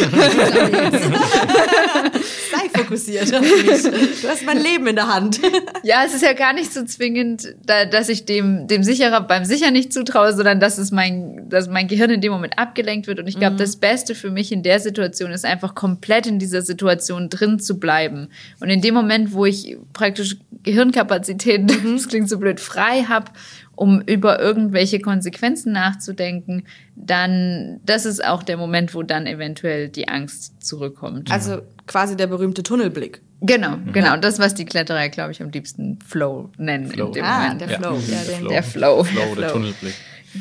Sei 2.52 2.68
fokussiert. 2.74 3.32
Du 3.32 4.28
hast 4.28 4.44
mein 4.44 4.62
Leben 4.62 4.86
in 4.86 4.96
der 4.96 5.08
Hand. 5.08 5.40
ja, 5.82 6.02
es 6.04 6.14
ist 6.14 6.22
ja 6.22 6.34
gar 6.34 6.52
nicht 6.52 6.72
so 6.72 6.84
zwingend, 6.84 7.54
da, 7.64 7.84
dass 7.84 8.08
ich 8.08 8.24
dem, 8.24 8.66
dem 8.68 8.82
Sicherer 8.82 9.20
beim 9.22 9.44
Sicher 9.44 9.70
nicht 9.70 9.92
zutraue, 9.92 10.32
sondern 10.32 10.60
dass 10.60 10.78
es 10.78 10.90
mein, 10.90 11.48
dass 11.48 11.68
mein 11.68 11.88
Gehirn 11.88 12.10
in 12.10 12.20
dem 12.20 12.32
Moment 12.32 12.58
abgelenkt 12.58 13.06
wird. 13.06 13.18
Und 13.18 13.26
ich 13.26 13.38
glaube, 13.38 13.54
mhm. 13.54 13.58
das 13.58 13.76
Beste 13.76 14.14
für 14.14 14.30
mich 14.30 14.52
in 14.52 14.62
der 14.62 14.80
Situation 14.80 15.30
ist 15.30 15.44
einfach 15.44 15.74
komplett 15.74 16.26
in 16.26 16.38
dieser 16.38 16.62
Situation 16.62 17.28
drin 17.28 17.58
zu 17.58 17.78
bleiben 17.78 17.85
bleiben. 17.86 18.28
Und 18.58 18.68
in 18.68 18.80
dem 18.80 18.94
Moment, 18.94 19.32
wo 19.32 19.46
ich 19.46 19.76
praktisch 19.92 20.36
Gehirnkapazitäten, 20.64 21.66
mhm. 21.84 21.94
das 21.94 22.08
klingt 22.08 22.28
so 22.28 22.38
blöd, 22.38 22.58
frei 22.58 23.04
habe, 23.04 23.30
um 23.76 24.00
über 24.00 24.40
irgendwelche 24.40 24.98
Konsequenzen 24.98 25.72
nachzudenken, 25.72 26.64
dann, 26.96 27.78
das 27.84 28.04
ist 28.04 28.24
auch 28.24 28.42
der 28.42 28.56
Moment, 28.56 28.92
wo 28.94 29.04
dann 29.04 29.28
eventuell 29.28 29.88
die 29.88 30.08
Angst 30.08 30.64
zurückkommt. 30.64 31.30
Also 31.30 31.62
quasi 31.86 32.16
der 32.16 32.26
berühmte 32.26 32.64
Tunnelblick. 32.64 33.22
Genau, 33.42 33.76
mhm. 33.76 33.92
genau. 33.92 34.16
Das, 34.16 34.40
was 34.40 34.54
die 34.54 34.64
Kletterer, 34.64 35.08
glaube 35.10 35.30
ich, 35.30 35.40
am 35.40 35.50
liebsten 35.50 36.00
Flow 36.04 36.50
nennen. 36.56 36.88
Flow. 36.88 37.12
ah, 37.22 37.42
Moment. 37.42 37.60
der 37.60 37.68
Flow. 37.68 37.94
Ja, 37.94 38.24
der, 38.24 38.36
Flow. 38.36 38.48
Der 38.48 38.62
Flow. 38.64 39.04
Flow, 39.04 39.34
der, 39.34 39.36
der 39.36 39.52
Tunnelblick. 39.52 39.94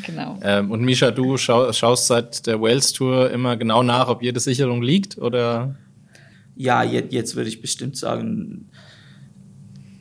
Genau. 0.04 0.38
Ähm, 0.42 0.72
und 0.72 0.82
Misha, 0.82 1.12
du 1.12 1.36
schau, 1.36 1.72
schaust 1.72 2.08
seit 2.08 2.46
der 2.46 2.60
Wales 2.60 2.92
Tour 2.92 3.30
immer 3.30 3.56
genau 3.56 3.82
nach, 3.84 4.08
ob 4.08 4.22
jede 4.22 4.40
Sicherung 4.40 4.82
liegt 4.82 5.18
oder? 5.18 5.76
Ja, 6.56 6.82
jetzt, 6.82 7.12
jetzt 7.12 7.36
würde 7.36 7.48
ich 7.48 7.60
bestimmt 7.60 7.96
sagen, 7.96 8.68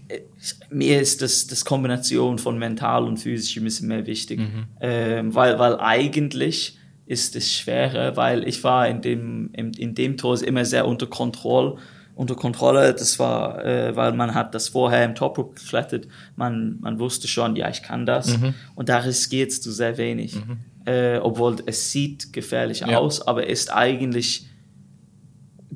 äh, 0.08 0.22
mir 0.70 1.02
ist 1.02 1.22
das, 1.22 1.48
das 1.48 1.66
Kombination 1.66 2.40
von 2.40 2.58
mental 2.58 3.04
und 3.04 3.18
physisch 3.18 3.58
ein 3.58 3.64
bisschen 3.64 3.88
mehr 3.90 4.08
wichtig. 4.08 4.40
Mhm. 4.40 4.66
Ähm, 4.80 5.36
weil, 5.36 5.60
weil 5.60 5.80
eigentlich 5.80 6.78
ist 7.06 7.36
es 7.36 7.54
schwerer, 7.54 8.16
weil 8.16 8.48
ich 8.48 8.64
war 8.64 8.88
in 8.88 9.02
dem, 9.02 9.50
in, 9.54 9.74
in 9.74 9.94
dem 9.94 10.18
Tor 10.18 10.42
immer 10.42 10.66
sehr 10.66 10.88
unter 10.88 11.08
Kontrolle. 11.08 11.78
Unter 12.16 12.36
Kontrolle, 12.36 12.94
das 12.94 13.20
war, 13.20 13.64
äh, 13.66 13.94
weil 13.98 14.14
man 14.14 14.34
hat 14.34 14.56
das 14.56 14.70
vorher 14.70 15.04
im 15.04 15.16
Top 15.16 15.38
Rope 15.38 15.56
geklettert, 15.56 16.08
man, 16.38 16.80
man 16.80 16.98
wusste 16.98 17.28
schon, 17.28 17.58
ja, 17.58 17.70
ich 17.70 17.84
kann 17.84 18.06
das. 18.06 18.38
Mhm. 18.38 18.54
Und 18.74 18.88
da 18.88 19.00
riskierst 19.00 19.66
du 19.66 19.72
sehr 19.72 19.98
wenig. 19.98 20.36
Mhm. 20.36 20.60
Äh, 20.86 21.18
obwohl 21.18 21.58
es 21.66 21.92
sieht 21.92 22.32
gefährlich 22.32 22.82
ja. 22.82 22.98
aus, 22.98 23.28
aber 23.28 23.48
ist 23.48 23.74
eigentlich 23.74 24.45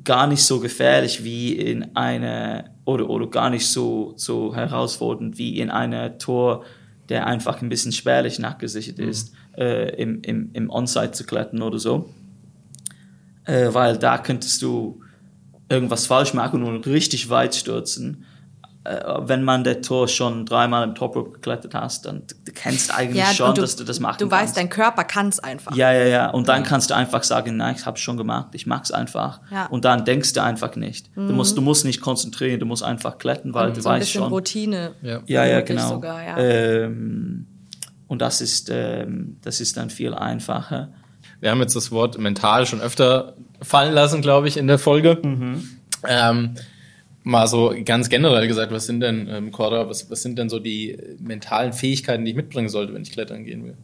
gar 0.04 0.26
nicht 0.26 0.42
so 0.42 0.60
gefährlich 0.60 1.24
wie 1.24 1.52
in 1.52 1.96
einer 1.96 2.70
oder, 2.84 3.08
oder 3.08 3.26
gar 3.28 3.50
nicht 3.50 3.66
so, 3.66 4.14
so 4.16 4.54
herausfordernd 4.54 5.38
wie 5.38 5.58
in 5.58 5.70
einer 5.70 6.18
Tor, 6.18 6.64
der 7.08 7.26
einfach 7.26 7.60
ein 7.62 7.68
bisschen 7.68 7.92
spärlich 7.92 8.38
nachgesichert 8.38 8.98
mhm. 8.98 9.08
ist, 9.08 9.34
äh, 9.56 9.94
im, 10.00 10.22
im, 10.22 10.50
im 10.52 10.70
On-Site 10.70 11.12
zu 11.12 11.24
klettern 11.24 11.62
oder 11.62 11.78
so. 11.78 12.08
Äh, 13.44 13.72
weil 13.72 13.98
da 13.98 14.18
könntest 14.18 14.62
du 14.62 15.00
irgendwas 15.68 16.06
falsch 16.06 16.34
machen 16.34 16.62
und 16.62 16.86
richtig 16.86 17.30
weit 17.30 17.54
stürzen 17.54 18.24
wenn 18.82 19.44
man 19.44 19.62
der 19.62 19.82
Tor 19.82 20.08
schon 20.08 20.46
dreimal 20.46 20.84
im 20.84 20.94
Top 20.94 21.14
Rope 21.14 21.32
geklettert 21.32 21.74
hast, 21.74 22.06
dann 22.06 22.22
du 22.46 22.52
kennst 22.52 22.94
eigentlich 22.94 23.22
ja, 23.22 23.26
schon, 23.26 23.54
du, 23.54 23.60
dass 23.60 23.76
du 23.76 23.84
das 23.84 24.00
machen 24.00 24.16
du 24.18 24.28
kannst. 24.28 24.32
Du 24.32 24.46
weißt, 24.46 24.56
dein 24.56 24.68
Körper 24.70 25.04
kann 25.04 25.28
es 25.28 25.38
einfach. 25.38 25.76
Ja, 25.76 25.92
ja, 25.92 26.06
ja. 26.06 26.30
Und 26.30 26.48
dann 26.48 26.62
kannst 26.62 26.88
du 26.90 26.94
einfach 26.94 27.22
sagen, 27.22 27.58
nein, 27.58 27.74
ich 27.78 27.84
habe 27.84 27.96
es 27.96 28.00
schon 28.00 28.16
gemacht, 28.16 28.48
ich 28.52 28.66
mag's 28.66 28.90
einfach. 28.90 29.40
Ja. 29.50 29.66
Und 29.66 29.84
dann 29.84 30.06
denkst 30.06 30.32
du 30.32 30.42
einfach 30.42 30.76
nicht. 30.76 31.14
Mhm. 31.14 31.28
Du 31.28 31.34
musst, 31.34 31.58
du 31.58 31.60
musst 31.60 31.84
nicht 31.84 32.00
konzentrieren, 32.00 32.58
du 32.58 32.64
musst 32.64 32.82
einfach 32.82 33.18
klettern, 33.18 33.52
weil 33.52 33.68
und 33.68 33.76
du 33.76 33.82
so 33.82 33.90
weißt 33.90 34.10
schon. 34.10 34.32
Routine. 34.32 34.92
Ja, 35.02 35.20
ja, 35.26 35.44
ja 35.44 35.60
genau. 35.60 35.88
Sogar, 35.88 36.24
ja. 36.24 36.38
Ähm, 36.38 37.46
und 38.08 38.22
das 38.22 38.40
ist, 38.40 38.70
ähm, 38.72 39.36
das 39.42 39.60
ist 39.60 39.76
dann 39.76 39.90
viel 39.90 40.14
einfacher. 40.14 40.88
Wir 41.40 41.50
haben 41.50 41.60
jetzt 41.60 41.76
das 41.76 41.90
Wort 41.92 42.18
mental 42.18 42.64
schon 42.64 42.80
öfter 42.80 43.34
fallen 43.60 43.92
lassen, 43.92 44.22
glaube 44.22 44.48
ich, 44.48 44.56
in 44.56 44.66
der 44.66 44.78
Folge. 44.78 45.18
Mhm. 45.22 45.68
Ähm, 46.08 46.54
mal 47.22 47.46
so 47.46 47.74
ganz 47.84 48.08
generell 48.08 48.46
gesagt, 48.48 48.72
was 48.72 48.86
sind 48.86 49.00
denn, 49.00 49.28
ähm, 49.28 49.52
Cora, 49.52 49.88
was, 49.88 50.10
was 50.10 50.22
sind 50.22 50.38
denn 50.38 50.48
so 50.48 50.58
die 50.58 50.96
mentalen 51.18 51.72
Fähigkeiten, 51.72 52.24
die 52.24 52.32
ich 52.32 52.36
mitbringen 52.36 52.68
sollte, 52.68 52.94
wenn 52.94 53.02
ich 53.02 53.12
klettern 53.12 53.44
gehen 53.44 53.64
will? 53.64 53.76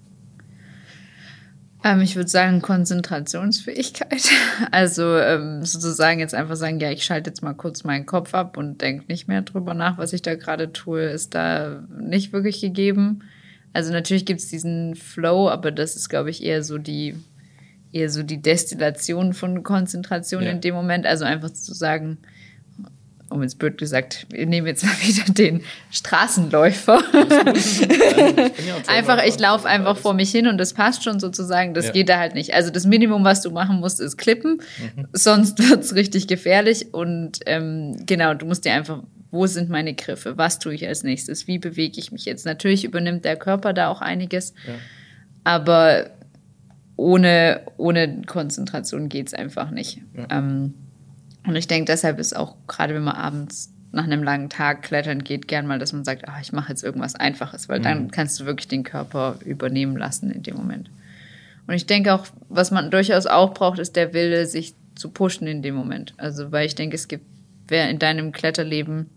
Ähm, 1.85 2.01
ich 2.01 2.17
würde 2.17 2.29
sagen 2.29 2.63
Konzentrationsfähigkeit. 2.63 4.31
Also 4.71 5.19
ähm, 5.19 5.65
sozusagen 5.65 6.19
jetzt 6.19 6.35
einfach 6.35 6.57
sagen, 6.57 6.81
ja, 6.81 6.91
ich 6.91 7.05
schalte 7.05 7.29
jetzt 7.29 7.43
mal 7.43 7.53
kurz 7.53 7.85
meinen 7.85 8.07
Kopf 8.07 8.33
ab 8.33 8.57
und 8.57 8.81
denke 8.81 9.05
nicht 9.09 9.29
mehr 9.29 9.43
drüber 9.43 9.75
nach, 9.75 9.99
was 9.99 10.15
ich 10.15 10.23
da 10.23 10.35
gerade 10.35 10.73
tue, 10.73 11.03
ist 11.03 11.35
da 11.35 11.85
nicht 11.99 12.33
wirklich 12.33 12.63
gegeben. 12.63 13.21
Also 13.75 13.93
natürlich 13.93 14.25
gibt 14.25 14.41
es 14.41 14.49
diesen 14.49 14.95
Flow, 14.95 15.51
aber 15.51 15.71
das 15.71 15.95
ist, 15.95 16.09
glaube 16.09 16.31
ich, 16.31 16.43
eher 16.43 16.65
so 16.65 16.79
die 16.79 17.15
eher 17.93 18.11
so 18.11 18.23
die 18.23 18.41
Destillation 18.41 19.33
von 19.33 19.63
Konzentration 19.63 20.43
ja. 20.43 20.51
in 20.51 20.61
dem 20.61 20.75
Moment. 20.75 21.07
Also 21.07 21.25
einfach 21.25 21.51
zu 21.51 21.75
sagen, 21.75 22.19
um 23.29 23.43
ins 23.43 23.55
blöd 23.55 23.79
gesagt, 23.79 24.27
wir 24.31 24.47
nehmen 24.47 24.67
jetzt 24.67 24.85
mal 24.85 24.93
wieder 25.03 25.33
den 25.33 25.63
Straßenläufer. 25.91 27.03
einfach, 28.87 29.25
ich 29.25 29.39
laufe 29.39 29.69
einfach 29.69 29.97
vor 29.97 30.15
mich 30.15 30.31
hin 30.31 30.47
und 30.47 30.59
das 30.59 30.75
passt 30.75 31.05
schon 31.05 31.21
sozusagen. 31.21 31.75
Das 31.75 31.87
ja. 31.87 31.93
geht 31.93 32.09
da 32.09 32.19
halt 32.19 32.35
nicht. 32.35 32.55
Also 32.55 32.71
das 32.71 32.87
Minimum, 32.87 33.25
was 33.25 33.43
du 33.43 33.51
machen 33.51 33.81
musst, 33.81 34.01
ist 34.01 34.17
klippen. 34.17 34.63
Mhm. 34.79 35.09
Sonst 35.13 35.59
wird's 35.69 35.95
richtig 35.95 36.27
gefährlich. 36.29 36.95
Und 36.95 37.41
ähm, 37.47 37.97
genau, 38.07 38.35
du 38.35 38.47
musst 38.47 38.65
dir 38.65 38.73
einfach, 38.73 39.03
wo 39.31 39.47
sind 39.47 39.69
meine 39.69 39.95
Griffe? 39.95 40.39
Was 40.39 40.59
tue 40.59 40.75
ich 40.75 40.87
als 40.87 41.03
nächstes? 41.03 41.47
Wie 41.47 41.59
bewege 41.59 41.99
ich 41.99 42.13
mich 42.13 42.25
jetzt? 42.25 42.47
Natürlich 42.47 42.85
übernimmt 42.85 43.25
der 43.25 43.37
Körper 43.37 43.73
da 43.73 43.89
auch 43.89 44.01
einiges. 44.01 44.55
Ja. 44.67 44.75
Aber 45.45 46.11
ohne, 46.97 47.61
ohne 47.77 48.23
Konzentration 48.23 49.09
geht's 49.09 49.35
einfach 49.35 49.71
nicht. 49.71 50.01
Ja. 50.17 50.27
Ähm, 50.31 50.75
und 51.47 51.57
ich 51.57 51.67
denke, 51.67 51.91
deshalb 51.91 52.19
ist 52.19 52.37
auch, 52.37 52.57
gerade 52.67 52.95
wenn 52.95 53.05
man 53.05 53.15
abends 53.15 53.73
nach 53.93 54.05
einem 54.05 54.23
langen 54.23 54.51
Tag 54.51 54.83
klettern 54.83 55.25
geht, 55.25 55.49
gern 55.49 55.67
mal, 55.67 55.79
dass 55.79 55.93
man 55.93 56.05
sagt, 56.05 56.29
ah, 56.29 56.39
ich 56.41 56.53
mache 56.53 56.71
jetzt 56.71 56.83
irgendwas 56.85 57.15
Einfaches, 57.15 57.69
weil 57.69 57.79
mhm. 57.79 57.85
dann 57.85 58.11
kannst 58.11 58.39
du 58.39 58.45
wirklich 58.45 58.69
den 58.69 58.83
Körper 58.85 59.39
übernehmen 59.45 59.97
lassen 59.97 60.31
in 60.31 60.43
dem 60.43 60.57
Moment. 60.57 60.91
Und 61.67 61.75
ich 61.75 61.87
denke 61.87 62.15
auch, 62.15 62.27
was 62.49 62.71
man 62.71 62.91
durchaus 62.91 63.27
auch 63.27 63.55
braucht, 63.55 63.79
ist 63.79 63.97
der 63.97 64.13
Wille, 64.13 64.47
sich 64.47 64.75
zu 64.95 65.11
pushen 65.11 65.47
in 65.47 65.63
dem 65.63 65.75
Moment. 65.75 66.15
Also, 66.17 66.53
weil 66.53 66.67
ich 66.67 66.75
denke, 66.75 66.95
es 66.95 67.09
gibt, 67.09 67.25
wer 67.69 67.91
in 67.91 67.99
deinem 67.99 68.33
Kletterleben 68.33 69.11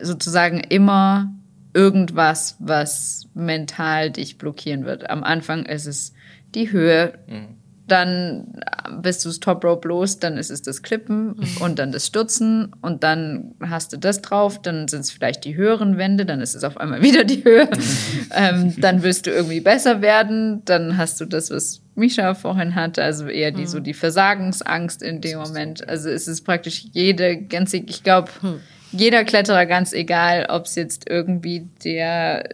sozusagen 0.00 0.60
immer 0.60 1.32
irgendwas, 1.74 2.56
was 2.58 3.28
mental 3.34 4.10
dich 4.10 4.38
blockieren 4.38 4.84
wird. 4.84 5.10
Am 5.10 5.22
Anfang 5.24 5.66
ist 5.66 5.86
es 5.86 6.14
die 6.54 6.72
Höhe, 6.72 7.18
mhm 7.26 7.65
dann 7.86 8.60
bist 9.00 9.24
du 9.24 9.28
das 9.28 9.40
Top 9.40 9.64
Rope 9.64 9.88
los, 9.88 10.18
dann 10.18 10.36
ist 10.36 10.50
es 10.50 10.62
das 10.62 10.82
Klippen 10.82 11.28
mhm. 11.28 11.56
und 11.60 11.78
dann 11.78 11.92
das 11.92 12.06
Stürzen 12.06 12.72
und 12.82 13.02
dann 13.02 13.54
hast 13.60 13.92
du 13.92 13.96
das 13.96 14.22
drauf, 14.22 14.60
dann 14.60 14.88
sind 14.88 15.00
es 15.00 15.10
vielleicht 15.10 15.44
die 15.44 15.56
höheren 15.56 15.96
Wände, 15.96 16.26
dann 16.26 16.40
ist 16.40 16.54
es 16.54 16.64
auf 16.64 16.78
einmal 16.78 17.02
wieder 17.02 17.24
die 17.24 17.44
Höhe. 17.44 17.68
ähm, 18.34 18.74
dann 18.78 19.02
willst 19.02 19.26
du 19.26 19.30
irgendwie 19.30 19.60
besser 19.60 20.02
werden, 20.02 20.62
dann 20.64 20.96
hast 20.96 21.20
du 21.20 21.24
das, 21.24 21.50
was 21.50 21.80
Misha 21.94 22.34
vorhin 22.34 22.74
hatte, 22.74 23.02
also 23.02 23.26
eher 23.28 23.52
die 23.52 23.62
mhm. 23.62 23.66
so 23.68 23.80
die 23.80 23.94
Versagensangst 23.94 25.02
in 25.02 25.20
dem 25.20 25.38
Moment. 25.38 25.88
Also 25.88 26.10
es 26.10 26.28
ist 26.28 26.42
praktisch 26.42 26.86
jede 26.92 27.36
ganze, 27.36 27.78
ich 27.78 28.02
glaube, 28.02 28.30
hm. 28.40 28.60
jeder 28.92 29.24
Kletterer, 29.24 29.64
ganz 29.64 29.92
egal, 29.92 30.46
ob 30.50 30.66
es 30.66 30.74
jetzt 30.74 31.08
irgendwie 31.08 31.68
der 31.84 32.44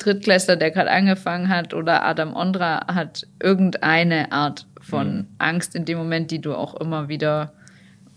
Drittklässler, 0.00 0.56
der 0.56 0.70
gerade 0.70 0.90
angefangen 0.90 1.48
hat, 1.48 1.74
oder 1.74 2.04
Adam 2.04 2.34
Ondra 2.34 2.86
hat 2.88 3.26
irgendeine 3.40 4.32
Art 4.32 4.66
von 4.80 5.16
mhm. 5.16 5.26
Angst 5.38 5.74
in 5.74 5.84
dem 5.84 5.98
Moment, 5.98 6.30
die 6.30 6.40
du 6.40 6.54
auch 6.54 6.74
immer 6.74 7.08
wieder 7.08 7.52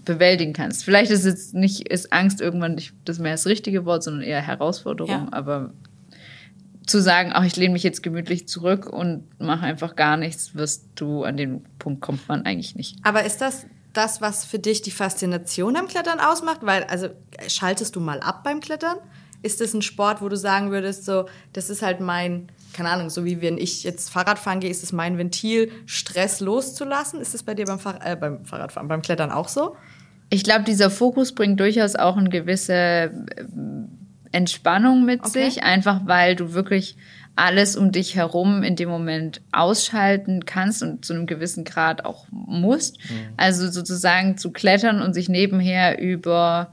bewältigen 0.05 0.53
kannst. 0.53 0.83
Vielleicht 0.83 1.11
ist 1.11 1.25
jetzt 1.25 1.53
nicht, 1.53 1.87
ist 1.89 2.11
Angst 2.11 2.41
irgendwann 2.41 2.75
nicht 2.75 2.93
das 3.05 3.19
mehr 3.19 3.33
das 3.33 3.45
richtige 3.45 3.85
Wort, 3.85 4.03
sondern 4.03 4.23
eher 4.23 4.41
Herausforderung, 4.41 5.09
ja. 5.09 5.27
aber 5.31 5.71
zu 6.85 7.01
sagen, 7.01 7.31
ach, 7.33 7.45
ich 7.45 7.55
lehne 7.55 7.73
mich 7.73 7.83
jetzt 7.83 8.03
gemütlich 8.03 8.47
zurück 8.47 8.87
und 8.87 9.23
mache 9.39 9.65
einfach 9.65 9.95
gar 9.95 10.17
nichts, 10.17 10.55
wirst 10.55 10.85
du, 10.95 11.23
an 11.23 11.37
den 11.37 11.63
Punkt 11.79 12.01
kommt 12.01 12.27
man 12.27 12.45
eigentlich 12.45 12.75
nicht. 12.75 12.97
Aber 13.03 13.23
ist 13.23 13.39
das 13.39 13.65
das, 13.93 14.21
was 14.21 14.43
für 14.43 14.59
dich 14.59 14.81
die 14.81 14.91
Faszination 14.91 15.75
am 15.75 15.87
Klettern 15.87 16.19
ausmacht? 16.19 16.59
Weil, 16.61 16.83
also, 16.85 17.09
schaltest 17.47 17.95
du 17.95 17.99
mal 17.99 18.19
ab 18.19 18.43
beim 18.43 18.59
Klettern? 18.59 18.97
Ist 19.43 19.61
das 19.61 19.73
ein 19.73 19.81
Sport, 19.81 20.21
wo 20.21 20.29
du 20.29 20.37
sagen 20.37 20.71
würdest, 20.71 21.05
so, 21.05 21.25
das 21.51 21.69
ist 21.69 21.81
halt 21.81 21.99
mein, 21.99 22.47
keine 22.73 22.89
Ahnung, 22.89 23.09
so 23.09 23.25
wie 23.25 23.41
wenn 23.41 23.57
ich 23.57 23.83
jetzt 23.83 24.09
Fahrrad 24.09 24.39
fahren 24.39 24.59
gehe, 24.59 24.71
ist 24.71 24.83
es 24.83 24.91
mein 24.91 25.17
Ventil, 25.17 25.71
Stress 25.85 26.39
loszulassen. 26.39 27.21
Ist 27.21 27.33
das 27.33 27.43
bei 27.43 27.53
dir 27.53 27.65
beim, 27.65 27.79
Fahr 27.79 27.99
äh, 28.03 28.15
beim 28.15 28.45
Fahrradfahren, 28.45 28.87
beim 28.87 29.01
Klettern 29.01 29.31
auch 29.31 29.49
so? 29.49 29.75
Ich 30.29 30.43
glaube, 30.43 30.63
dieser 30.63 30.89
Fokus 30.89 31.33
bringt 31.35 31.59
durchaus 31.59 31.95
auch 31.95 32.17
eine 32.17 32.29
gewisse 32.29 32.73
äh, 32.73 33.11
Entspannung 34.31 35.05
mit 35.05 35.19
Okay. 35.19 35.45
sich, 35.45 35.63
einfach 35.63 36.01
weil 36.05 36.35
du 36.35 36.53
wirklich 36.53 36.97
alles 37.35 37.75
um 37.75 37.91
dich 37.91 38.15
herum 38.15 38.61
in 38.63 38.75
dem 38.75 38.89
Moment 38.89 39.41
ausschalten 39.51 40.45
kannst 40.45 40.83
und 40.83 41.03
zu 41.03 41.13
einem 41.13 41.25
gewissen 41.25 41.63
Grad 41.63 42.05
auch 42.05 42.25
musst. 42.31 42.99
Also 43.37 43.69
sozusagen 43.71 44.37
zu 44.37 44.51
klettern 44.51 45.01
und 45.01 45.13
sich 45.13 45.29
nebenher 45.29 45.99
über 45.99 46.71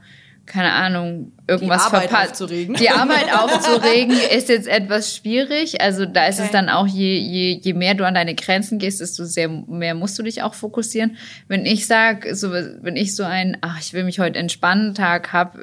keine 0.51 0.73
Ahnung, 0.73 1.31
irgendwas 1.47 1.85
Arbeit 1.85 2.09
verpasst. 2.09 2.31
aufzuregen. 2.31 2.75
Die 2.75 2.89
Arbeit 2.89 3.33
aufzuregen 3.33 4.15
ist 4.35 4.49
jetzt 4.49 4.67
etwas 4.67 5.15
schwierig. 5.15 5.79
Also 5.81 6.05
da 6.05 6.25
ist 6.25 6.35
es 6.39 6.41
Okay. 6.47 6.49
dann 6.51 6.69
auch, 6.69 6.87
je, 6.87 7.17
je, 7.17 7.59
je 7.61 7.73
mehr 7.73 7.93
du 7.93 8.05
an 8.05 8.13
deine 8.13 8.35
Grenzen 8.35 8.77
gehst, 8.77 8.99
desto 8.99 9.23
sehr 9.23 9.47
mehr 9.47 9.95
musst 9.95 10.19
du 10.19 10.23
dich 10.23 10.43
auch 10.43 10.53
fokussieren. 10.53 11.15
Wenn 11.47 11.65
ich 11.65 11.87
sag, 11.87 12.27
so, 12.33 12.51
wenn 12.51 12.97
ich 12.97 13.15
so 13.15 13.23
einen, 13.23 13.55
ach, 13.61 13.79
ich 13.79 13.93
will 13.93 14.03
mich 14.03 14.19
heute 14.19 14.37
entspannen 14.39 14.93
Tag 14.93 15.31
hab, 15.31 15.57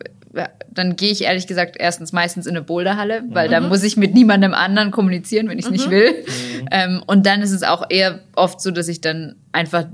dann 0.71 0.97
gehe 0.97 1.11
ich 1.11 1.23
ehrlich 1.25 1.47
gesagt 1.47 1.77
erstens 1.79 2.13
meistens 2.13 2.47
in 2.47 2.57
eine 2.57 2.63
Boulderhalle, 2.65 3.25
weil 3.31 3.49
da 3.49 3.61
muss 3.61 3.83
ich 3.83 3.97
mit 3.97 4.15
niemandem 4.15 4.55
anderen 4.55 4.91
kommunizieren, 4.91 5.49
wenn 5.49 5.59
ich 5.59 5.65
es 5.65 5.71
nicht 5.71 5.91
will. 5.91 6.15
Ähm, 6.71 7.03
und 7.07 7.27
dann 7.27 7.43
ist 7.43 7.51
es 7.51 7.63
auch 7.63 7.85
eher 7.91 8.21
oft 8.37 8.61
so, 8.61 8.71
dass 8.71 8.89
ich 8.89 9.01
dann 9.01 9.37
einfach 9.53 9.87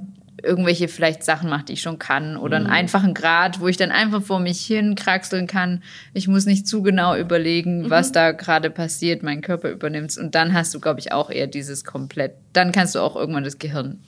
irgendwelche 0.45 0.89
vielleicht 0.89 1.23
Sachen 1.25 1.51
mache, 1.51 1.65
die 1.65 1.73
ich 1.75 1.83
schon 1.83 1.99
kann 1.99 2.37
oder 2.37 2.57
einen 2.57 2.67
einfachen 2.67 3.15
Grad, 3.15 3.61
wo 3.61 3.69
ich 3.69 3.77
dann 3.77 3.91
einfach 3.91 4.23
vor 4.23 4.41
mich 4.41 4.61
hin 4.61 4.95
kraxeln 4.95 5.47
kann. 5.47 5.83
Ich 6.13 6.29
muss 6.29 6.47
nicht 6.47 6.69
zu 6.69 6.83
genau 6.83 7.17
überlegen, 7.17 7.91
was 7.91 8.13
da 8.13 8.33
gerade 8.33 8.71
passiert, 8.71 9.23
mein 9.23 9.41
Körper 9.41 9.71
übernimmt 9.71 10.17
und 10.19 10.35
dann 10.35 10.53
hast 10.53 10.75
du, 10.75 10.81
glaube 10.81 11.01
ich, 11.01 11.13
auch 11.13 11.31
eher 11.31 11.47
dieses 11.47 11.85
komplett, 11.85 12.35
dann 12.53 12.73
kannst 12.73 12.95
du 12.95 13.01
auch 13.01 13.17
irgendwann 13.17 13.45
das 13.45 13.59
Gehirn 13.59 14.01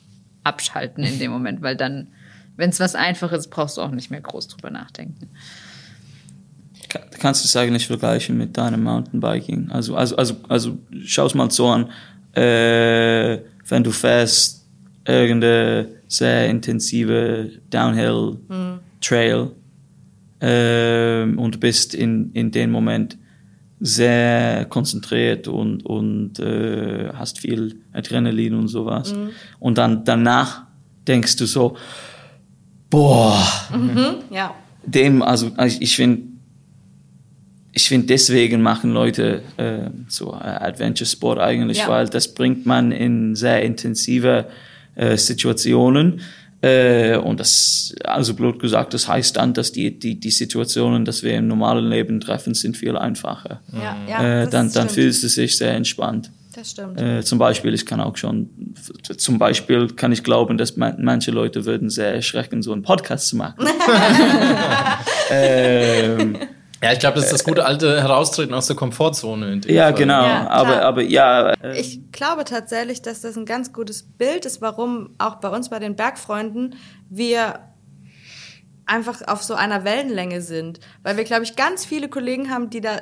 abschalten 0.43 1.03
in 1.03 1.19
dem 1.19 1.31
Moment, 1.31 1.61
weil 1.61 1.75
dann, 1.75 2.07
wenn 2.55 2.69
es 2.69 2.79
was 2.79 2.95
Einfaches, 2.95 3.49
brauchst 3.49 3.77
du 3.77 3.81
auch 3.81 3.91
nicht 3.91 4.11
mehr 4.11 4.21
groß 4.21 4.47
drüber 4.47 4.69
nachdenken. 4.69 5.29
Ka- 6.89 7.01
kannst 7.19 7.43
du 7.43 7.47
es 7.47 7.55
eigentlich 7.57 7.87
vergleichen 7.87 8.37
mit 8.37 8.57
deinem 8.57 8.83
Mountainbiking? 8.83 9.71
Also, 9.71 9.95
also, 9.95 10.15
also, 10.15 10.37
also 10.47 10.77
schau 11.03 11.25
es 11.25 11.33
mal 11.33 11.51
so 11.51 11.67
an, 11.67 11.89
äh, 12.33 13.39
wenn 13.67 13.83
du 13.83 13.91
fährst 13.91 14.65
irgendeine 15.05 15.89
sehr 16.07 16.47
intensive 16.49 17.51
Downhill 17.69 18.37
Trail 19.01 19.51
ähm, 20.41 21.37
und 21.39 21.59
bist 21.59 21.93
in, 21.93 22.31
in 22.33 22.51
dem 22.51 22.71
Moment 22.71 23.17
sehr 23.79 24.65
konzentriert 24.65 25.47
und, 25.47 25.85
und 25.85 26.39
äh, 26.39 27.09
hast 27.13 27.39
viel 27.39 27.75
Adrenalin 27.93 28.55
und 28.55 28.67
sowas. 28.69 29.13
Und 29.59 29.77
dann 29.77 30.03
danach 30.03 30.63
denkst 31.07 31.35
du 31.35 31.45
so, 31.45 31.77
boah, 32.89 33.37
Ja. 34.31 34.55
dem, 34.85 35.21
also 35.21 35.51
also 35.57 35.77
ich 35.79 35.95
finde, 35.95 36.23
ich 37.73 37.87
finde 37.89 38.07
deswegen 38.07 38.61
machen 38.61 38.91
Leute 38.93 39.43
äh, 39.57 39.89
so 40.07 40.33
Adventure 40.33 41.05
Sport 41.07 41.37
eigentlich, 41.39 41.79
Ja. 41.79 41.89
weil 41.89 42.07
das 42.09 42.33
bringt 42.33 42.65
man 42.65 42.91
in 42.91 43.35
sehr 43.35 43.61
intensive 43.63 44.47
äh, 44.97 45.17
Situationen. 45.17 46.21
Äh, 46.61 47.17
und 47.17 47.39
das, 47.39 47.93
also 48.03 48.33
blöd 48.33 48.59
gesagt, 48.59 48.93
das 48.95 49.07
heißt 49.07 49.37
dann, 49.37 49.53
dass 49.53 49.71
die, 49.71 49.97
die, 49.97 50.19
die 50.19 50.31
Situationen, 50.31 51.05
dass 51.05 51.21
wir 51.21 51.35
im 51.35 51.47
normalen 51.47 51.87
Leben 51.87 52.19
treffen, 52.19 52.55
sind 52.55 52.75
viel 52.75 52.97
einfacher. 52.97 53.61
Ja, 53.71 53.95
ja, 54.09 54.43
äh, 54.43 54.49
dann, 54.49 54.71
dann 54.71 54.89
fühlst 54.89 55.23
du 55.23 55.27
dich 55.27 55.55
sehr 55.55 55.75
entspannt. 55.75 56.31
Das 56.55 56.71
stimmt. 56.71 56.99
Äh, 56.99 57.21
zum 57.21 57.37
Beispiel, 57.37 57.75
ich 57.75 57.85
kann 57.85 58.01
auch 58.01 58.17
schon, 58.17 58.49
zum 59.17 59.37
Beispiel 59.37 59.89
kann 59.89 60.11
ich 60.11 60.23
glauben, 60.23 60.57
dass 60.57 60.75
man, 60.75 60.95
manche 61.03 61.29
Leute 61.29 61.65
würden 61.65 61.91
sehr 61.91 62.15
erschrecken, 62.15 62.63
so 62.63 62.73
einen 62.73 62.81
Podcast 62.81 63.27
zu 63.27 63.35
machen. 63.35 63.63
ähm, 65.29 66.37
Ja, 66.81 66.93
ich 66.93 66.99
glaube, 66.99 67.15
das 67.15 67.25
ist 67.25 67.33
das 67.33 67.43
gute 67.43 67.65
alte 67.65 68.01
Heraustreten 68.01 68.53
aus 68.53 68.67
der 68.67 68.75
Komfortzone. 68.75 69.53
in 69.53 69.61
dem 69.61 69.73
ja, 69.75 69.85
Fall. 69.85 69.93
genau. 69.93 70.23
Ja, 70.23 70.47
aber, 70.49 70.81
aber 70.83 71.01
ja, 71.01 71.51
äh, 71.53 71.79
Ich 71.79 72.11
glaube 72.11 72.43
tatsächlich, 72.43 73.01
dass 73.01 73.21
das 73.21 73.35
ein 73.35 73.45
ganz 73.45 73.73
gutes 73.73 74.03
Bild 74.03 74.45
ist, 74.45 74.61
warum 74.61 75.15
auch 75.17 75.35
bei 75.35 75.49
uns 75.49 75.69
bei 75.69 75.79
den 75.79 75.95
Bergfreunden 75.95 76.75
wir 77.09 77.59
einfach 78.85 79.21
auf 79.27 79.43
so 79.43 79.55
einer 79.55 79.83
Wellenlänge 79.83 80.41
sind. 80.41 80.79
Weil 81.03 81.17
wir, 81.17 81.23
glaube 81.23 81.43
ich, 81.43 81.55
ganz 81.55 81.83
viele 81.83 82.09
Kollegen 82.09 82.51
haben, 82.51 82.69
die 82.69 82.81
da 82.81 82.99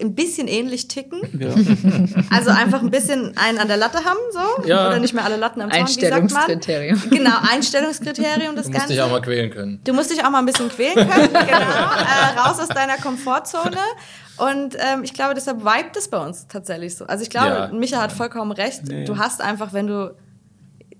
ein 0.00 0.14
bisschen 0.14 0.48
ähnlich 0.48 0.88
ticken. 0.88 1.20
ja. 1.38 1.48
Also 2.30 2.50
einfach 2.50 2.80
ein 2.82 2.90
bisschen 2.90 3.36
einen 3.36 3.58
an 3.58 3.68
der 3.68 3.76
Latte 3.76 3.98
haben, 4.04 4.18
so. 4.32 4.66
Ja. 4.68 4.88
Oder 4.88 4.98
nicht 4.98 5.14
mehr 5.14 5.24
alle 5.24 5.36
Latten 5.36 5.62
am 5.62 5.70
Zaun, 5.70 5.86
wie 5.86 5.92
sagt 5.92 6.02
man? 6.10 6.22
Einstellungskriterium. 6.22 7.02
Genau, 7.10 7.36
Einstellungskriterium, 7.50 8.56
das 8.56 8.66
Du 8.66 8.70
musst 8.70 8.72
Ganze. 8.72 8.88
dich 8.88 9.00
auch 9.02 9.10
mal 9.10 9.22
quälen 9.22 9.50
können. 9.50 9.80
Du 9.84 9.92
musst 9.92 10.10
dich 10.10 10.24
auch 10.24 10.30
mal 10.30 10.40
ein 10.40 10.46
bisschen 10.46 10.68
quälen 10.68 10.94
können, 11.08 11.28
genau. 11.32 11.46
Äh, 11.46 12.38
raus 12.38 12.58
aus 12.60 12.68
deiner 12.68 12.96
Komfortzone. 12.96 13.76
Und 14.38 14.76
ähm, 14.78 15.02
ich 15.02 15.14
glaube, 15.14 15.34
deshalb 15.34 15.60
vibet 15.60 15.96
es 15.96 16.08
bei 16.08 16.18
uns 16.18 16.46
tatsächlich 16.46 16.94
so. 16.96 17.06
Also 17.06 17.22
ich 17.22 17.30
glaube, 17.30 17.48
Ja. 17.48 17.68
Micha 17.68 18.00
hat 18.02 18.12
vollkommen 18.12 18.52
recht. 18.52 18.82
Nee. 18.86 19.04
Du 19.04 19.16
hast 19.18 19.40
einfach, 19.40 19.72
wenn 19.72 19.86
du 19.86 20.14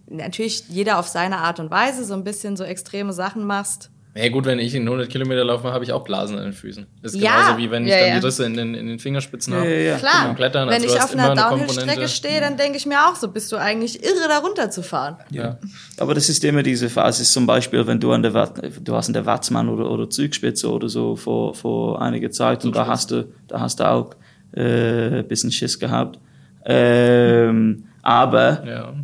natürlich 0.09 0.64
jeder 0.68 0.99
auf 0.99 1.09
seine 1.09 1.39
Art 1.39 1.61
und 1.61 1.70
Weise 1.70 2.05
so 2.05 2.14
ein 2.14 2.24
bisschen 2.24 2.57
so 2.57 2.64
extreme 2.64 3.12
Sachen 3.12 3.45
machst. 3.45 3.91
Ja 4.17 4.29
gut, 4.31 4.47
wenn 4.47 4.59
ich 4.59 4.75
in 4.75 4.83
100 4.85 5.09
Kilometer 5.11 5.45
laufe, 5.45 5.73
habe 5.73 5.85
ich 5.85 5.93
auch 5.93 6.03
Blasen 6.05 6.39
an 6.39 6.45
den 6.45 6.53
Füßen. 6.53 6.87
Das 7.03 7.12
ist 7.14 7.21
Ja. 7.21 7.37
genauso 7.37 7.59
wie 7.59 7.71
wenn 7.71 7.85
ich 7.85 7.91
Ja, 7.91 7.99
dann 8.01 8.09
ja. 8.09 8.19
die 8.21 8.27
Risse 8.27 8.45
in 8.47 8.55
den, 8.55 8.75
in 8.75 8.87
den 8.87 8.99
Fingerspitzen 8.99 9.53
Ja, 9.53 9.59
habe. 9.61 9.69
ja, 9.71 9.77
ja. 9.77 9.97
Klar, 9.99 10.27
beim 10.27 10.37
Klettern, 10.37 10.69
wenn 10.69 10.75
also 10.83 10.87
ich 10.87 11.03
auf 11.03 11.12
einer 11.12 11.35
Downhill-Strecke 11.35 12.09
stehe, 12.09 12.41
dann 12.41 12.57
denke 12.57 12.79
ich 12.79 12.87
mir 12.87 12.99
auch 13.07 13.14
so, 13.17 13.29
bist 13.29 13.53
du 13.53 13.57
eigentlich 13.57 14.03
irre, 14.03 14.29
da 14.29 14.39
runterzufahren. 14.39 15.17
Ja. 15.31 15.59
aber 15.99 16.14
das 16.14 16.29
ist 16.29 16.43
immer 16.45 16.62
diese 16.62 16.89
Phase. 16.89 17.23
Ist 17.23 17.33
zum 17.33 17.47
Beispiel, 17.47 17.87
wenn 17.87 18.01
du 18.01 18.11
an 18.12 18.23
der 18.23 18.33
Wat, 18.35 18.61
du 18.83 18.95
hast 18.95 19.09
an 19.09 19.12
der 19.14 19.27
Watzmann 19.27 19.69
oder, 19.69 19.91
oder 19.91 20.09
Zugspitze 20.09 20.71
oder 20.71 20.89
so 20.89 21.14
vor, 21.17 21.55
vor 21.55 22.01
einiger 22.01 22.31
Zeit 22.31 22.64
und 22.64 22.75
da 22.75 22.87
hast 22.87 23.11
du, 23.11 23.29
da 23.49 23.61
hast 23.61 23.81
du 23.81 23.85
auch 23.85 24.11
äh, 24.55 25.19
ein 25.19 25.29
bisschen 25.29 25.53
Schiss 25.53 25.79
gehabt. 25.79 26.19
Ähm, 26.64 27.85
aber 28.03 28.64
ja. 28.67 28.95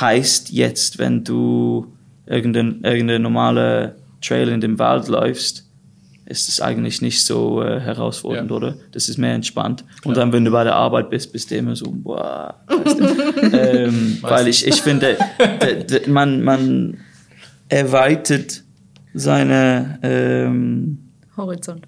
heißt 0.00 0.50
jetzt, 0.50 0.98
wenn 0.98 1.24
du 1.24 1.92
irgendein, 2.26 2.80
irgendeine 2.84 3.18
normale 3.18 3.96
Trail 4.20 4.48
in 4.48 4.60
dem 4.60 4.78
Wald 4.78 5.08
läufst, 5.08 5.66
ist 6.26 6.48
es 6.48 6.60
eigentlich 6.60 7.02
nicht 7.02 7.24
so 7.24 7.62
äh, 7.62 7.80
herausfordernd, 7.80 8.50
Ja. 8.50 8.56
oder? 8.56 8.74
Das 8.92 9.08
ist 9.08 9.18
mehr 9.18 9.34
entspannt. 9.34 9.84
Und 10.04 10.16
dann, 10.16 10.32
wenn 10.32 10.44
du 10.44 10.50
bei 10.52 10.62
der 10.62 10.76
Arbeit 10.76 11.10
bist, 11.10 11.32
bist 11.32 11.50
du 11.50 11.56
immer 11.56 11.74
so, 11.74 11.90
boah, 11.90 12.54
weißt 12.68 13.00
du? 13.00 13.56
ähm, 13.56 14.18
weil 14.20 14.46
ich, 14.46 14.64
ich 14.66 14.80
finde, 14.80 15.16
man, 16.06 16.42
man 16.42 16.98
erweitert 17.68 18.62
seine, 19.14 19.98
ähm, 20.02 20.98
Horizont. 21.36 21.86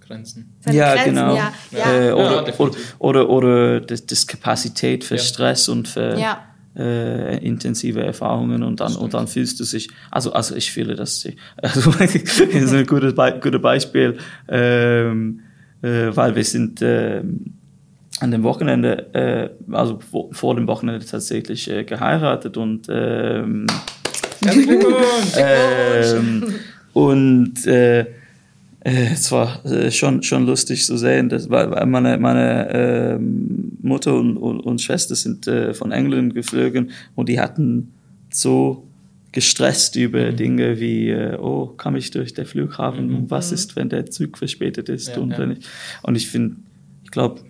Grenzen. 0.00 0.54
Seine 0.60 0.76
ja, 0.76 0.94
Grenzen, 0.94 1.14
genau. 1.14 1.34
ja, 1.36 1.52
Äh, 1.72 2.12
oder, 2.12 2.60
oder, 2.60 2.74
oder, 2.98 3.28
oder 3.30 3.80
das, 3.80 4.04
das 4.06 4.26
Kapazität 4.26 5.04
für 5.04 5.16
Ja. 5.16 5.22
Stress 5.22 5.68
und 5.68 5.88
für 5.88 6.18
Ja. 6.18 6.42
Äh, 6.76 7.38
intensive 7.44 8.02
Erfahrungen 8.02 8.62
und 8.62 8.80
dann, 8.80 8.96
und 8.96 9.14
dann 9.14 9.28
fühlst 9.28 9.60
du 9.60 9.64
sich, 9.64 9.88
also, 10.10 10.32
also 10.32 10.54
ich 10.54 10.72
fühle 10.72 10.94
das, 10.94 11.26
also, 11.56 11.90
das 11.90 12.14
ist 12.14 12.74
ein 12.74 12.86
gutes, 12.86 13.14
Be 13.14 13.38
gutes 13.42 13.60
Beispiel, 13.60 14.18
ähm, 14.48 15.40
äh, 15.82 16.10
weil 16.14 16.34
wir 16.34 16.44
sind, 16.44 16.80
ähm, 16.82 17.54
an 18.20 18.30
dem 18.30 18.42
Wochenende, 18.44 19.14
äh, 19.14 19.74
also 19.74 19.98
vor, 19.98 20.32
vor 20.32 20.54
dem 20.54 20.66
Wochenende 20.66 21.04
tatsächlich 21.04 21.68
äh, 21.70 21.84
geheiratet 21.84 22.56
und 22.56 22.86
ähm, 22.88 23.66
ähm, 25.36 26.44
und 26.92 27.66
äh, 27.66 28.00
äh, 28.00 28.06
es 28.84 29.32
war 29.32 29.64
äh, 29.64 29.90
schon 29.90 30.22
schon 30.22 30.46
lustig 30.46 30.84
zu 30.84 30.98
sehen, 30.98 31.30
dass, 31.30 31.48
weil, 31.48 31.86
meine 31.86 32.18
meine 32.18 32.68
ähm, 32.70 33.78
Mutter 33.80 34.14
und, 34.14 34.36
und, 34.36 34.60
und 34.60 34.80
Schwester 34.80 35.14
sind 35.16 35.46
äh, 35.46 35.72
von 35.72 35.90
England 35.90 36.34
geflogen 36.34 36.90
und 37.14 37.28
die 37.28 37.40
hatten 37.40 37.94
so 38.30 38.86
gestresst 39.32 39.96
über 39.96 40.32
Dinge 40.32 40.78
wie 40.80 41.08
äh, 41.08 41.36
oh 41.38 41.68
kam 41.68 41.96
ich 41.96 42.10
durch 42.10 42.34
den 42.34 42.44
Flughafen? 42.44 43.14
Und 43.14 43.30
was 43.30 43.52
ist 43.52 43.74
wenn 43.74 43.88
der 43.88 44.06
Zug 44.06 44.36
verspätet 44.36 44.88
ist? 44.90 45.08
Ja, 45.08 45.18
und 45.18 45.30
ja. 45.30 45.38
wenn 45.38 45.52
ich 45.52 45.66
und 46.02 46.14
ich 46.14 46.28
finde 46.28 46.56
ich 47.04 47.10
glaube 47.10 47.40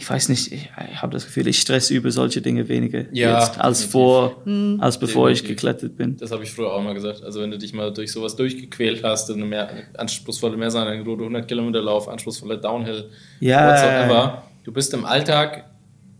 ich 0.00 0.08
weiß 0.08 0.30
nicht, 0.30 0.50
ich, 0.50 0.70
ich 0.92 1.02
habe 1.02 1.12
das 1.12 1.26
Gefühl, 1.26 1.46
ich 1.46 1.60
stress 1.60 1.90
über 1.90 2.10
solche 2.10 2.40
Dinge 2.40 2.68
weniger 2.68 3.04
Ja, 3.12 3.38
jetzt 3.40 3.60
als 3.60 3.80
definitiv. 3.86 3.90
vor, 3.92 4.42
als 4.82 4.98
bevor 4.98 5.28
ich 5.30 5.42
Definitiv. 5.42 5.56
geklettert 5.62 5.96
bin. 5.96 6.16
Das 6.16 6.30
habe 6.30 6.42
ich 6.42 6.50
früher 6.50 6.72
auch 6.72 6.82
mal 6.82 6.94
gesagt. 6.94 7.22
Also 7.22 7.40
wenn 7.42 7.50
du 7.50 7.58
dich 7.58 7.74
mal 7.74 7.92
durch 7.92 8.10
sowas 8.10 8.34
durchgequält 8.34 9.04
hast, 9.04 9.30
eine 9.30 9.44
mehr 9.44 9.68
anspruchsvolle 9.98 10.56
Mehrseite, 10.56 10.90
100 10.92 11.46
Kilometer 11.46 11.82
Lauf, 11.82 12.08
anspruchsvoller 12.08 12.56
Downhill, 12.56 13.10
Ja. 13.40 13.68
whatsoever. 13.68 14.42
Du 14.64 14.72
bist 14.72 14.94
im 14.94 15.04
Alltag, 15.04 15.64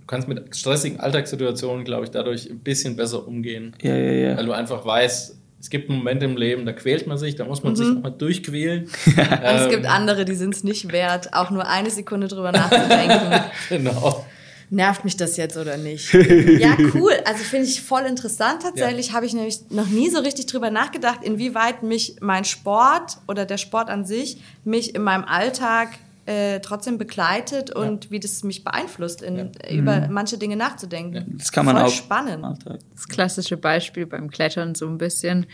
du 0.01 0.07
kannst 0.07 0.29
mit 0.29 0.55
stressigen 0.55 1.01
Alltagssituationen, 1.01 1.85
glaube 1.85 2.05
ich, 2.05 2.11
dadurch 2.11 2.51
ein 2.51 2.59
bisschen 2.61 2.97
besser 2.97 3.27
umgehen. 3.27 3.75
Ja, 3.83 3.97
ja, 3.97 4.13
ja. 4.13 4.37
Weil 4.37 4.47
du 4.47 4.53
einfach 4.53 4.85
weißt, 4.85 5.37
es 5.61 5.69
gibt 5.69 5.91
Momente 5.91 6.25
im 6.25 6.37
Leben, 6.37 6.65
da 6.65 6.73
quält 6.73 7.07
man 7.07 7.19
sich, 7.19 7.37
da 7.37 7.45
muss 7.45 7.63
man 7.63 7.77
sich 7.77 7.87
auch 7.87 8.03
mal 8.03 8.11
durchquälen. 8.11 8.85
Und 9.07 9.19
es 9.19 9.65
Ähm, 9.65 9.71
gibt 9.71 9.87
andere, 9.87 10.25
die 10.25 10.35
sind 10.35 10.55
es 10.55 10.65
nicht 10.65 10.91
wert, 10.91 11.35
auch 11.35 11.51
nur 11.51 11.69
eine 11.69 11.91
Sekunde 11.91 12.29
drüber 12.29 12.51
nachzudenken. 12.53 13.41
Genau. 13.69 14.25
nervt 14.71 15.05
mich 15.05 15.17
das 15.17 15.37
jetzt 15.37 15.57
oder 15.57 15.77
nicht? 15.77 16.13
ja, 16.59 16.77
cool. 16.95 17.13
Also 17.25 17.45
finde 17.45 17.67
ich 17.67 17.83
voll 17.83 18.03
interessant 18.03 18.63
tatsächlich. 18.63 19.09
Ja. 19.09 19.15
Habe 19.15 19.27
ich 19.27 19.35
nämlich 19.35 19.59
noch 19.71 19.87
nie 19.89 20.09
so 20.11 20.21
richtig 20.21 20.47
drüber 20.47 20.71
nachgedacht, 20.71 21.21
inwieweit 21.23 21.83
mich 21.83 22.17
mein 22.21 22.45
Sport 22.45 23.19
oder 23.29 23.45
der 23.45 23.59
Sport 23.59 23.91
an 23.91 24.07
sich 24.07 24.39
mich 24.65 24.95
in 24.95 25.03
meinem 25.03 25.25
Alltag 25.25 25.89
äh, 26.31 26.61
trotzdem 26.61 26.97
begleitet 26.97 27.75
und 27.75 28.05
ja. 28.05 28.11
wie 28.13 28.21
das 28.21 28.45
mich 28.45 28.63
beeinflusst, 28.63 29.21
in, 29.21 29.37
ja. 29.37 29.71
über 29.71 30.03
mhm. 30.03 30.13
manche 30.13 30.39
Dinge 30.39 30.55
nachzudenken. 30.55 31.35
Das 31.39 31.51
kann 31.51 31.67
man 31.67 31.77
Voll 31.77 31.87
auch. 31.87 31.91
spannend. 31.91 32.47
Das 32.95 33.09
klassische 33.09 33.57
Beispiel 33.57 34.07
beim 34.07 34.31
Klettern 34.31 34.77
so 34.77 34.87
ein 34.87 34.97
bisschen 34.97 35.47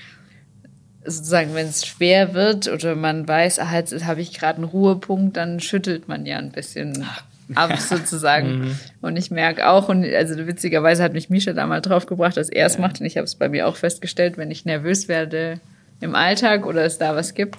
sozusagen, 1.02 1.54
wenn 1.54 1.68
es 1.68 1.86
schwer 1.86 2.34
wird 2.34 2.68
oder 2.68 2.94
man 2.94 3.26
weiß, 3.26 3.60
ah, 3.60 3.74
jetzt 3.74 4.04
habe 4.04 4.20
ich 4.20 4.38
gerade 4.38 4.56
einen 4.56 4.64
Ruhepunkt, 4.64 5.36
dann 5.36 5.60
schüttelt 5.60 6.08
man 6.08 6.26
ja 6.26 6.36
ein 6.36 6.52
bisschen 6.52 7.06
ab 7.54 7.78
sozusagen. 7.78 8.58
Mhm. 8.58 8.78
Und 9.00 9.16
ich 9.16 9.30
merke 9.30 9.68
auch, 9.68 9.88
und 9.88 10.04
also 10.04 10.46
witzigerweise 10.46 11.02
hat 11.02 11.14
mich 11.14 11.30
Misha 11.30 11.54
da 11.54 11.66
mal 11.66 11.80
drauf 11.80 12.04
gebracht, 12.04 12.36
dass 12.36 12.50
er 12.50 12.66
es 12.66 12.74
ja. 12.74 12.80
macht. 12.82 13.00
Und 13.00 13.06
ich 13.06 13.16
habe 13.16 13.24
es 13.24 13.36
bei 13.36 13.48
mir 13.48 13.66
auch 13.66 13.76
festgestellt, 13.76 14.36
wenn 14.36 14.50
ich 14.50 14.66
nervös 14.66 15.08
werde 15.08 15.58
im 16.00 16.14
Alltag 16.14 16.66
oder 16.66 16.84
es 16.84 16.98
da 16.98 17.16
was 17.16 17.32
gibt, 17.32 17.56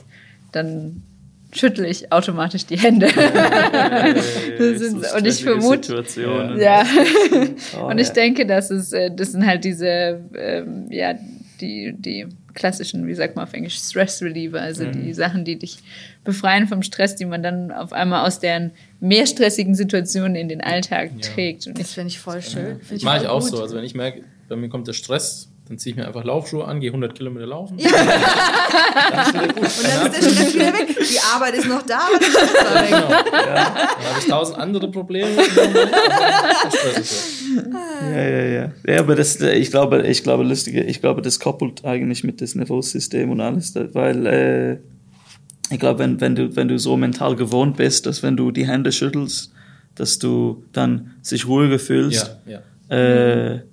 dann 0.52 1.02
schüttel 1.52 1.86
ich 1.86 2.12
automatisch 2.12 2.66
die 2.66 2.78
Hände. 2.78 3.08
sind, 4.58 5.06
und 5.16 5.26
ich 5.26 5.44
vermute, 5.44 6.04
ja. 6.58 6.86
Oh, 7.80 7.86
und 7.88 7.98
ich 7.98 8.10
denke, 8.10 8.46
dass 8.46 8.70
es, 8.70 8.92
äh, 8.92 9.10
das 9.16 9.32
sind 9.32 9.46
halt 9.46 9.64
diese, 9.64 10.22
ähm, 10.36 10.88
ja, 10.90 11.16
die, 11.62 11.94
die 11.98 12.28
klassischen, 12.54 13.08
wie 13.08 13.14
sagt 13.14 13.36
man 13.36 13.46
auf 13.46 13.54
Englisch, 13.54 13.78
Stress 13.78 14.22
Reliever, 14.22 14.62
also 14.62 14.84
mhm. 14.84 15.04
die 15.04 15.14
Sachen, 15.14 15.46
die 15.46 15.58
dich 15.58 15.78
befreien 16.24 16.68
vom 16.68 16.84
Stress, 16.84 17.16
die 17.16 17.26
man 17.26 17.44
dann 17.44 17.72
auf 17.72 17.94
einmal 17.94 18.26
aus 18.26 18.40
deren 18.40 18.72
mehr 19.00 19.26
stressigen 19.26 19.76
Situationen 19.76 20.36
in 20.36 20.50
den 20.50 20.62
Alltag 20.62 21.12
ja. 21.16 21.22
trägt. 21.22 21.68
Und 21.68 21.80
das 21.80 21.94
finde 21.94 22.10
ich 22.10 22.20
voll 22.20 22.42
schön. 22.42 22.80
Ja. 22.90 22.98
Mache 23.04 23.24
ich 23.24 23.28
auch 23.30 23.42
gut. 23.42 23.52
so. 23.52 23.62
Also 23.62 23.76
wenn 23.78 23.84
ich 23.84 23.96
merke, 23.96 24.24
bei 24.50 24.56
mir 24.56 24.70
kommt 24.70 24.88
der 24.88 24.94
Stress, 24.94 25.47
dann 25.68 25.78
ziehe 25.78 25.92
ich 25.92 25.98
mir 25.98 26.08
einfach 26.08 26.24
Laufschuhe 26.24 26.64
an, 26.66 26.80
gehe 26.80 26.92
100 26.92 27.14
Kilometer 27.14 27.46
laufen. 27.46 27.78
Ja. 27.78 27.90
dann 27.92 29.20
ist 29.22 29.34
gut. 29.34 29.58
Und 29.58 29.84
dann 29.84 30.12
ist 30.12 30.16
der 30.16 30.30
Stress 30.30 30.54
wieder 30.56 30.74
weg. 30.74 30.98
Die 30.98 31.20
Arbeit 31.20 31.56
ist 31.56 31.68
noch 31.68 31.82
da, 31.82 32.00
aber 32.08 32.20
der 32.20 32.26
Stress 32.26 32.50
ist 32.50 32.54
weg. 32.54 32.90
Genau. 32.90 33.10
Ja. 33.10 33.20
Dann 33.32 34.08
habe 34.10 34.20
ich 34.20 34.28
tausend 34.28 34.58
andere 34.60 34.90
Probleme. 34.90 35.30
ja, 38.14 38.24
ja, 38.24 38.44
ja. 38.46 38.72
Ja, 38.86 39.00
aber 39.00 39.16
das, 39.16 39.42
ich 39.42 39.72
glaube, 39.72 40.08
ich 40.08 40.24
glaube, 40.24 40.44
lustige, 40.44 40.84
ich 40.84 41.02
glaube, 41.02 41.22
das 41.22 41.40
koppelt 41.40 41.84
eigentlich 41.84 42.24
mit 42.24 42.40
dem 42.40 42.48
Nervosystem 42.56 43.30
und 43.32 43.42
alles, 43.42 43.76
weil, 43.76 44.26
äh, 44.26 44.78
ich 45.70 45.80
glaube, 45.80 46.00
wenn, 46.00 46.22
wenn 46.22 46.36
du, 46.36 46.56
wenn 46.56 46.70
du 46.70 46.80
so 46.80 46.96
mental 46.96 47.36
gewohnt 47.36 47.76
bist, 47.78 48.06
dass 48.06 48.24
wenn 48.24 48.38
du 48.38 48.52
die 48.52 48.66
Hände 48.68 48.94
schüttelst, 48.94 49.52
dass 49.96 50.20
du 50.20 50.64
dann 50.72 51.16
sich 51.22 51.48
ruhiger 51.48 51.80
fühlst. 51.80 52.38
Ja, 52.46 52.62
ja. 52.90 52.96
Äh, 52.96 53.64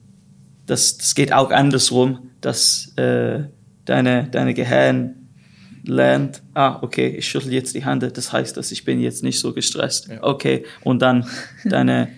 das, 0.66 0.96
das 0.96 1.14
geht 1.14 1.32
auch 1.32 1.50
andersrum, 1.50 2.30
dass 2.40 2.92
äh, 2.96 3.44
deine, 3.84 4.28
deine 4.30 4.54
Gehirn 4.54 5.24
lernt, 5.84 6.42
ah, 6.54 6.78
okay, 6.82 7.08
ich 7.08 7.28
schüttel 7.28 7.52
jetzt 7.52 7.74
die 7.74 7.84
Hände, 7.84 8.10
das 8.10 8.32
heißt, 8.32 8.56
dass 8.56 8.72
ich 8.72 8.84
bin 8.84 9.00
jetzt 9.00 9.22
nicht 9.22 9.38
so 9.38 9.52
gestresst. 9.52 10.08
Ja. 10.08 10.22
Okay, 10.22 10.64
und 10.82 11.02
dann 11.02 11.26
deine, 11.64 12.08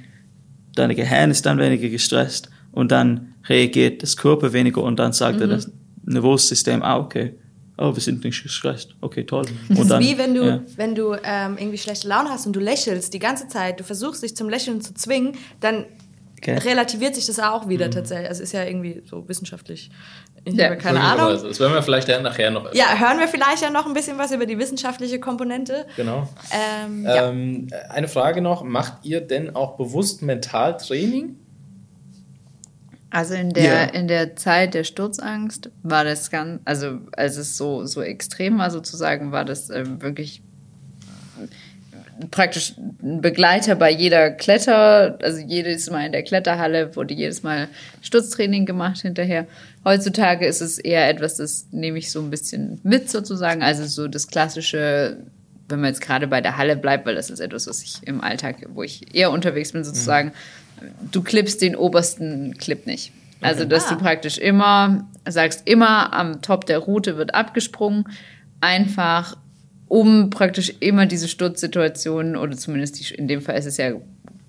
deine 0.74 0.94
Gehirn 0.94 1.30
ist 1.30 1.46
dann 1.46 1.58
weniger 1.58 1.88
gestresst 1.88 2.50
und 2.72 2.92
dann 2.92 3.34
reagiert 3.48 4.02
das 4.02 4.16
Körper 4.16 4.52
weniger 4.52 4.82
und 4.82 4.98
dann 4.98 5.12
sagt 5.12 5.36
mhm. 5.36 5.42
er 5.42 5.48
das 5.48 5.70
Nervosystem, 6.04 6.82
ah, 6.82 6.98
okay, 6.98 7.34
oh, 7.78 7.94
wir 7.94 8.00
sind 8.00 8.24
nicht 8.24 8.42
gestresst. 8.42 8.94
Okay, 9.00 9.24
toll. 9.24 9.46
Und 9.68 9.90
das 9.90 10.00
ist 10.00 10.08
wie 10.08 10.18
wenn 10.18 10.34
du, 10.34 10.44
ja. 10.44 10.62
wenn 10.76 10.94
du 10.94 11.14
ähm, 11.22 11.56
irgendwie 11.58 11.78
schlechte 11.78 12.08
Laune 12.08 12.30
hast 12.30 12.46
und 12.46 12.54
du 12.54 12.60
lächelst 12.60 13.12
die 13.12 13.18
ganze 13.18 13.48
Zeit, 13.48 13.80
du 13.80 13.84
versuchst 13.84 14.22
dich 14.22 14.36
zum 14.36 14.48
Lächeln 14.48 14.80
zu 14.80 14.94
zwingen, 14.94 15.32
dann 15.60 15.86
Okay. 16.38 16.58
relativiert 16.58 17.14
sich 17.14 17.26
das 17.26 17.38
auch 17.38 17.68
wieder 17.68 17.86
mhm. 17.86 17.92
tatsächlich. 17.92 18.28
Also 18.28 18.42
ist 18.42 18.52
ja 18.52 18.64
irgendwie 18.64 19.02
so 19.04 19.28
wissenschaftlich. 19.28 19.90
Ich 20.44 20.54
ja. 20.54 20.66
habe 20.66 20.76
keine 20.76 21.00
Ahnung. 21.00 21.42
Das 21.42 21.58
werden 21.58 21.74
wir 21.74 21.82
vielleicht 21.82 22.08
nachher 22.08 22.50
noch. 22.50 22.72
Ja, 22.74 22.98
hören 22.98 23.18
wir 23.18 23.26
vielleicht 23.26 23.62
ja 23.62 23.70
noch 23.70 23.86
ein 23.86 23.94
bisschen 23.94 24.18
was 24.18 24.30
über 24.32 24.46
die 24.46 24.58
wissenschaftliche 24.58 25.18
Komponente. 25.18 25.86
Genau. 25.96 26.28
Ähm, 26.52 27.06
ähm, 27.08 27.68
ja. 27.70 27.78
Eine 27.88 28.08
Frage 28.08 28.42
noch: 28.42 28.62
Macht 28.62 29.04
ihr 29.04 29.20
denn 29.20 29.56
auch 29.56 29.76
bewusst 29.76 30.22
Mentaltraining? 30.22 31.36
Also 33.10 33.34
in 33.34 33.50
der, 33.50 33.64
ja. 33.64 33.82
in 33.84 34.08
der 34.08 34.36
Zeit 34.36 34.74
der 34.74 34.84
Sturzangst 34.84 35.70
war 35.82 36.04
das 36.04 36.30
ganz, 36.30 36.60
also 36.64 36.98
als 37.16 37.38
es 37.38 37.56
so, 37.56 37.86
so 37.86 38.02
extrem 38.02 38.58
war 38.58 38.70
sozusagen, 38.70 39.32
war 39.32 39.44
das 39.44 39.70
ähm, 39.70 40.02
wirklich 40.02 40.42
praktisch 42.30 42.74
ein 43.02 43.20
Begleiter 43.20 43.74
bei 43.74 43.90
jeder 43.90 44.30
Kletter, 44.30 45.18
also 45.22 45.38
jedes 45.40 45.90
Mal 45.90 46.06
in 46.06 46.12
der 46.12 46.22
Kletterhalle 46.22 46.96
wurde 46.96 47.14
jedes 47.14 47.42
Mal 47.42 47.68
Sturztraining 48.02 48.66
gemacht 48.66 49.02
hinterher. 49.02 49.46
Heutzutage 49.84 50.46
ist 50.46 50.60
es 50.60 50.78
eher 50.78 51.08
etwas, 51.08 51.36
das 51.36 51.68
nehme 51.72 51.98
ich 51.98 52.10
so 52.10 52.20
ein 52.20 52.30
bisschen 52.30 52.80
mit 52.82 53.10
sozusagen, 53.10 53.62
also 53.62 53.84
so 53.84 54.08
das 54.08 54.28
klassische, 54.28 55.18
wenn 55.68 55.80
man 55.80 55.90
jetzt 55.90 56.00
gerade 56.00 56.26
bei 56.26 56.40
der 56.40 56.56
Halle 56.56 56.76
bleibt, 56.76 57.06
weil 57.06 57.14
das 57.14 57.30
ist 57.30 57.40
etwas, 57.40 57.66
was 57.66 57.82
ich 57.82 58.06
im 58.06 58.20
Alltag, 58.20 58.66
wo 58.68 58.82
ich 58.82 59.14
eher 59.14 59.30
unterwegs 59.30 59.72
bin 59.72 59.84
sozusagen, 59.84 60.32
mhm. 60.80 61.10
du 61.12 61.22
klippst 61.22 61.60
den 61.60 61.76
obersten 61.76 62.56
Clip 62.58 62.86
nicht. 62.86 63.12
Also, 63.42 63.64
dass 63.64 63.86
ah. 63.86 63.94
du 63.94 64.00
praktisch 64.00 64.38
immer 64.38 65.06
sagst, 65.28 65.68
immer 65.68 66.14
am 66.14 66.40
Top 66.40 66.64
der 66.66 66.78
Route 66.78 67.18
wird 67.18 67.34
abgesprungen, 67.34 68.04
einfach 68.60 69.36
um 69.88 70.30
praktisch 70.30 70.74
immer 70.80 71.06
diese 71.06 71.28
Sturzsituation, 71.28 72.36
oder 72.36 72.56
zumindest 72.56 72.98
die, 72.98 73.14
in 73.14 73.28
dem 73.28 73.40
Fall 73.40 73.56
ist 73.56 73.66
es 73.66 73.76
ja 73.76 73.92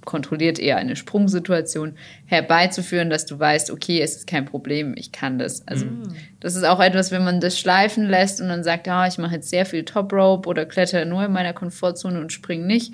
kontrolliert 0.07 0.57
eher 0.57 0.77
eine 0.77 0.95
Sprungsituation, 0.95 1.93
herbeizuführen, 2.25 3.09
dass 3.09 3.25
du 3.25 3.37
weißt, 3.37 3.69
okay, 3.69 4.01
es 4.01 4.15
ist 4.15 4.25
kein 4.25 4.45
Problem, 4.45 4.93
ich 4.95 5.11
kann 5.11 5.37
das. 5.37 5.67
Also 5.67 5.85
mhm. 5.85 6.15
das 6.39 6.55
ist 6.55 6.63
auch 6.63 6.79
etwas, 6.79 7.11
wenn 7.11 7.25
man 7.25 7.41
das 7.41 7.59
schleifen 7.59 8.07
lässt 8.07 8.39
und 8.41 8.47
dann 8.47 8.63
sagt, 8.63 8.87
ah, 8.87 9.05
ich 9.05 9.17
mache 9.17 9.35
jetzt 9.35 9.49
sehr 9.49 9.65
viel 9.65 9.83
Top 9.83 10.13
Rope 10.13 10.47
oder 10.47 10.65
kletter 10.65 11.03
nur 11.03 11.25
in 11.25 11.33
meiner 11.33 11.53
Komfortzone 11.53 12.19
und 12.21 12.31
spring 12.31 12.65
nicht. 12.65 12.93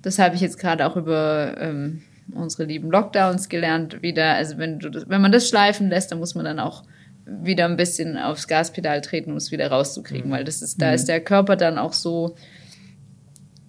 Das 0.00 0.18
habe 0.18 0.34
ich 0.34 0.40
jetzt 0.40 0.58
gerade 0.58 0.86
auch 0.86 0.96
über 0.96 1.56
ähm, 1.60 2.02
unsere 2.34 2.64
lieben 2.64 2.90
Lockdowns 2.90 3.50
gelernt 3.50 4.02
wieder. 4.02 4.34
Also 4.34 4.56
wenn 4.56 4.78
du 4.78 4.90
das, 4.90 5.08
wenn 5.08 5.20
man 5.20 5.32
das 5.32 5.48
schleifen 5.48 5.90
lässt, 5.90 6.10
dann 6.10 6.18
muss 6.18 6.34
man 6.34 6.46
dann 6.46 6.58
auch 6.58 6.84
wieder 7.26 7.64
ein 7.64 7.76
bisschen 7.76 8.16
aufs 8.16 8.46
Gaspedal 8.46 9.00
treten, 9.00 9.32
um 9.32 9.36
es 9.36 9.50
wieder 9.50 9.68
rauszukriegen, 9.68 10.28
mhm. 10.28 10.34
weil 10.34 10.44
das 10.44 10.62
ist, 10.62 10.80
da 10.80 10.88
mhm. 10.88 10.94
ist 10.94 11.08
der 11.08 11.20
Körper 11.20 11.56
dann 11.56 11.76
auch 11.76 11.92
so 11.92 12.36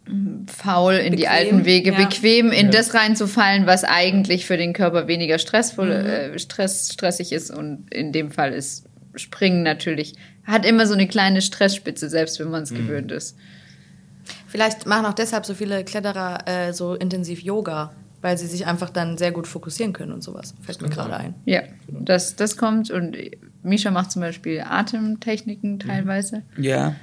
mm, 0.07 0.45
faul 0.45 0.93
in 0.93 1.11
bequem, 1.11 1.17
die 1.17 1.27
alten 1.27 1.65
Wege, 1.65 1.91
ja. 1.91 1.97
bequem 1.97 2.51
in 2.51 2.67
ja. 2.67 2.71
das 2.71 2.93
reinzufallen, 2.93 3.65
was 3.65 3.83
eigentlich 3.83 4.45
für 4.45 4.57
den 4.57 4.73
Körper 4.73 5.07
weniger 5.07 5.39
stressvoll, 5.39 5.87
mhm. 5.87 6.05
äh, 6.09 6.39
stress, 6.39 6.93
stressig 6.93 7.31
ist 7.31 7.49
und 7.49 7.91
in 7.91 8.11
dem 8.11 8.31
Fall 8.31 8.53
ist 8.53 8.85
Springen 9.15 9.63
natürlich, 9.63 10.13
hat 10.43 10.63
immer 10.63 10.85
so 10.85 10.93
eine 10.93 11.07
kleine 11.07 11.41
Stressspitze, 11.41 12.09
selbst 12.09 12.39
wenn 12.39 12.49
man 12.49 12.63
es 12.63 12.71
mhm. 12.71 12.77
gewöhnt 12.77 13.11
ist. 13.11 13.35
Vielleicht 14.47 14.85
machen 14.85 15.05
auch 15.05 15.13
deshalb 15.13 15.45
so 15.45 15.53
viele 15.53 15.83
Kletterer 15.83 16.47
äh, 16.47 16.73
so 16.73 16.93
intensiv 16.93 17.41
Yoga, 17.41 17.93
weil 18.21 18.37
sie 18.37 18.47
sich 18.47 18.65
einfach 18.65 18.89
dann 18.89 19.17
sehr 19.17 19.31
gut 19.31 19.47
fokussieren 19.47 19.93
können 19.93 20.11
und 20.11 20.23
sowas. 20.23 20.53
Fällt 20.61 20.81
mir 20.81 20.89
gerade 20.89 21.15
ein. 21.15 21.35
Ja, 21.45 21.61
das, 21.87 22.35
das 22.35 22.57
kommt 22.57 22.91
und 22.91 23.15
Misha 23.63 23.91
macht 23.91 24.11
zum 24.11 24.21
Beispiel 24.21 24.61
Atemtechniken 24.61 25.79
teilweise. 25.79 26.43
Ja. 26.57 26.95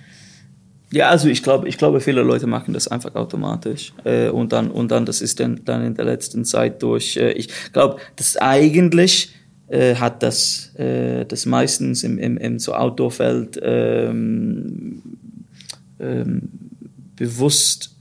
Ja, 0.91 1.09
also 1.09 1.29
ich 1.29 1.43
glaube, 1.43 1.69
ich 1.69 1.77
glaube, 1.77 2.01
viele 2.01 2.23
Leute 2.23 2.47
machen 2.47 2.73
das 2.73 2.87
einfach 2.87 3.17
automatisch 3.17 3.93
äh, 4.05 4.29
und 4.29 4.53
dann 4.53 4.71
und 4.71 4.93
dann 4.93 5.05
das 5.05 5.21
ist 5.21 5.41
dann 5.41 5.61
dann 5.65 5.85
in 5.85 5.95
der 5.95 6.05
letzten 6.05 6.45
Zeit 6.45 6.83
durch. 6.85 7.17
Äh, 7.17 7.33
ich 7.33 7.49
glaube, 7.73 8.01
das 8.15 8.37
eigentlich 8.37 9.35
äh, 9.67 9.97
hat 9.97 10.23
das 10.23 10.73
äh, 10.77 11.25
das 11.25 11.47
meistens 11.47 12.05
im 12.05 12.19
im, 12.19 12.37
im 12.37 12.59
so 12.61 12.75
Outdoor-Feld 12.75 13.59
ähm, 13.61 15.03
ähm, 15.99 16.43
bewusst 17.17 17.94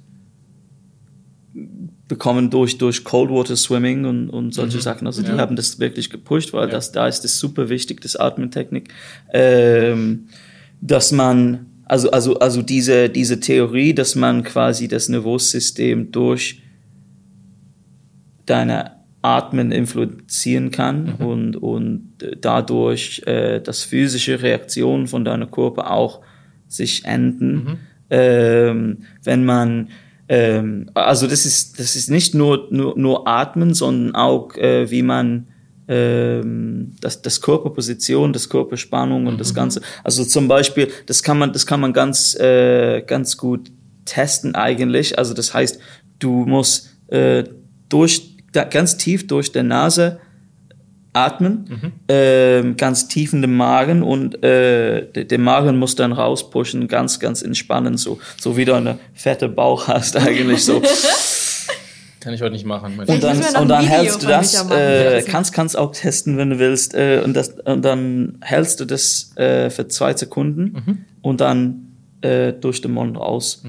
bekommen 2.14 2.51
durch, 2.51 2.78
durch 2.78 3.03
Cold 3.03 3.32
Water 3.32 3.55
Swimming 3.55 4.05
und, 4.05 4.30
und 4.30 4.53
solche 4.53 4.78
mhm. 4.78 4.82
Sachen. 4.82 5.07
Also 5.07 5.24
die 5.24 5.32
ja. 5.32 5.38
haben 5.39 5.55
das 5.55 5.80
wirklich 5.80 6.11
gepusht, 6.11 6.53
weil 6.53 6.68
ja. 6.68 6.74
das, 6.76 6.91
da 6.91 7.07
ist 7.07 7.26
es 7.26 7.39
super 7.39 7.70
wichtig, 7.70 8.01
das 8.01 8.16
Atmentechnik, 8.16 8.93
ähm, 9.34 10.28
dass 10.80 11.11
man, 11.11 11.66
also, 11.86 12.11
also, 12.11 12.38
also 12.38 12.61
diese, 12.61 13.09
diese 13.09 13.39
Theorie, 13.39 13.95
dass 13.95 14.14
man 14.14 14.43
quasi 14.43 14.88
das 14.88 15.09
Nervossystem 15.09 16.11
durch 16.11 16.61
deine 18.45 18.91
Atmen 19.24 19.72
influenzieren 19.72 20.70
kann 20.70 21.16
mhm. 21.18 21.26
und, 21.26 21.55
und 21.55 22.14
dadurch 22.41 23.24
äh, 23.26 23.59
das 23.59 23.82
physische 23.82 24.43
Reaktionen 24.43 25.07
von 25.07 25.26
deinem 25.26 25.49
Körper 25.49 25.89
auch 25.89 26.22
sich 26.68 27.05
enden. 27.05 27.53
Mhm. 27.55 27.78
Ähm, 28.11 28.97
wenn 29.24 29.45
man 29.45 29.88
ähm, 30.34 30.90
also 30.96 31.28
das 31.28 31.46
ist, 31.46 31.80
das 31.80 31.96
ist 31.96 32.10
nicht 32.10 32.34
nur, 32.34 32.68
nur, 32.72 32.98
nur 32.98 33.28
Atmen, 33.28 33.76
sondern 33.76 34.16
auch, 34.16 34.56
äh, 34.56 34.90
wie 34.90 35.04
man 35.04 35.48
ähm, 35.88 36.94
das, 37.02 37.22
das 37.22 37.40
Körperposition, 37.40 38.34
das 38.34 38.50
Körperspannung 38.50 39.28
und 39.28 39.36
mhm. 39.36 39.38
das 39.38 39.54
Ganze. 39.54 39.82
Also 40.04 40.26
zum 40.26 40.48
Beispiel, 40.48 40.90
das 41.06 41.22
kann 41.22 41.38
man, 41.38 41.54
das 41.54 41.68
kann 41.68 41.80
man 41.80 41.94
ganz, 41.94 42.34
äh, 42.34 43.04
ganz 43.06 43.38
gut 43.38 43.72
testen 44.06 44.56
eigentlich. 44.56 45.20
Also 45.20 45.36
das 45.36 45.54
heißt, 45.54 45.78
du 46.18 46.48
musst 46.48 46.90
äh, 47.10 47.44
durch 47.90 48.36
da, 48.54 48.64
ganz 48.64 48.98
tief 48.98 49.28
durch 49.28 49.52
die 49.52 49.62
Nase 49.62 50.20
atmen, 51.14 51.66
Mhm. 51.70 51.91
ähm, 52.09 52.78
ganz 52.78 53.07
tief 53.07 53.34
in 53.34 53.41
den 53.41 53.55
Magen 53.55 54.01
und 54.03 54.43
äh, 54.43 55.05
der, 55.24 55.39
Magen 55.39 55.78
muss 55.78 55.95
dann 55.95 56.11
rauspushen, 56.11 56.88
ganz, 56.88 57.20
ganz 57.20 57.41
entspannen, 57.43 57.97
so, 57.97 58.20
so 58.39 58.57
wie 58.57 58.66
du 58.66 58.74
eine 58.74 58.97
fette 59.14 59.47
Bauch 59.47 59.88
hast 59.88 60.18
eigentlich 60.28 60.66
so. 60.66 60.82
Kann 62.20 62.34
ich 62.34 62.41
heute 62.41 62.53
nicht 62.53 62.66
machen. 62.66 62.97
Und 62.99 63.22
dann, 63.22 63.38
und 63.61 63.68
dann 63.68 63.86
hältst 63.86 64.24
du 64.24 64.28
das, 64.28 64.70
äh, 64.72 65.22
kannst, 65.28 65.51
kannst 65.53 65.78
auch 65.78 65.91
testen, 65.91 66.38
wenn 66.38 66.51
du 66.51 66.59
willst, 66.59 66.93
äh, 66.95 67.22
und, 67.24 67.34
das, 67.36 67.49
und 67.66 67.84
dann 67.84 68.38
hältst 68.41 68.80
du 68.80 68.86
das 68.86 69.36
äh, 69.36 69.70
für 69.70 69.88
zwei 69.89 70.16
Sekunden 70.16 70.82
Mhm. 70.86 70.97
und 71.22 71.41
dann 71.41 71.88
äh, 72.22 72.53
durch 72.53 72.80
den 72.82 72.93
Mund 72.93 73.18
raus. 73.18 73.61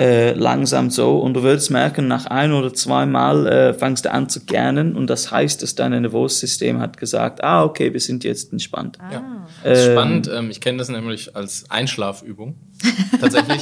Äh, 0.00 0.32
langsam 0.32 0.88
so 0.88 1.18
und 1.18 1.34
du 1.34 1.42
wirst 1.42 1.70
merken, 1.70 2.08
nach 2.08 2.24
ein 2.24 2.54
oder 2.54 2.72
zwei 2.72 3.04
Mal 3.04 3.46
äh, 3.46 3.74
fängst 3.74 4.06
du 4.06 4.10
an 4.10 4.30
zu 4.30 4.40
gähnen 4.40 4.96
und 4.96 5.08
das 5.08 5.30
heißt, 5.30 5.62
dass 5.62 5.74
dein 5.74 5.90
Nervossystem 5.90 6.80
hat 6.80 6.96
gesagt, 6.96 7.44
ah, 7.44 7.64
okay, 7.64 7.92
wir 7.92 8.00
sind 8.00 8.24
jetzt 8.24 8.50
entspannt. 8.50 8.96
Ja. 9.12 9.46
Das 9.62 9.78
ist 9.78 9.92
spannend. 9.92 10.30
Ähm, 10.34 10.50
ich 10.50 10.62
kenne 10.62 10.78
das 10.78 10.88
nämlich 10.88 11.36
als 11.36 11.70
Einschlafübung. 11.70 12.54
Tatsächlich. 13.20 13.60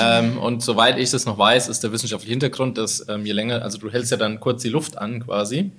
ähm, 0.00 0.38
und 0.38 0.62
soweit 0.62 0.96
ich 0.98 1.10
das 1.10 1.26
noch 1.26 1.36
weiß, 1.36 1.68
ist 1.68 1.84
der 1.84 1.92
wissenschaftliche 1.92 2.30
Hintergrund, 2.30 2.78
dass 2.78 3.06
ähm, 3.10 3.26
je 3.26 3.32
länger, 3.32 3.60
also 3.60 3.76
du 3.76 3.90
hältst 3.90 4.10
ja 4.10 4.16
dann 4.16 4.40
kurz 4.40 4.62
die 4.62 4.70
Luft 4.70 4.96
an 4.96 5.22
quasi. 5.26 5.72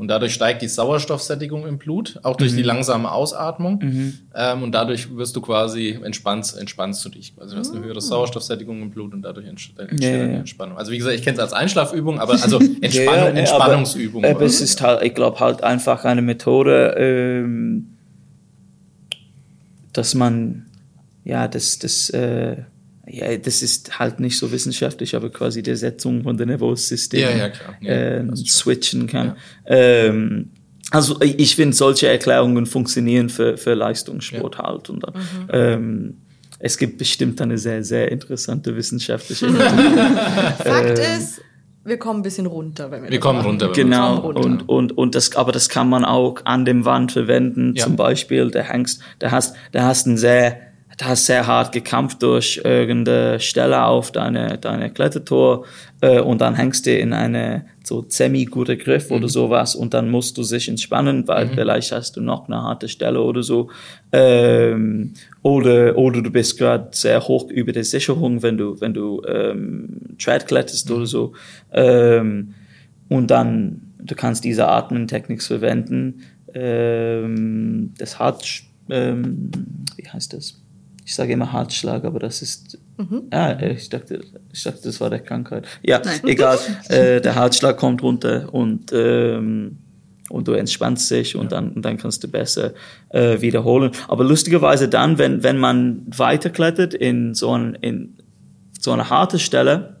Und 0.00 0.08
dadurch 0.08 0.32
steigt 0.32 0.62
die 0.62 0.68
Sauerstoffsättigung 0.68 1.66
im 1.66 1.76
Blut, 1.76 2.18
auch 2.22 2.36
durch 2.36 2.56
die 2.56 2.62
langsame 2.62 3.12
Ausatmung. 3.12 3.82
Ähm, 4.34 4.62
und 4.62 4.72
dadurch 4.72 5.14
wirst 5.14 5.36
du 5.36 5.42
quasi 5.42 5.90
entspannst, 6.02 6.56
entspannst 6.58 7.04
du 7.04 7.10
dich. 7.10 7.34
Also 7.38 7.54
du 7.54 7.60
hast 7.60 7.74
eine 7.74 7.84
höhere 7.84 8.00
Sauerstoffsättigung 8.00 8.80
im 8.80 8.90
Blut 8.90 9.12
und 9.12 9.20
dadurch 9.20 9.46
entsteht 9.46 10.00
ja, 10.00 10.08
eine. 10.08 10.36
Entspannung. 10.36 10.78
Also 10.78 10.90
wie 10.90 10.96
gesagt, 10.96 11.16
ich 11.16 11.22
kenne 11.22 11.34
es 11.34 11.42
als 11.42 11.52
Einschlafübung, 11.52 12.18
aber 12.18 12.32
also 12.32 12.58
Entspannung, 12.80 13.14
Ja, 13.14 13.40
Entspannungsübung. 13.40 14.24
Aber, 14.24 14.36
aber 14.36 14.46
es 14.46 14.62
ist 14.62 14.80
halt, 14.80 15.02
ich 15.02 15.14
glaube 15.14 15.38
halt 15.38 15.62
einfach 15.62 16.06
eine 16.06 16.22
Methode, 16.22 16.94
ähm, 16.96 17.98
dass 19.92 20.14
man, 20.14 20.64
ja, 21.24 21.46
das, 21.46 21.78
das, 21.78 22.08
äh, 22.08 22.62
ja, 23.12 23.36
das 23.36 23.62
ist 23.62 23.98
halt 23.98 24.20
nicht 24.20 24.38
so 24.38 24.50
wissenschaftlich, 24.52 25.14
aber 25.16 25.30
quasi 25.30 25.62
die 25.62 25.74
Setzung 25.76 26.22
von 26.22 26.36
der 26.36 26.46
Nervossystem 26.46 27.20
Ja, 27.20 27.30
ja, 27.36 27.48
klar. 27.48 27.74
Ja, 27.80 27.92
ähm, 27.92 28.36
switchen 28.36 29.06
kann. 29.06 29.36
Ähm, 29.66 30.50
also 30.90 31.20
ich 31.20 31.54
finde, 31.56 31.76
solche 31.76 32.08
Erklärungen 32.08 32.66
funktionieren 32.66 33.28
für, 33.28 33.56
für 33.56 33.74
Leistungssport 33.74 34.58
halt. 34.58 34.90
Und 34.90 35.04
dann, 35.04 35.14
ähm, 35.52 36.16
es 36.58 36.76
gibt 36.78 36.98
bestimmt 36.98 37.40
eine 37.40 37.58
sehr, 37.58 37.84
sehr 37.84 38.10
interessante 38.10 38.74
wissenschaftliche 38.76 39.46
Fakt 40.58 40.98
Ähm. 40.98 41.18
ist, 41.18 41.40
wir 41.84 41.96
kommen 41.98 42.20
ein 42.20 42.22
bisschen 42.22 42.46
runter, 42.46 42.90
wenn 42.90 43.04
wir 43.04 43.10
Wir 43.10 43.20
kommen 43.20 43.38
machen. 43.38 43.50
runter. 43.52 43.68
wenn 43.68 43.76
wir 43.76 43.84
Genau, 43.84 44.20
Kommen 44.20 44.36
runter. 44.36 44.48
und, 44.48 44.68
und, 44.68 44.98
und 44.98 45.14
das, 45.14 45.34
aber 45.36 45.52
das 45.52 45.68
kann 45.68 45.88
man 45.88 46.04
auch 46.04 46.44
an 46.44 46.64
dem 46.64 46.84
Wand 46.84 47.12
verwenden. 47.12 47.74
Ja. 47.76 47.84
Zum 47.84 47.96
Beispiel, 47.96 48.50
da 48.50 48.60
hängst, 48.60 49.00
da 49.18 49.30
hast, 49.30 49.56
da 49.72 49.82
hast 49.84 50.06
ein 50.06 50.18
sehr, 50.18 50.60
hast 51.04 51.26
sehr 51.26 51.46
hart 51.46 51.72
gekämpft 51.72 52.22
durch 52.22 52.60
irgendeine 52.64 53.40
Stelle 53.40 53.84
auf 53.84 54.12
deine, 54.12 54.58
deine 54.58 54.90
Klettertor, 54.90 55.64
äh, 56.00 56.20
und 56.20 56.40
dann 56.40 56.54
hängst 56.54 56.86
du 56.86 56.96
in 56.96 57.12
eine 57.12 57.66
so 57.84 58.04
semi-gute 58.08 58.76
Griff 58.76 59.10
oder 59.10 59.28
sowas 59.28 59.74
und 59.74 59.94
dann 59.94 60.10
musst 60.10 60.38
du 60.38 60.42
sich 60.42 60.68
entspannen, 60.68 61.26
weil 61.28 61.48
vielleicht 61.48 61.92
hast 61.92 62.16
du 62.16 62.20
noch 62.20 62.46
eine 62.46 62.62
harte 62.62 62.88
Stelle 62.88 63.20
oder 63.20 63.42
so. 63.42 63.70
Ähm, 64.12 65.12
oder, 65.42 65.96
oder 65.98 66.22
du 66.22 66.30
bist 66.30 66.58
gerade 66.58 66.88
sehr 66.92 67.20
hoch 67.26 67.50
über 67.50 67.72
der 67.72 67.84
Sicherung, 67.84 68.42
wenn 68.42 68.56
du, 68.56 68.80
wenn 68.80 68.94
du 68.94 69.22
ähm, 69.26 70.16
Tread 70.18 70.46
kletterst 70.46 70.90
oder 70.90 71.06
so. 71.06 71.32
Ähm, 71.72 72.54
und 73.08 73.30
dann, 73.30 73.92
du 73.98 74.14
kannst 74.14 74.44
diese 74.44 74.68
Atmentechnik 74.68 75.42
verwenden. 75.42 76.22
Ähm, 76.54 77.92
das 77.98 78.18
Hart, 78.18 78.62
ähm, 78.88 79.50
wie 79.96 80.08
heißt 80.08 80.32
das? 80.32 80.60
Ich 81.10 81.16
sage 81.16 81.32
immer 81.32 81.52
Herzschlag, 81.52 82.04
aber 82.04 82.20
das 82.20 82.40
ist, 82.40 82.78
ja, 83.32 83.60
ich 83.60 83.88
dachte, 83.88 84.20
ich 84.52 84.62
dachte, 84.62 84.82
das 84.84 85.00
war 85.00 85.10
der 85.10 85.18
Krankheit. 85.18 85.66
Ja, 85.82 86.00
egal. 86.24 86.56
äh, 86.88 87.20
der 87.20 87.34
Herzschlag 87.34 87.78
kommt 87.78 88.00
runter 88.04 88.54
und, 88.54 88.92
ähm, 88.92 89.78
und 90.28 90.46
du 90.46 90.52
entspannst 90.52 91.10
dich 91.10 91.34
und 91.34 91.50
dann, 91.50 91.72
und 91.72 91.84
dann 91.84 91.96
kannst 91.96 92.22
du 92.22 92.28
besser 92.28 92.74
äh, 93.08 93.40
wiederholen. 93.40 93.90
Aber 94.06 94.22
lustigerweise 94.22 94.88
dann, 94.88 95.18
wenn, 95.18 95.42
wenn 95.42 95.58
man 95.58 96.02
weiterklettert 96.16 96.94
in 96.94 97.34
so, 97.34 97.58
ein, 97.58 97.74
in 97.74 98.16
so 98.78 98.92
eine 98.92 99.10
harte 99.10 99.40
Stelle, 99.40 99.96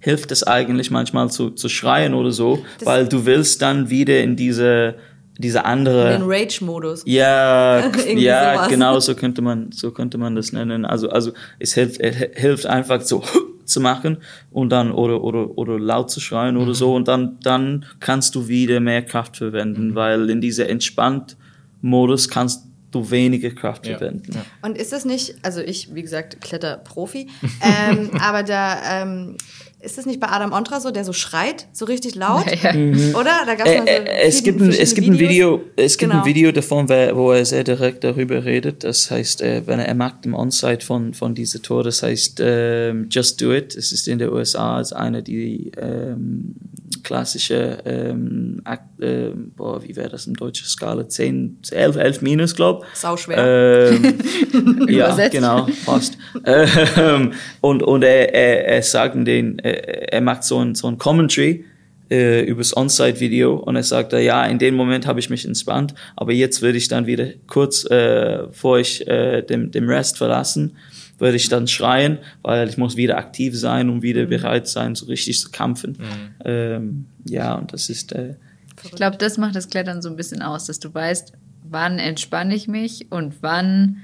hilft 0.00 0.32
es 0.32 0.42
eigentlich 0.42 0.90
manchmal 0.90 1.30
zu, 1.30 1.50
zu 1.50 1.68
schreien 1.68 2.14
oder 2.14 2.32
so, 2.32 2.64
weil 2.82 3.06
du 3.06 3.26
willst 3.26 3.62
dann 3.62 3.90
wieder 3.90 4.20
in 4.24 4.34
diese, 4.34 4.96
diese 5.38 5.64
andere 5.64 6.10
Den 6.12 6.22
Rage-Modus. 6.24 7.02
ja, 7.06 7.80
ja, 8.16 8.54
sowas. 8.54 8.68
genau 8.68 9.00
so 9.00 9.14
könnte 9.14 9.42
man, 9.42 9.72
so 9.72 9.90
könnte 9.90 10.16
man 10.18 10.34
das 10.36 10.52
nennen. 10.52 10.84
Also, 10.84 11.08
also 11.10 11.32
es 11.58 11.74
hilft, 11.74 12.00
es 12.00 12.16
hilft 12.40 12.66
einfach 12.66 13.00
so 13.00 13.22
zu 13.64 13.80
machen 13.80 14.18
und 14.52 14.70
dann 14.70 14.92
oder 14.92 15.22
oder 15.24 15.56
oder 15.58 15.78
laut 15.78 16.10
zu 16.10 16.20
schreien 16.20 16.54
Mhm. 16.56 16.60
oder 16.62 16.74
so 16.74 16.94
und 16.94 17.08
dann 17.08 17.38
dann 17.42 17.84
kannst 17.98 18.34
du 18.34 18.46
wieder 18.46 18.78
mehr 18.80 19.02
Kraft 19.02 19.38
verwenden, 19.38 19.88
Mhm. 19.90 19.94
weil 19.94 20.30
in 20.30 20.40
dieser 20.40 20.68
entspannt 20.68 21.36
Modus 21.80 22.28
kannst 22.28 22.66
du 22.90 23.10
weniger 23.10 23.50
Kraft 23.50 23.86
Ja. 23.86 23.98
verwenden. 23.98 24.32
Ja. 24.34 24.42
Und 24.62 24.78
ist 24.78 24.92
es 24.92 25.04
nicht, 25.04 25.34
also 25.42 25.60
ich, 25.60 25.92
wie 25.94 26.02
gesagt, 26.02 26.40
Kletterprofi, 26.42 27.26
ähm, 27.90 28.10
aber 28.20 28.42
da 28.44 29.02
ähm, 29.02 29.36
ist 29.84 29.98
es 29.98 30.06
nicht 30.06 30.18
bei 30.20 30.28
Adam 30.28 30.52
Ontra 30.52 30.80
so, 30.80 30.90
der 30.90 31.04
so 31.04 31.12
schreit, 31.12 31.66
so 31.72 31.84
richtig 31.84 32.14
laut? 32.14 32.44
Ja, 32.62 32.70
Oder? 32.72 33.42
Da 33.46 33.54
gab's 33.54 33.70
Äh, 33.70 33.78
mal 33.78 33.86
so 33.86 33.92
äh, 33.92 34.22
es 34.26 34.42
gibt 34.42 34.60
ein, 34.60 34.70
es 34.70 34.94
gibt 34.94 35.06
ein 35.08 35.14
Videos. 35.18 35.30
Video, 35.30 35.60
es 35.76 35.98
gibt 35.98 36.10
Genau. 36.10 36.22
ein 36.22 36.26
Video 36.28 36.52
davon, 36.52 36.88
wo 36.88 37.32
er 37.32 37.44
sehr 37.44 37.64
direkt 37.64 38.02
darüber 38.04 38.44
redet. 38.44 38.84
Das 38.84 39.10
heißt, 39.10 39.42
äh, 39.42 39.62
wenn 39.66 39.78
er, 39.78 39.86
er 39.86 39.94
macht 39.94 40.24
im 40.26 40.34
Onsite 40.34 40.84
von 40.84 41.14
von 41.14 41.34
dieser 41.34 41.60
Tour, 41.62 41.82
das 41.84 42.02
heißt 42.02 42.40
ähm, 42.42 43.06
Just 43.10 43.40
Do 43.40 43.52
It. 43.52 43.74
Es 43.76 43.92
ist 43.92 44.08
in 44.08 44.18
der 44.18 44.32
USA 44.32 44.76
als 44.76 44.92
eine 44.92 45.22
die 45.22 45.70
ähm, 45.76 46.54
klassische 47.02 47.78
ähm, 47.84 48.62
ähm, 49.00 49.52
boah, 49.56 49.82
wie 49.82 49.96
wäre 49.96 50.10
das 50.10 50.26
in 50.26 50.34
deutscher 50.34 50.66
Skala? 50.66 51.08
10, 51.08 51.58
11, 51.70 51.96
11 51.96 52.22
minus, 52.22 52.54
glaub. 52.54 52.84
Sauschwer. 52.94 53.90
Ähm, 53.92 54.18
ja, 54.88 55.28
genau, 55.28 55.66
fast. 55.84 56.16
ähm, 56.44 57.32
und 57.60 57.82
und 57.82 58.02
er, 58.02 58.34
er, 58.34 58.66
er 58.66 58.82
sagt 58.82 59.14
in 59.14 59.24
den, 59.24 59.58
er, 59.58 60.12
er 60.12 60.20
macht 60.20 60.44
so 60.44 60.58
ein, 60.58 60.74
so 60.74 60.86
ein 60.88 60.98
Commentary 60.98 61.64
äh, 62.10 62.42
übers 62.44 62.76
On-Site-Video 62.76 63.54
und 63.54 63.76
er 63.76 63.82
sagt, 63.82 64.12
äh, 64.12 64.20
ja, 64.20 64.44
in 64.46 64.58
dem 64.58 64.74
Moment 64.74 65.06
habe 65.06 65.20
ich 65.20 65.30
mich 65.30 65.44
entspannt, 65.44 65.94
aber 66.16 66.32
jetzt 66.32 66.62
würde 66.62 66.78
ich 66.78 66.88
dann 66.88 67.06
wieder 67.06 67.28
kurz, 67.46 67.84
äh, 67.90 68.46
vor 68.52 68.78
ich 68.78 69.06
äh, 69.06 69.42
dem, 69.42 69.70
dem 69.70 69.88
Rest 69.88 70.18
verlassen, 70.18 70.76
würde 71.18 71.36
ich 71.36 71.48
dann 71.48 71.68
schreien, 71.68 72.18
weil 72.42 72.68
ich 72.68 72.76
muss 72.76 72.96
wieder 72.96 73.18
aktiv 73.18 73.58
sein 73.58 73.88
und 73.90 74.02
wieder 74.02 74.26
bereit 74.26 74.68
sein, 74.68 74.94
so 74.94 75.06
richtig 75.06 75.40
zu 75.40 75.50
kämpfen. 75.50 75.98
Ähm, 76.44 77.06
ja, 77.28 77.54
und 77.54 77.72
das 77.72 77.88
ist 77.88 78.12
äh, 78.12 78.34
Ich 78.82 78.92
glaube, 78.92 79.16
das 79.16 79.38
macht 79.38 79.54
das 79.54 79.68
Klettern 79.68 80.02
so 80.02 80.08
ein 80.08 80.16
bisschen 80.16 80.42
aus, 80.42 80.66
dass 80.66 80.80
du 80.80 80.92
weißt, 80.92 81.32
wann 81.68 81.98
entspanne 81.98 82.54
ich 82.54 82.68
mich 82.68 83.10
und 83.10 83.36
wann 83.42 83.98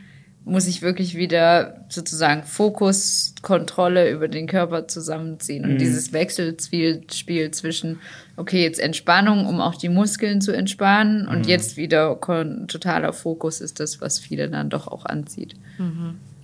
muss 0.44 0.66
ich 0.66 0.80
wirklich 0.80 1.16
wieder 1.16 1.84
sozusagen 1.90 2.44
Fokus, 2.44 3.34
Kontrolle 3.42 4.10
über 4.10 4.26
den 4.26 4.46
Körper 4.46 4.88
zusammenziehen. 4.88 5.64
Und 5.64 5.78
dieses 5.78 6.12
Wechselspiel 6.14 7.50
zwischen, 7.50 7.98
okay, 8.36 8.62
jetzt 8.62 8.80
Entspannung, 8.80 9.46
um 9.46 9.60
auch 9.60 9.74
die 9.74 9.90
Muskeln 9.90 10.40
zu 10.40 10.52
entspannen 10.52 11.28
und 11.28 11.46
jetzt 11.46 11.76
wieder 11.76 12.16
kon 12.16 12.66
totaler 12.68 13.12
Fokus 13.12 13.60
ist 13.60 13.80
das, 13.80 14.00
was 14.00 14.18
viele 14.18 14.48
dann 14.48 14.70
doch 14.70 14.88
auch 14.88 15.04
anzieht. 15.04 15.54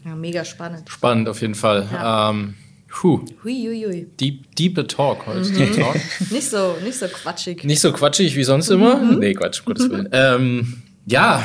Ja, 0.06 0.14
mega 0.14 0.44
spannend. 0.44 0.88
Spannend 0.88 1.28
auf 1.28 1.40
jeden 1.40 1.56
Fall. 1.56 1.88
Ja. 1.92 2.30
Ähm, 2.30 2.54
puh, 2.88 3.24
Hui, 3.42 3.64
hui, 3.66 3.84
hui. 3.84 4.06
deep, 4.20 4.54
deeper 4.54 4.86
Talk 4.86 5.26
heute. 5.26 5.40
Mhm. 5.50 5.54
Deep 5.56 5.74
Talk. 5.74 5.96
Nicht 6.30 6.48
so, 6.48 6.76
nicht 6.84 6.96
so 6.96 7.06
quatschig. 7.08 7.64
Nicht 7.64 7.80
so 7.80 7.92
quatschig 7.92 8.36
wie 8.36 8.44
sonst 8.44 8.68
immer. 8.68 9.00
Nee, 9.00 9.34
Quatsch, 9.34 9.60
um 9.60 9.66
Gottes 9.66 9.90
Willen. 9.90 10.08
Ähm, 10.12 10.82
ja, 11.06 11.42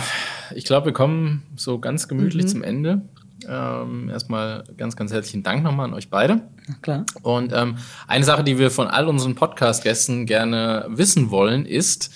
ich 0.55 0.65
glaube, 0.65 0.87
wir 0.87 0.93
kommen 0.93 1.43
so 1.55 1.79
ganz 1.79 2.07
gemütlich 2.07 2.47
zum 2.47 2.63
Ende. 2.63 3.01
Ähm, 3.49 4.09
erstmal 4.09 4.63
ganz, 4.77 4.95
ganz 4.95 5.11
herzlichen 5.11 5.41
Dank 5.41 5.63
nochmal 5.63 5.87
an 5.87 5.93
euch 5.95 6.09
beide. 6.09 6.41
na 6.67 6.75
klar. 6.81 7.05
Und 7.23 7.51
ähm, 7.53 7.77
eine 8.07 8.23
Sache, 8.23 8.43
die 8.43 8.59
wir 8.59 8.69
von 8.69 8.87
all 8.87 9.07
unseren 9.07 9.33
Podcast-Gästen 9.33 10.27
gerne 10.27 10.85
wissen 10.89 11.31
wollen, 11.31 11.65
ist, 11.65 12.11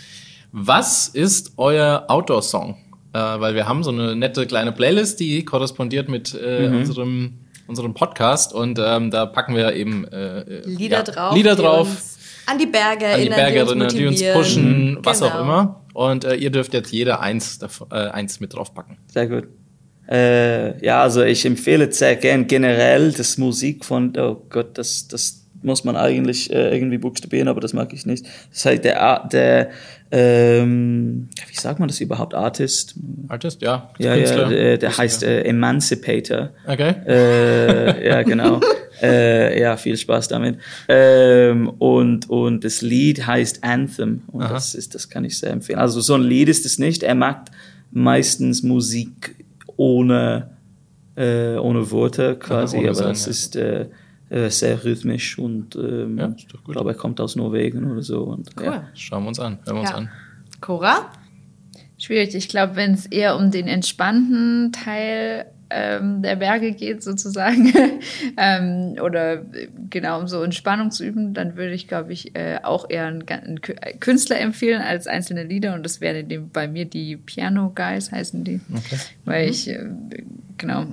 was 0.52 1.08
ist 1.08 1.54
euer 1.58 2.06
Outdoor-Song? 2.08 2.78
Äh, 3.16 3.40
weil 3.40 3.56
wir 3.56 3.66
haben 3.66 3.82
so 3.82 3.92
eine 3.92 4.14
nette 4.14 4.46
kleine 4.46 4.74
Playlist, 4.74 5.22
die 5.22 5.46
korrespondiert 5.46 6.10
mit 6.10 6.34
äh, 6.34 6.68
unserem, 6.68 7.36
unserem 7.66 7.94
Podcast 7.94 8.54
und 8.54 8.78
ähm, 8.78 9.10
da 9.10 9.26
packen 9.26 9.56
wir 9.56 9.74
eben 9.74 10.06
äh, 10.06 10.42
äh, 10.42 10.66
Lieder 10.66 10.98
ja, 10.98 11.04
drauf. 11.04 11.34
Lieder 11.34 11.56
drauf, 11.56 11.88
an 12.46 12.58
die 12.58 12.66
Berge 12.66 13.08
an 13.08 13.22
die 13.22 13.30
erinnern, 13.30 13.38
Berge 13.38 13.74
die 13.74 13.82
uns, 13.84 13.94
die 13.94 14.06
uns 14.06 14.34
pushen, 14.34 14.98
was 15.02 15.22
auch 15.22 15.32
Genau. 15.32 15.44
immer. 15.44 15.82
Und 15.94 16.26
äh, 16.26 16.36
ihr 16.36 16.50
dürft 16.50 16.74
jetzt 16.74 16.92
jeder 16.92 17.22
eins, 17.22 17.58
äh, 17.90 17.96
eins 17.96 18.42
mit 18.42 18.54
draufpacken. 18.54 18.98
Sehr 19.08 19.28
gut. 19.28 19.48
Äh, 20.12 20.86
ja, 20.86 21.02
also 21.02 21.24
ich 21.24 21.46
empfehle 21.46 21.90
sehr 21.94 22.18
gern 22.18 22.48
generell 22.48 23.14
das 23.14 23.38
Musik 23.38 23.86
von, 23.86 24.12
oh 24.18 24.46
Gott, 24.50 24.78
das, 24.78 25.08
das 25.08 25.45
muss 25.66 25.84
man 25.84 25.98
eigentlich 25.98 26.52
äh, 26.54 26.74
irgendwie 26.74 26.98
buchstabieren, 26.98 27.48
aber 27.48 27.60
das 27.60 27.74
mag 27.74 27.92
ich 27.94 28.06
nicht. 28.06 28.26
Das 28.52 28.66
heißt, 28.66 28.84
der, 28.84 29.28
der 29.32 29.70
ähm, 30.12 31.28
wie 31.50 31.56
sagt 31.56 31.80
man 31.80 31.88
das 31.88 32.00
überhaupt, 32.00 32.34
Artist? 32.34 32.96
Artist, 33.28 33.62
ja. 33.62 33.90
Ja, 33.98 34.16
ja, 34.16 34.48
der, 34.48 34.78
der 34.78 34.98
heißt 34.98 35.24
äh, 35.24 35.42
Emancipator. 35.42 36.52
Okay. 36.68 36.94
Äh, 37.08 38.08
ja, 38.08 38.24
genau. 38.24 38.62
äh, 39.02 39.60
ja, 39.60 39.76
viel 39.76 39.98
Spaß 39.98 40.28
damit. 40.28 40.60
Ähm, 40.88 41.70
und, 41.80 42.30
und 42.30 42.64
das 42.64 42.82
Lied 42.82 43.26
heißt 43.26 43.64
Anthem. 43.64 44.22
Und 44.28 44.44
Aha. 44.44 44.54
das 44.54 44.76
ist, 44.76 44.94
das 44.96 45.10
kann 45.10 45.26
ich 45.26 45.38
sehr 45.38 45.52
empfehlen. 45.52 45.80
Also 45.80 46.00
so 46.02 46.14
ein 46.14 46.24
Lied 46.24 46.50
ist 46.50 46.66
es 46.66 46.78
nicht. 46.78 47.04
Er 47.04 47.16
macht 47.16 47.52
meistens 47.92 48.62
Musik 48.62 49.36
ohne, 49.76 50.52
äh, 51.16 51.56
ohne 51.56 51.90
Worte 51.92 52.36
quasi, 52.36 52.78
ohne 52.78 52.90
aber 52.90 52.98
Gesang, 52.98 53.12
es 53.12 53.26
ja. 53.26 53.32
ist 53.32 53.56
äh, 53.56 53.86
äh, 54.36 54.50
sehr 54.50 54.84
rhythmisch 54.84 55.40
und 55.40 55.76
ähm, 55.76 56.18
Ja, 56.18 56.26
ist 56.28 56.54
doch 56.54 56.60
ich 56.68 56.72
glaube, 56.74 56.92
er 56.92 56.96
kommt 56.96 57.20
aus 57.22 57.36
Norwegen 57.36 57.90
oder 57.90 58.02
so. 58.02 58.24
Und, 58.24 58.50
Cool. 58.60 58.66
ja. 58.66 58.88
Schauen 58.94 59.24
wir 59.24 59.30
uns 59.30 59.40
an. 59.40 59.60
Hören 59.66 59.76
wir 59.78 59.82
uns 59.82 59.90
Ja. 59.92 59.96
an. 59.96 60.10
Cora? 60.62 61.12
Schwierig. 61.98 62.36
Ich 62.36 62.50
glaube, 62.50 62.76
wenn 62.76 62.94
es 62.94 63.06
eher 63.06 63.38
um 63.38 63.52
den 63.52 63.68
entspannten 63.68 64.72
Teil 64.74 65.46
ähm, 65.70 66.22
der 66.22 66.36
Berge 66.36 66.74
geht, 66.74 67.02
sozusagen, 67.02 67.74
ähm, 68.38 68.96
oder 69.02 69.34
äh, 69.56 69.70
genau 69.90 70.20
um 70.20 70.28
so 70.28 70.44
Entspannung 70.44 70.92
zu 70.92 71.04
üben, 71.06 71.34
dann 71.34 71.56
würde 71.56 71.74
ich, 71.74 71.88
glaube 71.88 72.14
ich, 72.14 72.36
äh, 72.36 72.60
auch 72.62 72.90
eher 72.90 73.06
einen, 73.08 73.28
einen 73.28 73.60
äh, 73.82 73.94
Künstler 73.98 74.40
empfehlen 74.40 74.82
als 74.82 75.08
einzelne 75.08 75.44
Lieder. 75.44 75.74
Und 75.74 75.84
das 75.84 76.02
wären 76.02 76.50
bei 76.52 76.68
mir 76.68 76.86
die 76.86 77.16
Piano 77.18 77.72
Guys, 77.74 78.12
heißen 78.12 78.44
die. 78.44 78.60
Weil 79.24 79.50
ich, 79.50 79.70
äh, 79.70 79.86
genau, 80.58 80.86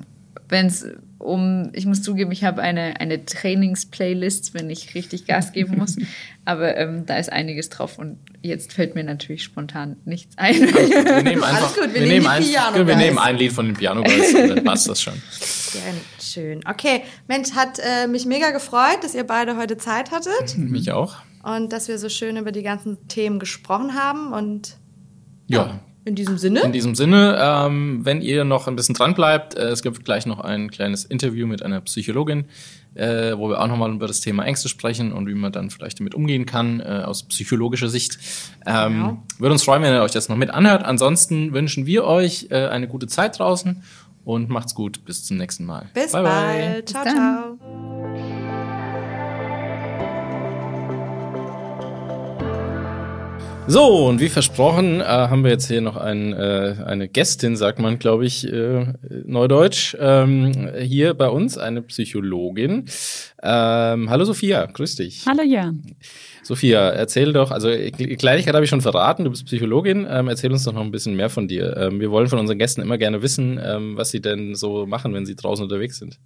wenn 0.53 0.66
es 0.66 0.86
um, 1.18 1.70
ich 1.72 1.86
muss 1.86 2.03
zugeben, 2.03 2.30
ich 2.30 2.44
habe 2.44 2.61
eine, 2.62 3.00
eine 3.00 3.24
Trainings-Playlist, 3.24 4.55
wenn 4.55 4.68
ich 4.70 4.94
richtig 4.94 5.26
Gas 5.26 5.53
geben 5.53 5.78
muss. 5.78 5.96
Aber 6.44 6.76
ähm, 6.76 7.07
da 7.07 7.16
ist 7.16 7.32
einiges 7.32 7.68
drauf 7.70 7.98
und 7.98 8.18
jetzt 8.42 8.72
fällt 8.72 8.94
mir 8.96 9.05
natürlich 9.05 9.42
spontan 9.44 9.96
nichts 10.05 10.36
ein. 10.36 10.55
Wir 10.61 11.22
nehmen 11.22 11.42
einfach, 11.44 11.62
Alles 11.62 11.74
gut, 11.74 11.94
wir 11.94 11.94
wir 11.94 12.00
nehmen 12.00 12.09
nehmen 12.09 12.22
die 12.24 12.28
ein, 12.28 12.42
Piano 12.42 12.76
wir 12.76 12.84
Guys. 12.84 12.96
nehmen 12.96 13.18
ein 13.18 13.36
Lied 13.36 13.53
von 13.53 13.66
den 13.66 13.76
Piano 13.76 14.03
Guys 14.03 14.34
und 14.34 14.48
dann 14.48 14.64
passt 14.64 14.88
das 14.88 15.00
schon. 15.00 15.14
Sehr 15.30 15.80
schön. 16.20 16.61
Okay, 16.68 17.03
Mensch, 17.28 17.53
hat 17.53 17.78
äh, 17.78 18.07
mich 18.09 18.26
mega 18.26 18.50
gefreut, 18.50 18.98
dass 19.03 19.14
ihr 19.14 19.24
beide 19.24 19.57
heute 19.57 19.76
Zeit 19.78 20.11
hattet 20.11 20.59
Mich 20.59 20.90
auch. 20.92 21.16
und 21.44 21.72
dass 21.72 21.88
wir 21.88 21.98
so 21.98 22.09
schön 22.09 22.36
über 22.36 22.53
die 22.53 22.62
ganzen 22.62 23.07
Themen 23.09 23.38
gesprochen 23.38 23.94
haben. 23.94 24.32
Und 24.32 24.76
Ja. 25.46 25.80
In 26.05 26.14
diesem 26.16 26.36
Sinne, 26.38 26.61
In 26.61 26.72
diesem 26.72 26.94
Sinne, 26.94 27.36
ähm, 27.40 28.00
wenn 28.05 28.20
ihr 28.22 28.44
noch 28.44 28.66
ein 28.66 28.74
bisschen 28.76 28.94
dran 28.94 29.14
bleibt, 29.14 29.55
äh, 29.55 29.68
es 29.68 29.82
gibt 29.82 30.05
gleich 30.05 30.26
noch 30.26 30.40
ein 30.40 30.70
kleines 30.70 31.05
Interview 31.05 31.46
mit 31.46 31.62
einer 31.62 31.80
Psychologin, 31.82 32.46
äh, 32.94 33.36
wo 33.38 33.48
wir 33.48 33.61
auch 33.61 33.68
nochmal 33.68 33.92
über 33.92 34.07
das 34.07 34.20
Thema 34.20 34.44
Ängste 34.44 34.68
sprechen 34.68 35.12
und 35.12 35.28
wie 35.28 35.34
man 35.34 35.53
dann 35.53 35.70
vielleicht 35.70 36.00
damit 36.00 36.14
umgehen 36.14 36.44
kann 36.44 36.80
äh, 36.80 37.03
aus 37.05 37.22
psychologischer 37.24 37.88
Sicht. 37.88 38.18
Ähm, 38.66 38.92
Genau. 38.92 39.22
Würde 39.38 39.53
uns 39.53 39.62
freuen, 39.62 39.82
wenn 39.82 39.94
ihr 39.94 40.03
euch 40.03 40.11
das 40.12 40.28
noch 40.28 40.36
mit 40.36 40.50
anhört. 40.50 40.84
Ansonsten 40.84 41.53
wünschen 41.53 41.86
wir 41.86 42.05
euch 42.05 42.48
äh, 42.50 42.66
eine 42.66 42.88
gute 42.88 43.07
Zeit 43.07 43.38
draußen 43.38 43.82
und 44.24 44.48
macht's 44.50 44.74
gut. 44.74 45.05
Bis 45.05 45.24
zum 45.24 45.36
nächsten 45.36 45.64
Mal. 45.64 45.86
bis 45.94 46.12
Bye, 46.12 46.22
bye. 46.22 46.32
bald. 46.32 46.88
Ciao, 46.88 47.05
dann. 47.05 47.14
ciao. 47.14 48.41
So, 53.69 54.09
und 54.09 54.21
wie 54.21 54.29
versprochen, 54.29 55.01
äh, 55.01 55.05
haben 55.05 55.45
wir 55.45 55.53
jetzt 55.53 55.69
hier 55.69 55.81
noch 55.81 55.97
ein, 55.97 56.33
äh, 56.33 56.75
eine 56.85 57.09
Gästin, 57.09 57.57
sagt 57.57 57.79
man, 57.79 58.01
glaube 58.01 58.27
ich, 58.27 58.53
äh, 58.53 58.93
Neudeutsch, 59.25 59.97
ähm, 60.01 60.69
hier 60.81 61.15
bei 61.15 61.29
uns, 61.29 61.57
eine 61.57 61.81
Psychologin. 61.83 62.87
Ähm, 63.41 64.11
hallo 64.11 64.25
Sophia, 64.25 64.67
grüß 64.67 64.97
dich. 64.97 65.25
Hallo 65.29 65.45
Jörn. 65.45 65.81
Sophia, 66.43 66.91
erzähl 66.91 67.33
doch, 67.33 67.53
also 67.53 67.69
äh, 67.69 67.93
Kleinigkeit 67.93 68.53
habe 68.53 68.65
ich 68.65 68.71
schon 68.71 68.81
verraten, 68.81 69.25
du 69.25 69.31
bist 69.31 69.47
Psychologin, 69.47 70.09
ähm, 70.11 70.27
erzähl 70.27 70.51
uns 70.51 70.65
doch 70.65 70.73
noch 70.73 70.83
ein 70.83 70.91
bisschen 70.91 71.15
mehr 71.15 71.31
von 71.31 71.47
dir. 71.47 71.77
Ähm, 71.77 72.01
wir 72.01 72.11
wollen 72.11 72.27
von 72.27 72.41
unseren 72.41 72.59
Gästen 72.59 72.83
immer 72.83 72.99
gerne 72.99 73.23
wissen, 73.23 73.61
ähm, 73.65 73.97
was 73.97 74.11
sie 74.11 74.21
denn 74.21 74.57
so 74.57 74.87
machen, 74.87 75.15
wenn 75.15 75.25
sie 75.25 75.37
draußen 75.37 75.63
unterwegs 75.63 75.99
sind. 75.99 76.19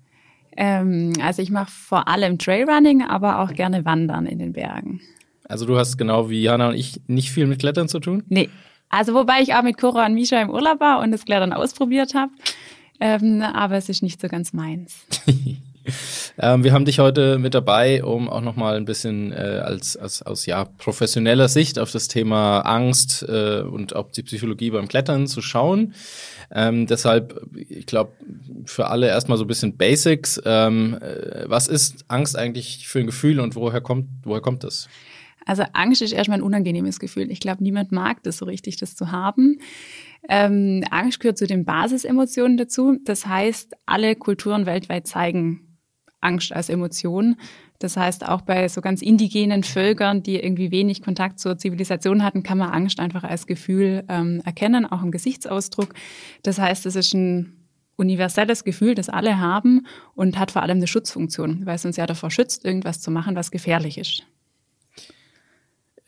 Ähm, 0.57 1.13
also 1.23 1.43
ich 1.43 1.51
mache 1.51 1.71
vor 1.71 2.09
allem 2.09 2.39
Trailrunning, 2.39 3.03
aber 3.03 3.41
auch 3.41 3.53
gerne 3.53 3.85
Wandern 3.85 4.25
in 4.25 4.39
den 4.39 4.55
Bergen. 4.55 5.03
Also 5.49 5.67
du 5.67 5.79
hast 5.79 5.97
genau 5.97 6.31
wie 6.31 6.43
Jana 6.43 6.69
und 6.69 6.75
ich 6.75 7.01
nicht 7.07 7.31
viel 7.31 7.47
mit 7.47 7.61
Klettern 7.61 7.89
zu 7.89 8.01
tun? 8.01 8.23
Nee, 8.29 8.49
also 8.89 9.15
wobei 9.15 9.41
ich 9.41 9.55
auch 9.55 9.63
mit 9.63 9.79
Cora 9.79 10.07
und 10.07 10.15
Misha 10.15 10.41
im 10.41 10.51
Urlaub 10.51 10.81
war 10.81 11.01
und 11.01 11.13
das 11.13 11.25
Klettern 11.25 11.53
ausprobiert 11.53 12.15
habe. 12.15 12.33
Ähm, 13.01 13.43
aber 13.43 13.77
es 13.77 13.89
ist 13.89 14.03
nicht 14.03 14.21
so 14.21 14.29
ganz 14.29 14.53
meins. 14.53 15.07
Ähm, 16.39 16.65
wir 16.65 16.73
haben 16.73 16.85
dich 16.85 16.99
heute 16.99 17.39
mit 17.39 17.55
dabei, 17.55 18.03
um 18.03 18.29
auch 18.29 18.41
noch 18.41 18.57
mal 18.57 18.77
ein 18.77 18.85
bisschen 18.85 19.33
äh, 19.33 19.61
als, 19.65 19.97
als 19.97 20.23
aus 20.23 20.45
ja 20.47 20.65
professioneller 20.65 21.49
Sicht 21.49 21.79
auf 21.79 21.93
das 21.93 22.09
Thema 22.09 22.61
Angst 22.61 23.25
äh, 23.29 23.61
und 23.61 23.95
auch 23.95 24.11
die 24.11 24.23
Psychologie 24.23 24.71
beim 24.71 24.89
Klettern 24.89 25.27
zu 25.27 25.41
schauen. 25.41 25.95
Ähm, 26.51 26.87
deshalb, 26.87 27.41
ich 27.69 27.87
glaube, 27.87 28.13
für 28.65 28.89
alle 28.89 29.09
erstmal 29.09 29.39
so 29.39 29.45
ein 29.45 29.49
bisschen 29.49 29.77
Basics. 29.77 30.41
Ähm, 30.45 30.99
äh, 31.01 31.45
was 31.47 31.69
ist 31.69 32.05
Angst 32.09 32.37
eigentlich 32.37 32.89
für 32.89 33.01
ein 33.01 33.07
Gefühl 33.07 33.41
und 33.41 33.55
woher 33.55 33.81
kommt, 33.81 34.09
woher 34.25 34.43
kommt 34.43 34.65
das? 34.65 34.89
Also 35.47 35.63
Angst 35.73 36.03
ist 36.03 36.13
erstmal 36.13 36.39
ein 36.39 36.43
unangenehmes 36.43 36.99
Gefühl. 37.01 37.31
Ich 37.31 37.41
glaube, 37.41 37.63
niemand 37.63 37.93
mag 37.93 38.23
das 38.25 38.37
so 38.37 38.45
richtig, 38.45 38.77
das 38.77 38.95
zu 38.95 39.13
haben. 39.13 39.61
Ähm, 40.29 40.85
Angst 40.91 41.21
gehört 41.21 41.39
zu 41.39 41.47
den 41.47 41.65
Basisemotionen 41.65 42.57
dazu. 42.59 42.99
Das 43.05 43.27
heißt, 43.27 43.75
alle 43.87 44.17
Kulturen 44.17 44.67
weltweit 44.67 45.07
zeigen 45.07 45.79
Angst 46.21 46.53
als 46.53 46.69
Emotion. 46.69 47.37
Das 47.79 47.97
heißt, 47.97 48.27
auch 48.27 48.41
bei 48.41 48.69
so 48.69 48.81
ganz 48.81 49.03
indigenen 49.03 49.63
Völkern, 49.63 50.23
die 50.23 50.37
irgendwie 50.37 50.71
wenig 50.71 51.03
Kontakt 51.03 51.39
zur 51.39 51.59
Zivilisation 51.59 52.25
hatten, 52.25 52.43
kann 52.43 52.59
man 52.59 52.71
Angst 52.71 52.99
einfach 52.99 53.23
als 53.23 53.47
Gefühl 53.47 54.05
ähm, 54.09 54.43
erkennen, 54.45 54.87
auch 54.87 55.03
im 55.03 55.11
Gesichtsausdruck. 55.11 55.95
Das 56.43 56.59
heißt, 56.59 56.87
es 56.87 56.97
ist 56.97 57.15
ein 57.15 57.53
universelles 57.97 58.65
Gefühl, 58.65 58.95
das 58.95 59.09
alle 59.09 59.39
haben 59.39 59.87
und 60.15 60.39
hat 60.39 60.51
vor 60.51 60.63
allem 60.63 60.79
eine 60.79 60.87
Schutzfunktion, 60.87 61.65
weil 61.65 61.77
es 61.77 61.85
uns 61.85 61.97
ja 61.97 62.07
davor 62.07 62.31
schützt, 62.31 62.65
irgendwas 62.65 63.01
zu 63.01 63.11
machen, 63.11 63.37
was 63.37 63.51
gefährlich 63.51 63.99
ist. 63.99 64.27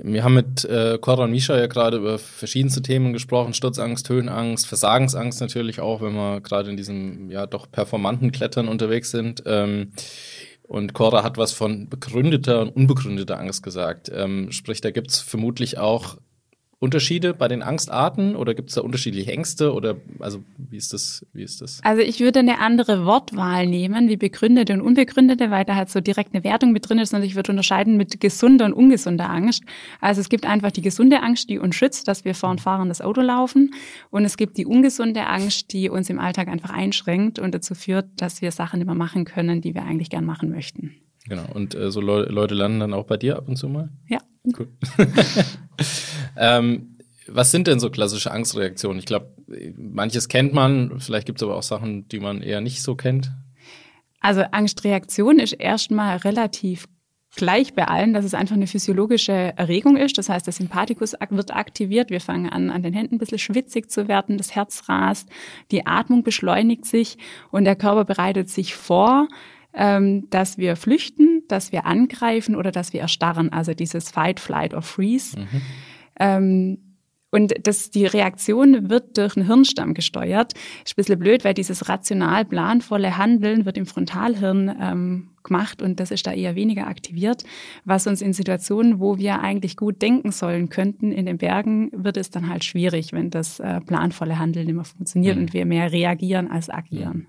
Wir 0.01 0.23
haben 0.23 0.35
mit 0.35 0.65
äh, 0.65 0.97
Cora 1.01 1.25
und 1.25 1.33
Misha 1.33 1.59
ja 1.59 1.67
gerade 1.67 1.97
über 1.97 2.21
verschiedenste 2.21 2.83
Themen 2.83 3.13
gesprochen, 3.13 3.53
Sturzangst, 3.53 4.09
Höhenangst, 4.09 4.67
Versagensangst 4.67 5.41
natürlich 5.41 5.81
auch, 5.81 6.01
wenn 6.01 6.15
wir 6.15 6.41
gerade 6.41 6.71
in 6.71 6.77
diesem 6.77 7.31
ja 7.31 7.47
doch 7.47 7.69
performanten 7.71 8.31
Klettern 8.31 8.69
unterwegs 8.69 9.11
sind. 9.11 9.43
Ähm, 9.45 9.93
und 10.63 10.93
Cora 10.93 11.25
hat 11.25 11.37
was 11.37 11.53
von 11.53 11.89
begründeter 11.89 12.61
und 12.61 12.77
unbegründeter 12.77 13.41
Angst 13.41 13.63
gesagt. 13.63 14.11
Ähm, 14.15 14.53
sprich, 14.53 14.81
da 14.81 14.91
gibt's 14.93 15.19
vermutlich 15.19 15.79
auch 15.79 16.19
Unterschiede 16.81 17.35
bei 17.35 17.49
den 17.49 17.61
Angstarten 17.61 18.37
oder 18.37 18.55
gibt's 18.55 18.75
da 18.75 18.83
unterschiedliche 18.83 19.33
Ängste 19.33 19.75
oder 19.75 19.97
also 20.21 20.45
wie 20.57 20.77
ist 20.77 20.93
das, 20.93 21.27
wie 21.33 21.43
ist 21.43 21.61
das? 21.61 21.81
Also 21.83 22.03
ich 22.03 22.21
würde 22.21 22.39
eine 22.39 22.61
andere 22.61 23.05
Wortwahl 23.05 23.67
nehmen, 23.67 24.09
wie 24.09 24.17
begründete 24.17 24.75
und 24.75 24.83
unbegründete, 24.83 25.51
weil 25.51 25.65
da 25.65 25.75
halt 25.75 25.91
so 25.91 26.01
direkt 26.01 26.35
eine 26.35 26.45
Wertung 26.45 26.71
mit 26.71 26.89
drin 26.89 27.01
ist 27.01 27.13
und 27.13 27.25
ich 27.25 27.35
würde 27.35 27.51
unterscheiden 27.51 27.97
mit 27.97 28.21
gesunder 28.21 28.65
und 28.65 28.75
ungesunder 28.75 29.29
Angst. 29.29 29.65
Also 30.01 30.21
es 30.21 30.29
gibt 30.29 30.47
einfach 30.47 30.71
die 30.71 30.83
gesunde 30.83 31.21
Angst, 31.21 31.51
die 31.51 31.59
uns 31.59 31.75
schützt, 31.75 32.07
dass 32.07 32.25
wir 32.25 32.37
vor 32.37 32.51
ein 32.51 32.61
fahrendes 32.61 33.01
Auto 33.01 33.23
laufen 33.23 33.75
und 34.11 34.25
es 34.25 34.37
gibt 34.37 34.57
die 34.57 34.65
ungesunde 34.65 35.27
Angst, 35.27 35.73
die 35.73 35.91
uns 35.91 36.09
im 36.11 36.21
Alltag 36.21 36.47
einfach 36.47 36.71
einschränkt 36.71 37.41
und 37.41 37.53
dazu 37.57 37.75
führt, 37.75 38.07
dass 38.17 38.41
wir 38.41 38.53
Sachen 38.53 38.81
immer 38.81 38.95
machen 38.95 39.25
können, 39.25 39.61
die 39.61 39.75
wir 39.75 39.83
eigentlich 39.83 40.11
gern 40.11 40.25
machen 40.25 40.49
möchten. 40.49 40.95
Genau. 41.29 41.47
Und 41.53 41.75
äh, 41.75 41.91
so 41.91 42.01
Leu 42.01 42.23
Leute 42.23 42.55
landen 42.55 42.81
dann 42.81 42.95
auch 42.95 43.05
bei 43.05 43.17
dir 43.17 43.37
ab 43.37 43.49
und 43.49 43.57
zu 43.57 43.69
mal? 43.69 43.91
Ja. 44.09 44.19
Cool. 44.59 44.69
ähm, 46.37 46.97
was 47.27 47.51
sind 47.51 47.67
denn 47.67 47.79
so 47.79 47.91
klassische 47.91 48.31
Angstreaktionen? 48.31 48.99
Ich 48.99 49.05
glaube, 49.05 49.35
manches 49.77 50.29
kennt 50.29 50.55
man, 50.55 50.99
vielleicht 51.01 51.27
gibt 51.27 51.39
es 51.39 51.43
aber 51.43 51.57
auch 51.57 51.63
Sachen, 51.63 52.09
die 52.09 52.21
man 52.21 52.43
eher 52.43 52.61
nicht 52.61 52.83
so 52.83 52.95
kennt. 52.95 53.31
Also 54.21 54.43
Angstreaktion 54.51 55.39
ist 55.39 55.53
erstmal 55.53 56.17
relativ 56.19 56.89
gleich 57.37 57.75
bei 57.75 57.87
allen, 57.87 58.15
dass 58.15 58.25
es 58.25 58.35
einfach 58.35 58.57
eine 58.57 58.67
physiologische 58.67 59.33
Erregung 59.33 59.97
ist. 59.97 60.19
Das 60.19 60.29
heißt, 60.29 60.47
der 60.47 60.53
Sympathikus 60.53 61.15
wird 61.31 61.55
aktiviert. 61.55 62.11
Wir 62.11 62.21
fangen 62.21 62.49
an, 62.49 62.71
an 62.71 62.83
den 62.83 62.95
Händen 62.95 63.17
ein 63.17 63.19
bisschen 63.19 63.39
schwitzig 63.39 63.91
zu 63.91 64.09
werden, 64.09 64.39
das 64.39 64.55
Herz 64.55 64.89
rast, 64.89 65.29
die 65.71 65.87
Atmung 65.87 66.23
beschleunigt 66.23 66.87
sich 66.87 67.19
und 67.51 67.65
der 67.65 67.77
Körper 67.77 68.05
bereitet 68.05 68.49
sich 68.49 68.75
vor, 68.75 69.29
ähm, 69.79 70.29
dass 70.31 70.59
wir 70.59 70.77
flüchten, 70.77 71.45
dass 71.49 71.73
wir 71.73 71.87
angreifen 71.87 72.57
oder 72.57 72.73
dass 72.73 72.93
wir 72.93 73.01
erstarren. 73.01 73.51
Also 73.53 73.73
dieses 73.73 74.11
Fight, 74.11 74.41
Flight 74.41 74.75
or 74.75 74.83
Freeze. 74.83 75.39
Ähm, 76.21 76.79
und 77.31 77.53
das, 77.63 77.91
die 77.91 78.07
Reaktion 78.07 78.89
wird 78.89 79.19
durch 79.19 79.35
den 79.35 79.47
Hirnstamm 79.47 79.93
gesteuert. 79.93 80.55
Ist 80.85 80.93
ein 80.93 80.97
bisschen 80.97 81.19
blöd, 81.19 81.45
weil 81.45 81.53
dieses 81.53 81.89
rational 81.89 82.45
planvolle 82.47 83.19
Handeln 83.19 83.67
wird 83.67 83.77
im 83.77 83.85
Frontalhirn 83.85 84.75
ähm, 84.81 85.29
gemacht 85.45 85.83
und 85.83 86.01
das 86.01 86.11
ist 86.11 86.27
da 86.27 86.33
eher 86.33 86.55
weniger 86.55 86.87
aktiviert, 86.87 87.45
was 87.85 88.07
uns 88.07 88.23
in 88.23 88.33
Situationen, 88.33 88.99
wo 88.99 89.19
wir 89.19 89.41
eigentlich 89.41 89.77
gut 89.77 90.01
denken 90.01 90.33
sollen 90.33 90.71
könnten, 90.71 91.13
in 91.13 91.27
den 91.27 91.37
Bergen, 91.39 91.91
wird 91.93 92.17
es 92.17 92.31
dann 92.31 92.49
halt 92.49 92.65
schwierig, 92.65 93.13
wenn 93.13 93.29
das 93.31 93.61
äh, 93.61 93.81
planvolle 93.83 94.39
Handeln 94.39 94.69
immer 94.69 94.85
funktioniert 94.85 95.37
Mhm. 95.37 95.43
und 95.43 95.53
wir 95.53 95.67
mehr 95.67 95.93
reagieren 95.93 96.51
als 96.51 96.71
agieren. 96.71 97.27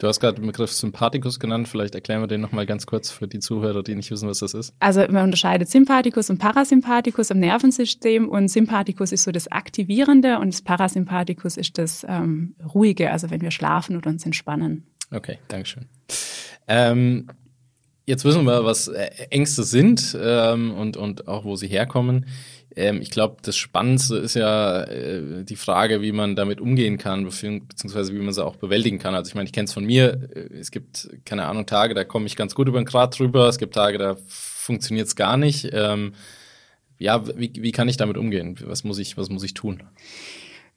Du 0.00 0.08
hast 0.08 0.18
gerade 0.18 0.40
den 0.40 0.46
Begriff 0.46 0.72
Sympathikus 0.72 1.38
genannt. 1.38 1.68
Vielleicht 1.68 1.94
erklären 1.94 2.22
wir 2.22 2.26
den 2.26 2.40
nochmal 2.40 2.64
ganz 2.64 2.86
kurz 2.86 3.10
für 3.10 3.28
die 3.28 3.38
Zuhörer, 3.38 3.82
die 3.82 3.94
nicht 3.94 4.10
wissen, 4.10 4.30
was 4.30 4.38
das 4.38 4.54
ist. 4.54 4.72
Also 4.80 5.00
man 5.10 5.24
unterscheidet 5.24 5.68
Sympathikus 5.68 6.30
und 6.30 6.38
Parasympathikus 6.38 7.30
im 7.30 7.38
Nervensystem 7.38 8.26
und 8.26 8.48
Sympathikus 8.48 9.12
ist 9.12 9.24
so 9.24 9.30
das 9.30 9.52
Aktivierende 9.52 10.38
und 10.38 10.54
das 10.54 10.62
Parasympathikus 10.62 11.58
ist 11.58 11.76
das 11.76 12.06
ähm, 12.08 12.54
Ruhige, 12.74 13.10
also 13.10 13.28
wenn 13.28 13.42
wir 13.42 13.50
schlafen 13.50 13.94
oder 13.94 14.08
uns 14.08 14.24
entspannen. 14.24 14.86
Okay, 15.12 15.36
Dankeschön. 15.48 15.84
Ähm, 16.66 17.26
jetzt 18.06 18.24
wissen 18.24 18.44
wir, 18.44 18.64
was 18.64 18.88
Ängste 18.88 19.64
sind 19.64 20.16
ähm, 20.18 20.72
und, 20.72 20.96
und 20.96 21.28
auch 21.28 21.44
wo 21.44 21.56
sie 21.56 21.68
herkommen. 21.68 22.24
Ähm, 22.76 23.00
ich 23.02 23.10
glaube, 23.10 23.36
das 23.42 23.56
Spannendste 23.56 24.16
ist 24.16 24.34
ja 24.34 24.82
äh, 24.84 25.44
die 25.44 25.56
Frage, 25.56 26.02
wie 26.02 26.12
man 26.12 26.36
damit 26.36 26.60
umgehen 26.60 26.98
kann, 26.98 27.24
beziehungsweise 27.24 28.14
wie 28.14 28.18
man 28.18 28.32
sie 28.32 28.44
auch 28.44 28.56
bewältigen 28.56 28.98
kann. 28.98 29.14
Also 29.14 29.28
ich 29.28 29.34
meine, 29.34 29.46
ich 29.46 29.52
kenne 29.52 29.64
es 29.64 29.72
von 29.72 29.84
mir. 29.84 30.28
Äh, 30.34 30.58
es 30.58 30.70
gibt, 30.70 31.10
keine 31.24 31.46
Ahnung, 31.46 31.66
Tage, 31.66 31.94
da 31.94 32.04
komme 32.04 32.26
ich 32.26 32.36
ganz 32.36 32.54
gut 32.54 32.68
über 32.68 32.80
den 32.80 32.86
Grad 32.86 33.18
drüber. 33.18 33.48
Es 33.48 33.58
gibt 33.58 33.74
Tage, 33.74 33.98
da 33.98 34.16
funktioniert 34.26 35.08
es 35.08 35.16
gar 35.16 35.36
nicht. 35.36 35.70
Ähm, 35.72 36.14
ja, 36.98 37.26
wie, 37.36 37.52
wie 37.56 37.72
kann 37.72 37.88
ich 37.88 37.96
damit 37.96 38.16
umgehen? 38.16 38.56
Was 38.64 38.84
muss 38.84 38.98
ich, 38.98 39.16
was 39.16 39.30
muss 39.30 39.42
ich 39.42 39.54
tun? 39.54 39.82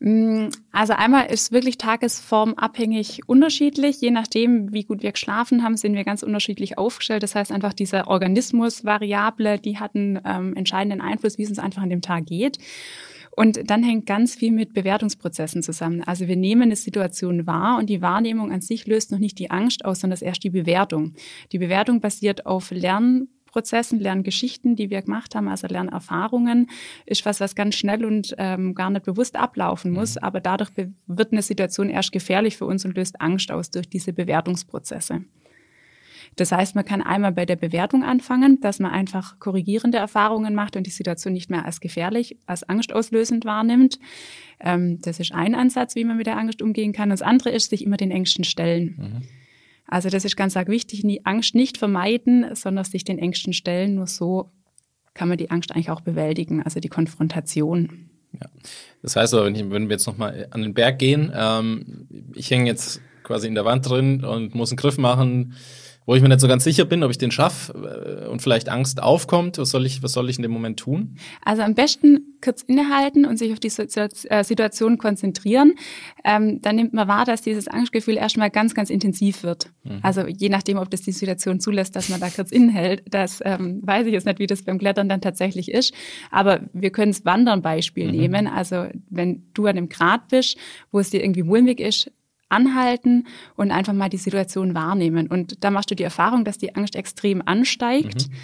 Mm, 0.03 0.49
also 0.73 0.91
einmal 0.91 1.27
ist 1.27 1.53
wirklich 1.53 1.77
tagesformabhängig 1.77 3.21
unterschiedlich. 3.25 4.01
Je 4.01 4.11
nachdem, 4.11 4.73
wie 4.73 4.83
gut 4.83 5.01
wir 5.01 5.13
geschlafen 5.13 5.63
haben, 5.63 5.77
sind 5.77 5.95
wir 5.95 6.03
ganz 6.03 6.23
unterschiedlich 6.23 6.77
aufgestellt. 6.77 7.23
Das 7.23 7.35
heißt 7.35 7.53
einfach, 7.53 7.71
diese 7.71 8.07
Organismusvariable, 8.07 9.59
die 9.59 9.79
hat 9.79 9.95
einen 9.95 10.19
ähm, 10.25 10.57
entscheidenden 10.57 10.99
Einfluss, 10.99 11.37
wie 11.37 11.43
es 11.43 11.49
uns 11.49 11.59
einfach 11.59 11.81
an 11.81 11.89
dem 11.89 12.01
Tag 12.01 12.25
geht. 12.25 12.57
Und 13.31 13.69
dann 13.69 13.81
hängt 13.81 14.05
ganz 14.05 14.35
viel 14.35 14.51
mit 14.51 14.73
Bewertungsprozessen 14.73 15.63
zusammen. 15.63 16.03
Also 16.03 16.27
wir 16.27 16.35
nehmen 16.35 16.63
eine 16.63 16.75
Situation 16.75 17.47
wahr 17.47 17.77
und 17.79 17.89
die 17.89 18.01
Wahrnehmung 18.01 18.51
an 18.51 18.59
sich 18.59 18.85
löst 18.85 19.09
noch 19.09 19.19
nicht 19.19 19.39
die 19.39 19.51
Angst 19.51 19.85
aus, 19.85 20.01
sondern 20.01 20.19
erst 20.19 20.43
die 20.43 20.49
Bewertung. 20.49 21.13
Die 21.53 21.59
Bewertung 21.59 22.01
basiert 22.01 22.45
auf 22.45 22.71
Lern 22.71 23.29
Prozessen, 23.53 23.99
Lerngeschichten, 23.99 24.75
die 24.75 24.89
wir 24.89 25.03
gemacht 25.03 25.35
haben, 25.35 25.47
also 25.47 25.67
Lernerfahrungen, 25.67 26.69
ist 27.05 27.23
was, 27.25 27.39
was 27.39 27.55
ganz 27.55 27.75
schnell 27.75 28.03
und 28.03 28.33
ähm, 28.39 28.73
gar 28.73 28.89
nicht 28.89 29.05
bewusst 29.05 29.35
ablaufen 29.35 29.91
muss. 29.91 30.15
Mhm. 30.15 30.23
Aber 30.23 30.41
dadurch 30.41 30.71
wird 31.05 31.31
eine 31.31 31.43
Situation 31.43 31.89
erst 31.89 32.11
gefährlich 32.11 32.57
für 32.57 32.65
uns 32.65 32.83
und 32.83 32.97
löst 32.97 33.21
Angst 33.21 33.51
aus 33.51 33.69
durch 33.69 33.87
diese 33.87 34.11
Bewertungsprozesse. 34.11 35.23
Das 36.35 36.51
heißt, 36.51 36.73
man 36.73 36.83
kann 36.83 37.03
einmal 37.03 37.31
bei 37.31 37.45
der 37.45 37.55
Bewertung 37.55 38.03
anfangen, 38.03 38.59
dass 38.59 38.79
man 38.79 38.91
einfach 38.91 39.39
korrigierende 39.39 39.99
Erfahrungen 39.99 40.55
macht 40.55 40.75
und 40.75 40.87
die 40.87 40.91
Situation 40.91 41.33
nicht 41.33 41.51
mehr 41.51 41.63
als 41.63 41.79
gefährlich, 41.79 42.37
als 42.47 42.67
angstauslösend 42.67 43.45
wahrnimmt. 43.45 43.99
Ähm, 44.59 44.99
das 45.01 45.19
ist 45.19 45.31
ein 45.31 45.53
Ansatz, 45.53 45.95
wie 45.95 46.03
man 46.03 46.17
mit 46.17 46.25
der 46.25 46.37
Angst 46.37 46.63
umgehen 46.63 46.91
kann. 46.91 47.11
Das 47.11 47.21
andere 47.21 47.51
ist, 47.51 47.69
sich 47.69 47.85
immer 47.85 47.97
den 47.97 48.09
Ängsten 48.09 48.43
stellen. 48.43 48.95
Mhm. 48.97 49.42
Also 49.93 50.09
das 50.09 50.25
ist 50.25 50.35
ganz 50.35 50.57
arg 50.57 50.69
wichtig, 50.69 51.03
die 51.03 51.23
Angst 51.23 51.53
nicht 51.53 51.77
vermeiden, 51.77 52.55
sondern 52.55 52.83
sich 52.83 53.03
den 53.03 53.19
Ängsten 53.19 53.53
stellen. 53.53 53.93
Nur 53.93 54.07
so 54.07 54.49
kann 55.13 55.29
man 55.29 55.37
die 55.37 55.51
Angst 55.51 55.71
eigentlich 55.71 55.91
auch 55.91 56.01
bewältigen, 56.01 56.63
also 56.63 56.79
die 56.79 56.89
Konfrontation. 56.89 58.09
Ja. 58.33 58.49
Das 59.03 59.15
heißt 59.15 59.35
aber, 59.35 59.45
wenn, 59.45 59.53
ich, 59.53 59.69
wenn 59.69 59.89
wir 59.89 59.93
jetzt 59.93 60.07
nochmal 60.07 60.47
an 60.49 60.63
den 60.63 60.73
Berg 60.73 60.97
gehen, 60.97 61.31
ähm, 61.35 62.07
ich 62.33 62.49
hänge 62.49 62.65
jetzt 62.65 63.01
quasi 63.21 63.47
in 63.47 63.53
der 63.53 63.65
Wand 63.65 63.87
drin 63.87 64.25
und 64.25 64.55
muss 64.55 64.71
einen 64.71 64.77
Griff 64.77 64.97
machen, 64.97 65.53
wo 66.05 66.15
ich 66.15 66.21
mir 66.21 66.29
nicht 66.29 66.41
so 66.41 66.47
ganz 66.47 66.63
sicher 66.63 66.85
bin, 66.85 67.03
ob 67.03 67.11
ich 67.11 67.17
den 67.17 67.31
schaffe 67.31 68.25
äh, 68.25 68.27
und 68.27 68.41
vielleicht 68.41 68.69
Angst 68.69 69.01
aufkommt. 69.01 69.57
Was 69.57 69.69
soll 69.69 69.85
ich, 69.85 70.03
was 70.03 70.13
soll 70.13 70.29
ich 70.29 70.37
in 70.37 70.43
dem 70.43 70.51
Moment 70.51 70.79
tun? 70.79 71.17
Also 71.43 71.61
am 71.61 71.75
besten 71.75 72.37
kurz 72.41 72.61
innehalten 72.61 73.25
und 73.25 73.37
sich 73.37 73.53
auf 73.53 73.59
die 73.59 73.71
äh, 74.29 74.43
Situation 74.43 74.97
konzentrieren. 74.97 75.75
Ähm, 76.25 76.61
dann 76.61 76.75
nimmt 76.75 76.93
man 76.93 77.07
wahr, 77.07 77.25
dass 77.25 77.41
dieses 77.41 77.67
Angstgefühl 77.67 78.17
erstmal 78.17 78.49
ganz, 78.49 78.75
ganz 78.75 78.89
intensiv 78.89 79.43
wird. 79.43 79.71
Mhm. 79.83 79.99
Also 80.01 80.27
je 80.27 80.49
nachdem, 80.49 80.77
ob 80.77 80.89
das 80.89 81.01
die 81.01 81.11
Situation 81.11 81.59
zulässt, 81.59 81.95
dass 81.95 82.09
man 82.09 82.19
da 82.19 82.29
kurz 82.29 82.51
innehält, 82.51 83.03
das 83.09 83.39
ähm, 83.45 83.81
weiß 83.83 84.05
ich 84.07 84.13
jetzt 84.13 84.25
nicht, 84.25 84.39
wie 84.39 84.47
das 84.47 84.63
beim 84.63 84.77
Klettern 84.77 85.07
dann 85.07 85.21
tatsächlich 85.21 85.71
ist. 85.71 85.93
Aber 86.31 86.61
wir 86.73 86.91
können 86.91 87.11
es 87.11 87.25
Wandern 87.25 87.61
Beispiel 87.61 88.07
mhm. 88.07 88.17
nehmen. 88.17 88.47
Also 88.47 88.87
wenn 89.09 89.43
du 89.53 89.65
an 89.65 89.77
einem 89.77 89.89
Grad 89.89 90.27
bist, 90.27 90.57
wo 90.91 90.99
es 90.99 91.09
dir 91.09 91.23
irgendwie 91.23 91.43
mulmig 91.43 91.79
ist, 91.79 92.11
anhalten 92.53 93.27
und 93.55 93.71
einfach 93.71 93.93
mal 93.93 94.09
die 94.09 94.17
Situation 94.17 94.73
wahrnehmen. 94.75 95.27
Und 95.27 95.63
da 95.63 95.71
machst 95.71 95.91
du 95.91 95.95
die 95.95 96.03
Erfahrung, 96.03 96.45
dass 96.45 96.57
die 96.57 96.75
Angst 96.75 96.95
extrem 96.95 97.41
ansteigt. 97.45 98.29
Mhm. 98.29 98.35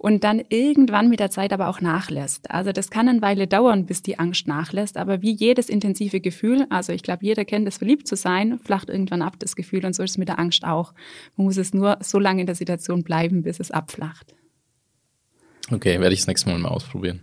Und 0.00 0.22
dann 0.22 0.40
irgendwann 0.48 1.08
mit 1.08 1.18
der 1.18 1.30
Zeit 1.30 1.52
aber 1.52 1.66
auch 1.66 1.80
nachlässt. 1.80 2.52
Also 2.52 2.70
das 2.70 2.88
kann 2.88 3.08
eine 3.08 3.20
Weile 3.20 3.48
dauern, 3.48 3.84
bis 3.84 4.00
die 4.00 4.16
Angst 4.16 4.46
nachlässt. 4.46 4.96
Aber 4.96 5.22
wie 5.22 5.32
jedes 5.32 5.68
intensive 5.68 6.20
Gefühl, 6.20 6.66
also 6.70 6.92
ich 6.92 7.02
glaube, 7.02 7.26
jeder 7.26 7.44
kennt 7.44 7.66
es, 7.66 7.78
verliebt 7.78 8.06
zu 8.06 8.14
sein, 8.14 8.60
flacht 8.60 8.90
irgendwann 8.90 9.22
ab 9.22 9.34
das 9.40 9.56
Gefühl. 9.56 9.84
Und 9.84 9.96
so 9.96 10.04
ist 10.04 10.12
es 10.12 10.18
mit 10.18 10.28
der 10.28 10.38
Angst 10.38 10.64
auch. 10.64 10.94
Man 11.36 11.46
muss 11.46 11.56
es 11.56 11.74
nur 11.74 11.98
so 12.00 12.20
lange 12.20 12.42
in 12.42 12.46
der 12.46 12.54
Situation 12.54 13.02
bleiben, 13.02 13.42
bis 13.42 13.58
es 13.58 13.72
abflacht. 13.72 14.36
Okay, 15.70 15.98
werde 16.00 16.14
ich 16.14 16.20
das 16.20 16.28
nächste 16.28 16.48
Mal 16.48 16.58
mal 16.58 16.68
ausprobieren. 16.68 17.20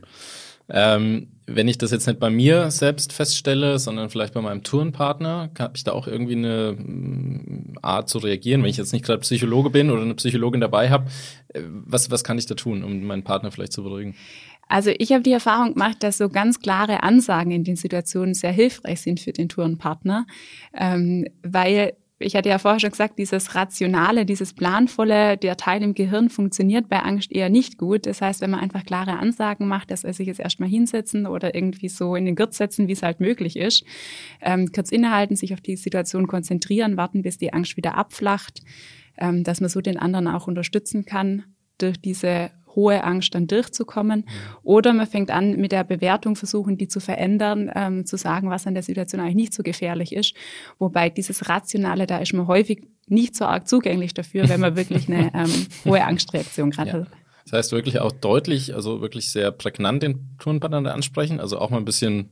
Ähm, 0.70 1.28
wenn 1.48 1.68
ich 1.68 1.78
das 1.78 1.92
jetzt 1.92 2.08
nicht 2.08 2.20
bei 2.20 2.30
mir 2.30 2.72
selbst 2.72 3.14
feststelle, 3.14 3.78
sondern 3.78 4.10
vielleicht 4.10 4.34
bei 4.34 4.42
meinem 4.42 4.64
Tourenpartner, 4.64 5.52
habe 5.60 5.74
ich 5.76 5.84
da 5.84 5.92
auch 5.92 6.08
irgendwie 6.08 6.36
eine 6.36 6.74
mm, 6.74 7.78
Art 7.82 8.10
zu 8.10 8.18
reagieren, 8.18 8.64
wenn 8.64 8.70
ich 8.70 8.78
jetzt 8.78 8.94
nicht 8.94 9.06
gerade 9.06 9.20
Psychologe 9.20 9.70
bin 9.70 9.92
oder 9.92 10.02
eine 10.02 10.16
Psychologin 10.16 10.62
dabei 10.62 10.90
habe. 10.90 11.06
Äh, 11.54 11.62
was, 11.66 12.10
was 12.10 12.24
kann 12.24 12.38
ich 12.38 12.48
da 12.48 12.56
tun, 12.56 12.84
um 12.84 13.04
meinen 13.04 13.24
Partner 13.24 13.52
vielleicht 13.52 13.74
zu 13.74 13.84
beruhigen? 13.84 14.16
Also 14.68 14.92
ich 14.98 15.12
habe 15.12 15.22
die 15.22 15.32
Erfahrung 15.32 15.74
gemacht, 15.74 15.98
dass 16.02 16.18
so 16.18 16.30
ganz 16.30 16.60
klare 16.60 17.04
Ansagen 17.04 17.52
in 17.52 17.64
den 17.64 17.76
Situationen 17.76 18.34
sehr 18.34 18.52
hilfreich 18.52 19.02
sind 19.02 19.20
für 19.20 19.32
den 19.32 19.48
Tourenpartner, 19.48 20.26
ähm, 20.74 21.28
weil 21.44 21.94
ich 22.18 22.36
hatte 22.36 22.48
ja 22.48 22.60
vorher 22.60 22.80
schon 22.80 22.92
gesagt, 22.92 23.20
dieses 23.20 23.56
Rationale, 23.56 24.26
dieses 24.26 24.54
Planvolle, 24.54 25.36
der 25.36 25.58
Teil 25.58 25.84
im 25.84 25.94
Gehirn 25.94 26.30
funktioniert 26.30 26.88
bei 26.88 27.00
Angst 27.00 27.32
eher 27.32 27.50
nicht 27.50 27.78
gut. 27.78 28.06
Das 28.06 28.22
heißt, 28.22 28.40
wenn 28.40 28.52
man 28.52 28.62
einfach 28.62 28.86
klare 28.86 29.20
Ansagen 29.20 29.68
macht, 29.68 29.92
dass 29.92 30.06
er 30.06 30.14
sich 30.14 30.28
jetzt 30.28 30.40
erstmal 30.40 30.70
hinsetzen 30.70 31.28
oder 31.28 31.54
irgendwie 31.54 31.90
so 31.90 32.16
in 32.16 32.26
den 32.26 32.38
Gurt 32.38 32.54
setzen, 32.54 32.88
wie 32.88 32.94
es 32.94 33.04
halt 33.04 33.20
möglich 33.20 33.58
ist, 33.58 33.84
ähm, 34.42 34.72
kurz 34.72 34.92
innehalten, 34.92 35.36
sich 35.36 35.54
auf 35.54 35.60
die 35.60 35.76
Situation 35.76 36.28
konzentrieren, 36.28 36.96
warten, 36.96 37.22
bis 37.22 37.38
die 37.38 37.52
Angst 37.52 37.76
wieder 37.76 37.98
abflacht, 37.98 38.62
ähm, 39.18 39.44
dass 39.44 39.60
man 39.60 39.70
so 39.70 39.82
den 39.82 39.98
anderen 39.98 40.30
auch 40.30 40.48
unterstützen 40.48 41.04
kann 41.04 41.44
durch 41.78 42.00
diese 42.00 42.52
hohe 42.76 43.04
Angst 43.04 43.34
dann 43.36 43.48
durchzukommen. 43.48 44.26
Oder 44.64 44.94
man 44.94 45.08
fängt 45.08 45.32
an, 45.32 45.58
mit 45.58 45.72
der 45.72 45.84
Bewertung 45.84 46.36
versuchen, 46.36 46.78
die 46.78 46.88
zu 46.88 47.00
verändern, 47.00 47.72
ähm, 47.74 48.06
zu 48.06 48.18
sagen, 48.18 48.50
was 48.50 48.68
an 48.68 48.74
der 48.74 48.84
Situation 48.84 49.22
eigentlich 49.22 49.36
nicht 49.36 49.54
so 49.54 49.64
gefährlich 49.64 50.14
ist. 50.14 50.36
Wobei 50.80 51.10
dieses 51.10 51.50
Rationale, 51.50 52.08
da 52.08 52.18
ist 52.18 52.34
man 52.34 52.48
häufig 52.48 52.84
nicht 53.08 53.36
so 53.36 53.46
arg 53.46 53.68
zugänglich 53.68 54.14
dafür, 54.14 54.50
wenn 54.50 54.60
man 54.60 54.76
wirklich 54.76 55.08
eine 55.08 55.32
ähm, 55.34 55.68
hohe 55.86 56.04
Angstreaktion 56.04 56.72
gerade 56.72 56.90
ja. 56.90 56.94
hat. 56.96 57.08
Das 57.46 57.54
heißt 57.54 57.72
wirklich 57.74 58.00
auch 58.00 58.12
deutlich, 58.12 58.74
also 58.74 59.02
wirklich 59.02 59.32
sehr 59.32 59.52
prägnant 59.52 60.02
den 60.02 60.36
Turnpartner 60.40 60.94
ansprechen, 60.94 61.40
also 61.40 61.60
auch 61.60 61.70
mal 61.70 61.78
ein 61.78 61.86
bisschen 61.86 62.30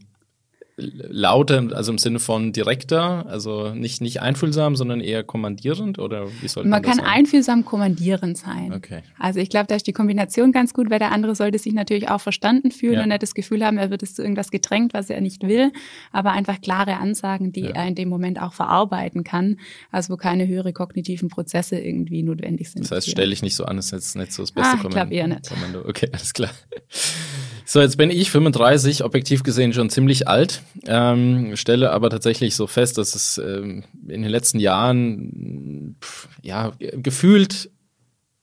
lauter, 0.76 1.70
also 1.74 1.92
im 1.92 1.98
Sinne 2.00 2.20
von 2.20 2.52
direkter, 2.52 3.28
also 3.28 3.74
nicht, 3.76 4.02
nicht 4.02 4.22
einfühlsam, 4.22 4.76
sondern 4.76 5.02
eher 5.02 5.24
kommandierend 5.24 6.00
oder 6.00 6.28
wie 6.42 6.48
soll 6.48 6.64
man, 6.64 6.72
man 6.72 6.82
kann 6.82 6.96
sagen? 6.96 7.08
einfühlsam 7.08 7.64
kommandierend 7.64 8.38
sein. 8.38 8.74
Okay. 8.74 9.04
Also 9.20 9.40
ich 9.40 9.50
glaube, 9.50 9.68
da 9.68 9.76
ist 9.76 9.86
die 9.86 9.94
Kombination 9.94 10.52
ganz 10.52 10.74
gut, 10.74 10.90
weil 10.90 10.98
der 10.98 11.12
andere 11.12 11.36
sollte 11.36 11.60
sich 11.60 11.74
natürlich 11.74 12.10
auch 12.10 12.22
verstanden 12.22 12.72
fühlen 12.72 12.94
ja. 12.96 13.04
und 13.04 13.10
nicht 13.10 13.22
das 13.22 13.36
Gefühl 13.36 13.64
haben, 13.64 13.78
er 13.78 13.92
wird 13.92 14.02
es 14.02 14.16
zu 14.16 14.24
irgendwas 14.24 14.50
gedrängt, 14.50 14.96
was 14.96 15.12
er 15.12 15.22
nicht 15.22 15.44
will, 15.44 15.72
aber 16.12 16.32
einfach 16.32 16.60
klare 16.60 16.98
Ansagen, 16.98 17.52
die 17.52 17.62
ja. 17.62 17.72
er 17.72 17.88
in 17.88 17.96
dem 17.96 18.10
Moment 18.10 18.42
auch 18.42 18.54
verarbeiten 18.54 19.24
kann, 19.24 19.60
also 19.92 20.14
wo 20.14 20.18
keine 20.18 20.48
höhere 20.48 20.74
kognitiven 20.74 21.30
Prozesse 21.30 21.78
irgendwie 21.78 22.24
notwendig 22.24 22.72
sind. 22.72 22.84
Das 22.84 22.92
heißt, 22.92 23.10
stelle 23.12 23.32
ich 23.32 23.44
nicht 23.44 23.56
so 23.56 23.66
an, 23.66 23.76
das 23.76 23.88
ist 23.88 23.92
jetzt 23.92 24.16
nicht 24.16 24.34
so 24.34 24.42
das 24.42 24.52
beste 24.52 24.70
ah, 24.70 24.78
Kommando. 24.78 24.90
Ich 24.90 24.96
glaube 24.96 25.14
eher 25.14 25.28
nicht. 25.28 25.50
Kommando. 25.50 25.88
Okay, 25.88 26.10
alles 26.12 26.34
klar. 26.34 26.52
So, 27.66 27.80
jetzt 27.80 27.98
bin 27.98 28.12
ich 28.12 28.30
35, 28.30 29.04
objektiv 29.04 29.44
gesehen 29.44 29.74
schon 29.74 29.90
ziemlich 29.90 30.28
alt, 30.28 30.62
ähm, 30.86 31.56
stelle 31.56 31.92
aber 31.92 32.10
tatsächlich 32.10 32.56
so 32.56 32.68
fest, 32.68 32.98
dass 32.98 33.16
es 33.16 33.38
ähm, 33.38 33.84
in 34.08 34.22
den 34.22 34.32
letzten 34.32 34.60
Jahren, 34.60 35.96
pff, 36.02 36.28
ja, 36.42 36.74
gefühlt 36.80 37.70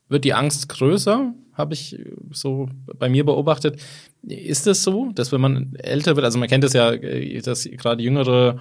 wird 0.08 0.24
die 0.24 0.34
Angst 0.34 0.68
größer, 0.68 1.34
habe 1.52 1.74
ich 1.74 1.98
so 2.30 2.68
bei 2.98 3.08
mir 3.08 3.24
beobachtet. 3.24 3.80
Ist 4.26 4.66
es 4.66 4.82
so, 4.82 5.10
dass 5.14 5.32
wenn 5.32 5.40
man 5.40 5.74
älter 5.76 6.16
wird, 6.16 6.24
also 6.24 6.38
man 6.38 6.48
kennt 6.48 6.64
es 6.64 6.72
ja, 6.72 6.92
äh, 6.92 7.40
dass 7.42 7.64
gerade 7.64 8.02
jüngere 8.02 8.60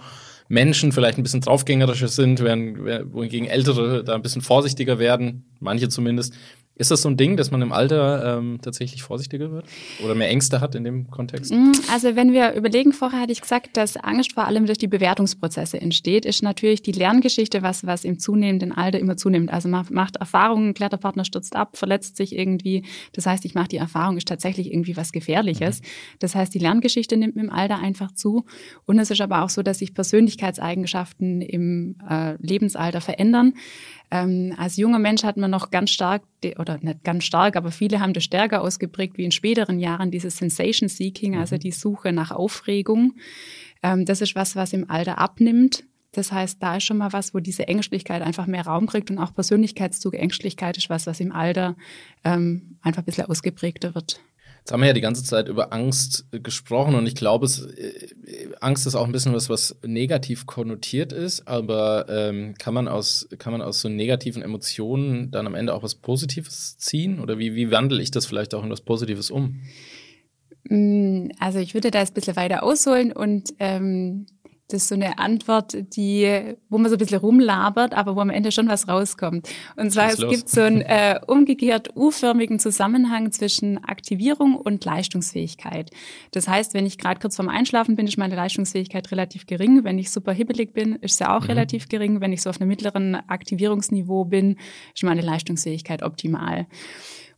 Menschen 0.49 0.91
vielleicht 0.91 1.17
ein 1.17 1.23
bisschen 1.23 1.41
draufgängerischer 1.41 2.07
sind, 2.07 2.41
während, 2.41 2.79
wohingegen 3.13 3.47
ältere 3.47 4.03
da 4.03 4.15
ein 4.15 4.23
bisschen 4.23 4.41
vorsichtiger 4.41 4.97
werden, 4.99 5.45
manche 5.59 5.89
zumindest. 5.89 6.33
Ist 6.79 6.91
das 6.91 7.01
so 7.01 7.09
ein 7.09 7.17
Ding, 7.17 7.35
dass 7.35 7.51
man 7.51 7.61
im 7.61 7.73
Alter 7.73 8.37
ähm, 8.37 8.59
tatsächlich 8.61 9.03
vorsichtiger 9.03 9.51
wird 9.51 9.65
oder 10.01 10.15
mehr 10.15 10.29
Ängste 10.29 10.61
hat 10.61 10.75
in 10.75 10.85
dem 10.85 11.11
Kontext? 11.11 11.51
Mm, 11.51 11.73
also 11.91 12.15
wenn 12.15 12.31
wir 12.31 12.53
überlegen, 12.53 12.93
vorher 12.93 13.19
hatte 13.19 13.33
ich 13.33 13.41
gesagt, 13.41 13.75
dass 13.75 13.97
Angst 13.97 14.31
vor 14.31 14.45
allem 14.45 14.65
durch 14.65 14.77
die 14.77 14.87
Bewertungsprozesse 14.87 15.81
entsteht, 15.81 16.25
ist 16.25 16.41
natürlich 16.41 16.81
die 16.81 16.93
Lerngeschichte 16.93 17.63
was, 17.63 17.85
was 17.85 18.05
im 18.05 18.17
zunehmenden 18.17 18.71
Alter 18.71 18.97
immer 18.97 19.17
zunimmt. 19.17 19.51
Also 19.51 19.67
man 19.67 19.87
macht 19.89 20.15
Erfahrungen, 20.15 20.73
Kletterpartner 20.73 21.25
stürzt 21.25 21.53
ab, 21.53 21.75
verletzt 21.75 22.15
sich 22.15 22.33
irgendwie. 22.33 22.85
Das 23.11 23.25
heißt, 23.25 23.43
ich 23.43 23.55
mache 23.55 23.67
die 23.67 23.77
Erfahrung, 23.77 24.15
ist 24.15 24.29
tatsächlich 24.29 24.71
irgendwie 24.71 24.95
was 24.95 25.11
Gefährliches. 25.11 25.81
Mhm. 25.81 25.85
Das 26.19 26.33
heißt, 26.33 26.53
die 26.53 26.59
Lerngeschichte 26.59 27.17
nimmt 27.17 27.35
mit 27.35 27.43
dem 27.43 27.51
Alter 27.51 27.79
einfach 27.79 28.13
zu. 28.13 28.45
Und 28.85 28.99
es 28.99 29.11
ist 29.11 29.19
aber 29.19 29.43
auch 29.43 29.49
so, 29.49 29.63
dass 29.63 29.79
sich 29.79 29.93
Persönlichkeitseigenschaften 29.93 31.41
im 31.41 31.97
äh, 32.09 32.35
Lebensalter 32.39 33.01
verändern. 33.01 33.55
Ähm, 34.11 34.55
als 34.57 34.77
junger 34.77 34.99
Mensch 34.99 35.23
hat 35.23 35.37
man 35.37 35.51
noch 35.51 35.69
ganz 35.69 35.91
stark, 35.91 36.23
oder 36.57 36.79
nicht 36.81 37.03
ganz 37.03 37.23
stark, 37.25 37.55
aber 37.55 37.71
viele 37.71 37.99
haben 37.99 38.13
das 38.13 38.23
stärker 38.23 38.61
ausgeprägt 38.61 39.17
wie 39.17 39.25
in 39.25 39.31
späteren 39.31 39.79
Jahren, 39.79 40.09
dieses 40.09 40.37
Sensation 40.37 40.89
Seeking, 40.89 41.37
also 41.37 41.55
mhm. 41.55 41.59
die 41.59 41.71
Suche 41.71 42.11
nach 42.11 42.31
Aufregung. 42.31 43.13
Ähm, 43.83 44.05
das 44.05 44.21
ist 44.21 44.35
was, 44.35 44.55
was 44.55 44.73
im 44.73 44.89
Alter 44.89 45.19
abnimmt. 45.19 45.83
Das 46.11 46.31
heißt, 46.31 46.61
da 46.61 46.77
ist 46.77 46.85
schon 46.85 46.97
mal 46.97 47.13
was, 47.13 47.35
wo 47.35 47.39
diese 47.39 47.67
Ängstlichkeit 47.67 48.23
einfach 48.23 48.47
mehr 48.47 48.65
Raum 48.65 48.87
kriegt 48.87 49.11
und 49.11 49.19
auch 49.19 49.33
Persönlichkeitszug, 49.33 50.15
Ängstlichkeit 50.15 50.77
ist 50.77 50.89
was, 50.89 51.05
was 51.05 51.19
im 51.19 51.31
Alter 51.31 51.75
ähm, 52.23 52.77
einfach 52.81 53.03
ein 53.03 53.05
bisschen 53.05 53.27
ausgeprägter 53.27 53.93
wird. 53.93 54.19
Jetzt 54.69 54.73
haben 54.73 54.81
wir 54.81 54.87
ja 54.89 54.93
die 54.93 55.01
ganze 55.01 55.23
Zeit 55.23 55.47
über 55.47 55.73
Angst 55.73 56.27
äh, 56.31 56.39
gesprochen 56.39 56.93
und 56.93 57.07
ich 57.07 57.15
glaube, 57.15 57.47
es, 57.47 57.59
äh, 57.59 58.49
Angst 58.61 58.85
ist 58.85 58.93
auch 58.93 59.05
ein 59.05 59.11
bisschen 59.11 59.33
was, 59.33 59.49
was 59.49 59.75
negativ 59.83 60.45
konnotiert 60.45 61.11
ist, 61.11 61.47
aber 61.47 62.05
ähm, 62.07 62.53
kann, 62.59 62.75
man 62.75 62.87
aus, 62.87 63.27
kann 63.39 63.51
man 63.51 63.63
aus 63.63 63.81
so 63.81 63.89
negativen 63.89 64.43
Emotionen 64.43 65.31
dann 65.31 65.47
am 65.47 65.55
Ende 65.55 65.73
auch 65.73 65.81
was 65.81 65.95
Positives 65.95 66.77
ziehen? 66.77 67.19
Oder 67.19 67.39
wie, 67.39 67.55
wie 67.55 67.71
wandle 67.71 67.99
ich 67.99 68.11
das 68.11 68.27
vielleicht 68.27 68.53
auch 68.53 68.63
in 68.63 68.69
was 68.69 68.81
Positives 68.81 69.31
um? 69.31 69.59
Mm, 70.65 71.29
also 71.39 71.57
ich 71.57 71.73
würde 71.73 71.89
da 71.89 72.01
jetzt 72.01 72.11
ein 72.11 72.13
bisschen 72.13 72.35
weiter 72.35 72.61
ausholen 72.61 73.11
und 73.11 73.49
ähm, 73.57 74.27
das 74.69 74.83
ist 74.83 74.89
so 74.89 74.95
eine 74.95 75.17
Antwort, 75.17 75.75
die, 75.95 76.55
wo 76.69 76.77
man 76.77 76.89
so 76.89 76.95
ein 76.95 76.99
bisschen 76.99 77.17
rumlabert, 77.17 77.93
aber 77.95 78.15
wo 78.15 78.19
am 78.19 78.29
Ende 78.29 78.51
schon 78.51 78.67
was 78.67 78.87
rauskommt. 78.87 79.49
Und 79.75 79.91
zwar, 79.91 80.11
es 80.11 80.19
los. 80.19 80.31
gibt 80.31 80.49
so 80.49 80.61
einen 80.61 80.81
äh, 80.81 81.19
umgekehrt 81.25 81.95
U-förmigen 81.95 82.59
Zusammenhang 82.59 83.31
zwischen 83.31 83.83
Aktivierung 83.83 84.55
und 84.55 84.85
Leistungsfähigkeit. 84.85 85.89
Das 86.31 86.47
heißt, 86.47 86.75
wenn 86.75 86.85
ich 86.85 86.99
gerade 86.99 87.19
kurz 87.19 87.35
vorm 87.35 87.49
Einschlafen 87.49 87.95
bin, 87.95 88.05
ist 88.05 88.17
meine 88.17 88.35
Leistungsfähigkeit 88.35 89.11
relativ 89.11 89.47
gering. 89.47 89.83
Wenn 89.83 89.97
ich 89.97 90.11
super 90.11 90.33
hibbelig 90.33 90.73
bin, 90.73 90.95
ist 90.97 91.17
sie 91.17 91.27
auch 91.27 91.41
mhm. 91.41 91.47
relativ 91.47 91.89
gering. 91.89 92.21
Wenn 92.21 92.31
ich 92.31 92.43
so 92.43 92.51
auf 92.51 92.61
einem 92.61 92.69
mittleren 92.69 93.15
Aktivierungsniveau 93.15 94.25
bin, 94.25 94.57
ist 94.93 95.03
meine 95.03 95.21
Leistungsfähigkeit 95.21 96.03
optimal. 96.03 96.67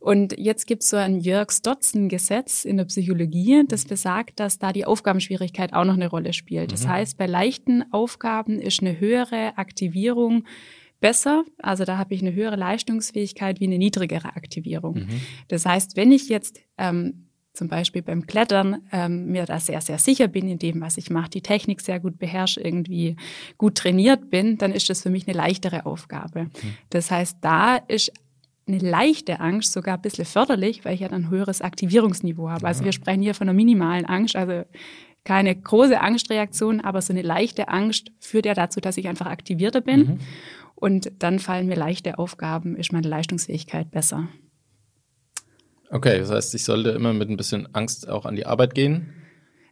Und 0.01 0.35
jetzt 0.39 0.65
gibt 0.65 0.81
es 0.81 0.89
so 0.89 0.97
ein 0.97 1.19
Jörg-Stotzen-Gesetz 1.19 2.65
in 2.65 2.77
der 2.77 2.85
Psychologie, 2.85 3.63
das 3.67 3.85
besagt, 3.85 4.39
dass 4.39 4.57
da 4.57 4.73
die 4.73 4.85
Aufgabenschwierigkeit 4.85 5.73
auch 5.73 5.85
noch 5.85 5.93
eine 5.93 6.07
Rolle 6.07 6.33
spielt. 6.33 6.71
Das 6.71 6.85
mhm. 6.85 6.89
heißt, 6.89 7.17
bei 7.19 7.27
leichten 7.27 7.83
Aufgaben 7.93 8.59
ist 8.59 8.81
eine 8.81 8.99
höhere 8.99 9.59
Aktivierung 9.59 10.45
besser. 11.01 11.43
Also 11.59 11.85
da 11.85 11.99
habe 11.99 12.15
ich 12.15 12.21
eine 12.21 12.33
höhere 12.33 12.55
Leistungsfähigkeit 12.55 13.59
wie 13.59 13.65
eine 13.65 13.77
niedrigere 13.77 14.35
Aktivierung. 14.35 15.01
Mhm. 15.01 15.21
Das 15.49 15.67
heißt, 15.67 15.95
wenn 15.95 16.11
ich 16.11 16.29
jetzt 16.29 16.61
ähm, 16.79 17.27
zum 17.53 17.67
Beispiel 17.67 18.01
beim 18.01 18.25
Klettern 18.25 18.81
ähm, 18.91 19.27
mir 19.27 19.45
da 19.45 19.59
sehr, 19.59 19.81
sehr 19.81 19.99
sicher 19.99 20.27
bin 20.27 20.49
in 20.49 20.57
dem, 20.57 20.81
was 20.81 20.97
ich 20.97 21.11
mache, 21.11 21.29
die 21.29 21.41
Technik 21.41 21.79
sehr 21.79 21.99
gut 21.99 22.17
beherrsche, 22.17 22.59
irgendwie 22.59 23.17
gut 23.59 23.75
trainiert 23.75 24.31
bin, 24.31 24.57
dann 24.57 24.71
ist 24.71 24.89
das 24.89 25.03
für 25.03 25.11
mich 25.11 25.27
eine 25.27 25.37
leichtere 25.37 25.85
Aufgabe. 25.85 26.45
Mhm. 26.45 26.49
Das 26.89 27.11
heißt, 27.11 27.37
da 27.41 27.75
ist 27.75 28.11
eine 28.67 28.77
leichte 28.77 29.39
Angst 29.39 29.73
sogar 29.73 29.95
ein 29.95 30.01
bisschen 30.01 30.25
förderlich, 30.25 30.85
weil 30.85 30.93
ich 30.93 31.01
ja 31.01 31.07
dann 31.07 31.25
ein 31.25 31.29
höheres 31.29 31.61
Aktivierungsniveau 31.61 32.49
habe. 32.49 32.67
Also 32.67 32.83
wir 32.83 32.91
sprechen 32.91 33.21
hier 33.21 33.33
von 33.33 33.49
einer 33.49 33.55
minimalen 33.55 34.05
Angst, 34.05 34.35
also 34.35 34.63
keine 35.23 35.55
große 35.55 35.99
Angstreaktion, 35.99 36.81
aber 36.81 37.01
so 37.01 37.13
eine 37.13 37.21
leichte 37.21 37.67
Angst 37.67 38.11
führt 38.19 38.45
ja 38.45 38.53
dazu, 38.53 38.79
dass 38.79 38.97
ich 38.97 39.07
einfach 39.07 39.27
aktivierter 39.27 39.81
bin. 39.81 39.99
Mhm. 39.99 40.19
Und 40.75 41.11
dann 41.19 41.39
fallen 41.39 41.67
mir 41.67 41.75
leichte 41.75 42.17
Aufgaben, 42.17 42.75
ist 42.75 42.91
meine 42.91 43.07
Leistungsfähigkeit 43.07 43.91
besser. 43.91 44.27
Okay, 45.91 46.19
das 46.19 46.31
heißt, 46.31 46.55
ich 46.55 46.63
sollte 46.63 46.91
immer 46.91 47.13
mit 47.13 47.29
ein 47.29 47.37
bisschen 47.37 47.67
Angst 47.75 48.09
auch 48.09 48.25
an 48.25 48.35
die 48.35 48.45
Arbeit 48.45 48.73
gehen. 48.73 49.13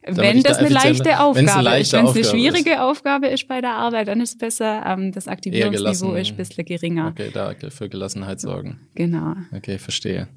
Wenn 0.02 0.42
das 0.42 0.58
da 0.58 0.64
eine 0.64 0.74
leichte 0.74 1.20
Aufgabe 1.20 1.52
eine 1.52 1.62
leichte 1.62 1.96
ist. 1.96 2.02
Wenn 2.02 2.06
es 2.06 2.14
eine 2.16 2.24
schwierige 2.24 2.72
ist. 2.72 2.78
Aufgabe 2.78 3.26
ist 3.26 3.46
bei 3.48 3.60
der 3.60 3.72
Arbeit, 3.72 4.08
dann 4.08 4.20
ist 4.20 4.30
es 4.30 4.38
besser, 4.38 4.82
ähm, 4.86 5.12
das 5.12 5.28
Aktivierungsniveau 5.28 6.14
ist 6.14 6.30
ein 6.30 6.36
bisschen 6.36 6.64
geringer. 6.64 7.08
Okay, 7.08 7.30
da 7.32 7.52
für 7.68 7.88
Gelassenheit 7.88 8.40
sorgen. 8.40 8.80
Genau. 8.94 9.34
Okay, 9.54 9.78
verstehe. 9.78 10.28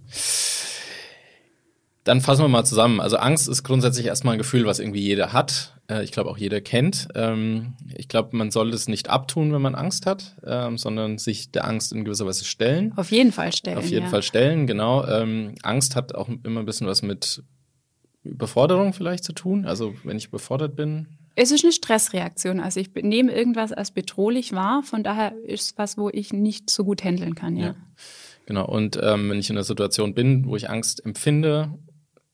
Dann 2.04 2.20
fassen 2.20 2.44
wir 2.44 2.50
mal 2.50 2.66
zusammen. 2.66 3.00
Also 3.00 3.16
Angst 3.16 3.48
ist 3.48 3.64
grundsätzlich 3.64 4.06
erstmal 4.06 4.34
ein 4.34 4.38
Gefühl, 4.38 4.66
was 4.66 4.80
irgendwie 4.80 5.00
jeder 5.00 5.32
hat. 5.32 5.74
Äh, 5.90 6.04
ich 6.04 6.12
glaube 6.12 6.30
auch 6.30 6.38
jeder 6.38 6.60
kennt. 6.60 7.08
Ähm, 7.16 7.76
ich 7.96 8.10
glaube, 8.10 8.36
man 8.36 8.52
soll 8.52 8.74
es 8.74 8.90
nicht 8.90 9.10
abtun, 9.10 9.54
wenn 9.54 9.62
man 9.62 9.76
Angst 9.76 10.06
hat, 10.06 10.36
ähm, 10.46 10.78
sondern 10.78 11.18
sich 11.18 11.52
der 11.52 11.66
Angst 11.66 11.94
in 11.94 12.04
gewisser 12.04 12.26
Weise 12.26 12.44
stellen. 12.44 12.92
Auf 12.98 13.12
jeden 13.12 13.32
Fall 13.32 13.54
stellen. 13.54 13.78
Auf 13.78 13.90
jeden 13.90 14.06
ja. 14.06 14.10
Fall 14.10 14.24
stellen, 14.24 14.68
genau. 14.68 15.06
Ähm, 15.08 15.56
Angst 15.64 15.96
hat 15.96 16.14
auch 16.14 16.28
immer 16.44 16.60
ein 16.60 16.66
bisschen 16.66 16.88
was 16.88 17.04
mit 17.04 17.42
Überforderung 18.24 18.94
vielleicht 18.94 19.24
zu 19.24 19.34
tun? 19.34 19.66
Also 19.66 19.94
wenn 20.04 20.18
ich 20.18 20.28
überfordert 20.28 20.76
bin? 20.76 21.08
Es 21.36 21.52
ist 21.52 21.64
eine 21.64 21.74
Stressreaktion. 21.74 22.60
Also 22.60 22.80
ich 22.80 22.94
nehme 22.94 23.32
irgendwas 23.32 23.72
als 23.72 23.92
bedrohlich 23.92 24.54
wahr. 24.54 24.84
Von 24.84 25.04
daher 25.04 25.34
ist 25.46 25.62
es 25.72 25.78
was, 25.78 25.98
wo 25.98 26.10
ich 26.10 26.32
nicht 26.32 26.70
so 26.70 26.84
gut 26.84 27.04
handeln 27.04 27.36
kann. 27.36 27.56
Ja. 27.56 27.66
ja. 27.68 27.76
Genau. 28.46 28.66
Und 28.66 29.00
ähm, 29.02 29.30
wenn 29.30 29.40
ich 29.40 29.50
in 29.50 29.56
einer 29.56 29.64
Situation 29.64 30.14
bin, 30.14 30.46
wo 30.46 30.56
ich 30.56 30.70
Angst 30.70 31.04
empfinde, 31.06 31.74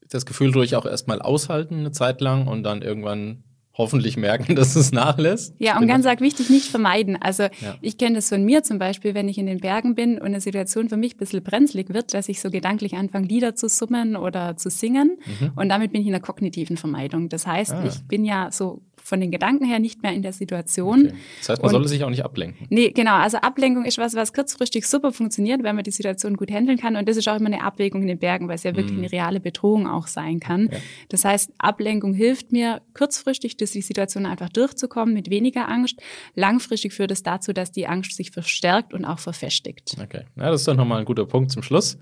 das 0.09 0.25
Gefühl 0.25 0.51
durch 0.51 0.75
auch 0.75 0.85
erstmal 0.85 1.21
aushalten 1.21 1.75
eine 1.75 1.91
Zeit 1.91 2.19
lang 2.19 2.47
und 2.47 2.63
dann 2.63 2.81
irgendwann 2.81 3.43
hoffentlich 3.79 4.17
merken, 4.17 4.55
dass 4.57 4.75
es 4.75 4.91
nachlässt. 4.91 5.55
Ja, 5.57 5.79
und 5.79 5.87
ganz 5.87 6.05
arg 6.05 6.21
wichtig, 6.21 6.51
nicht 6.51 6.67
vermeiden. 6.67 7.17
Also 7.19 7.43
ja. 7.43 7.75
ich 7.81 7.97
kenne 7.97 8.15
das 8.15 8.29
von 8.29 8.43
mir 8.43 8.61
zum 8.61 8.77
Beispiel, 8.77 9.15
wenn 9.15 9.27
ich 9.27 9.39
in 9.39 9.47
den 9.47 9.59
Bergen 9.59 9.95
bin 9.95 10.19
und 10.19 10.27
eine 10.27 10.41
Situation 10.41 10.89
für 10.89 10.97
mich 10.97 11.15
ein 11.15 11.17
bisschen 11.17 11.41
brenzlig 11.41 11.91
wird, 11.91 12.13
dass 12.13 12.29
ich 12.29 12.41
so 12.41 12.51
gedanklich 12.51 12.95
anfange, 12.95 13.25
Lieder 13.25 13.55
zu 13.55 13.69
summen 13.69 14.15
oder 14.15 14.57
zu 14.57 14.69
singen. 14.69 15.17
Mhm. 15.25 15.51
Und 15.55 15.69
damit 15.69 15.93
bin 15.93 16.01
ich 16.01 16.07
in 16.07 16.13
der 16.13 16.21
kognitiven 16.21 16.77
Vermeidung. 16.77 17.29
Das 17.29 17.47
heißt, 17.47 17.73
ah. 17.73 17.83
ich 17.87 18.03
bin 18.07 18.25
ja 18.25 18.51
so 18.51 18.81
von 19.09 19.19
den 19.19 19.31
Gedanken 19.31 19.65
her 19.65 19.79
nicht 19.79 20.03
mehr 20.03 20.13
in 20.13 20.21
der 20.21 20.33
Situation. 20.33 21.07
Okay. 21.07 21.15
Das 21.39 21.49
heißt, 21.49 21.61
man 21.61 21.69
und, 21.69 21.71
sollte 21.73 21.89
sich 21.89 22.03
auch 22.03 22.09
nicht 22.09 22.23
ablenken. 22.23 22.67
Nee, 22.69 22.91
genau. 22.91 23.15
Also 23.15 23.37
Ablenkung 23.37 23.85
ist 23.85 23.97
was, 23.97 24.13
was 24.13 24.31
kurzfristig 24.33 24.87
super 24.87 25.11
funktioniert, 25.11 25.63
wenn 25.63 25.75
man 25.75 25.83
die 25.83 25.91
Situation 25.91 26.37
gut 26.37 26.51
handeln 26.51 26.77
kann. 26.77 26.95
Und 26.95 27.09
das 27.09 27.17
ist 27.17 27.27
auch 27.27 27.35
immer 27.35 27.47
eine 27.47 27.63
Abwägung 27.63 28.03
in 28.03 28.07
den 28.07 28.19
Bergen, 28.19 28.47
weil 28.47 28.55
es 28.55 28.63
ja 28.63 28.75
wirklich 28.75 28.93
mhm. 28.93 28.99
eine 28.99 29.11
reale 29.11 29.39
Bedrohung 29.39 29.87
auch 29.87 30.07
sein 30.07 30.39
kann. 30.39 30.69
Ja. 30.71 30.77
Das 31.09 31.25
heißt, 31.25 31.51
Ablenkung 31.57 32.13
hilft 32.13 32.51
mir 32.51 32.81
kurzfristig, 32.93 33.57
durch 33.57 33.71
die 33.71 33.81
Situation 33.81 34.25
einfach 34.25 34.49
durchzukommen 34.49 35.13
mit 35.13 35.29
weniger 35.29 35.67
Angst. 35.67 35.99
Langfristig 36.35 36.93
führt 36.93 37.11
es 37.11 37.23
dazu, 37.23 37.51
dass 37.51 37.71
die 37.71 37.87
Angst 37.87 38.15
sich 38.15 38.31
verstärkt 38.31 38.93
und 38.93 39.05
auch 39.05 39.19
verfestigt. 39.19 39.95
Okay, 40.01 40.21
ja, 40.37 40.51
das 40.51 40.61
ist 40.61 40.67
doch 40.67 40.75
nochmal 40.75 40.99
ein 40.99 41.05
guter 41.05 41.25
Punkt 41.25 41.51
zum 41.51 41.63
Schluss. 41.63 41.97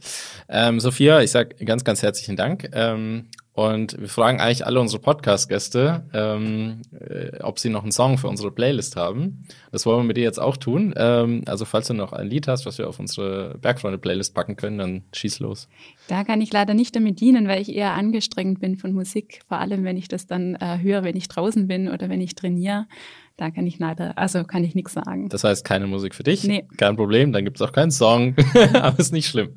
Ähm, 0.49 0.79
Sophia, 0.79 1.21
ich 1.21 1.31
sage 1.31 1.55
ganz, 1.63 1.83
ganz 1.83 2.03
herzlichen 2.03 2.35
Dank. 2.35 2.69
Ähm, 2.73 3.27
und 3.57 3.99
wir 3.99 4.07
fragen 4.07 4.39
eigentlich 4.39 4.67
alle 4.67 4.79
unsere 4.79 5.01
Podcast-Gäste, 5.01 6.03
ähm, 6.13 6.83
äh, 6.91 7.41
ob 7.41 7.57
sie 7.57 7.69
noch 7.69 7.81
einen 7.81 7.91
Song 7.91 8.19
für 8.19 8.27
unsere 8.27 8.51
Playlist 8.51 8.95
haben. 8.95 9.47
Das 9.71 9.87
wollen 9.87 10.01
wir 10.01 10.03
mit 10.03 10.15
dir 10.15 10.25
jetzt 10.25 10.39
auch 10.39 10.57
tun. 10.57 10.93
Ähm, 10.95 11.41
also 11.47 11.65
falls 11.65 11.87
du 11.87 11.95
noch 11.95 12.13
ein 12.13 12.27
Lied 12.27 12.47
hast, 12.47 12.67
was 12.67 12.77
wir 12.77 12.87
auf 12.87 12.99
unsere 12.99 13.57
Bergfreunde-Playlist 13.57 14.35
packen 14.35 14.57
können, 14.57 14.77
dann 14.77 15.03
schieß 15.11 15.39
los. 15.39 15.69
Da 16.07 16.23
kann 16.23 16.41
ich 16.41 16.53
leider 16.53 16.73
nicht 16.73 16.95
damit 16.95 17.19
dienen, 17.19 17.47
weil 17.47 17.61
ich 17.61 17.75
eher 17.75 17.93
angestrengt 17.93 18.59
bin 18.59 18.77
von 18.77 18.93
Musik. 18.93 19.41
Vor 19.47 19.59
allem, 19.59 19.83
wenn 19.83 19.97
ich 19.97 20.07
das 20.07 20.25
dann 20.25 20.55
äh, 20.55 20.79
höre, 20.81 21.03
wenn 21.03 21.17
ich 21.17 21.27
draußen 21.27 21.67
bin 21.67 21.89
oder 21.89 22.09
wenn 22.09 22.21
ich 22.21 22.35
trainiere. 22.35 22.87
Da 23.35 23.51
kann 23.51 23.67
ich 23.67 23.77
leider, 23.77 24.17
also 24.17 24.43
kann 24.43 24.63
ich 24.63 24.73
nichts 24.73 24.93
sagen. 24.93 25.29
Das 25.29 25.43
heißt, 25.43 25.63
keine 25.63 25.85
Musik 25.85 26.15
für 26.15 26.23
dich? 26.23 26.43
Nee. 26.43 26.65
Kein 26.77 26.95
Problem, 26.95 27.31
dann 27.31 27.45
gibt 27.45 27.57
es 27.57 27.61
auch 27.61 27.71
keinen 27.71 27.91
Song. 27.91 28.35
Aber 28.73 28.97
ist 28.97 29.13
nicht 29.13 29.27
schlimm. 29.27 29.49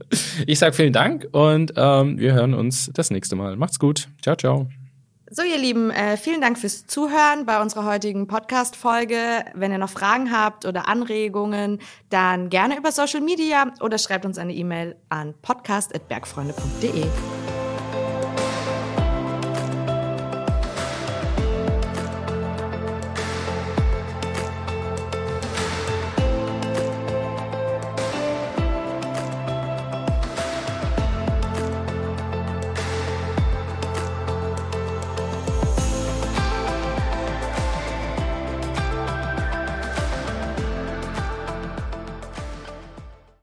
Ich 0.46 0.58
sage 0.58 0.74
vielen 0.74 0.92
Dank 0.92 1.26
und 1.32 1.72
ähm, 1.76 2.18
wir 2.18 2.34
hören 2.34 2.52
uns 2.52 2.90
das 2.92 3.10
nächste 3.10 3.36
Mal. 3.36 3.56
Macht's 3.56 3.78
gut. 3.78 4.08
Ciao, 4.20 4.36
ciao. 4.36 4.68
So, 5.32 5.44
ihr 5.44 5.58
Lieben, 5.58 5.90
äh, 5.92 6.16
vielen 6.16 6.40
Dank 6.40 6.58
fürs 6.58 6.88
Zuhören 6.88 7.46
bei 7.46 7.62
unserer 7.62 7.84
heutigen 7.84 8.26
Podcast-Folge. 8.26 9.44
Wenn 9.54 9.70
ihr 9.70 9.78
noch 9.78 9.90
Fragen 9.90 10.32
habt 10.32 10.66
oder 10.66 10.88
Anregungen, 10.88 11.78
dann 12.08 12.50
gerne 12.50 12.76
über 12.76 12.90
Social 12.90 13.20
Media 13.20 13.72
oder 13.80 13.98
schreibt 13.98 14.26
uns 14.26 14.38
eine 14.38 14.52
E-Mail 14.52 14.96
an 15.08 15.34
podcast.bergfreunde.de. 15.40 17.04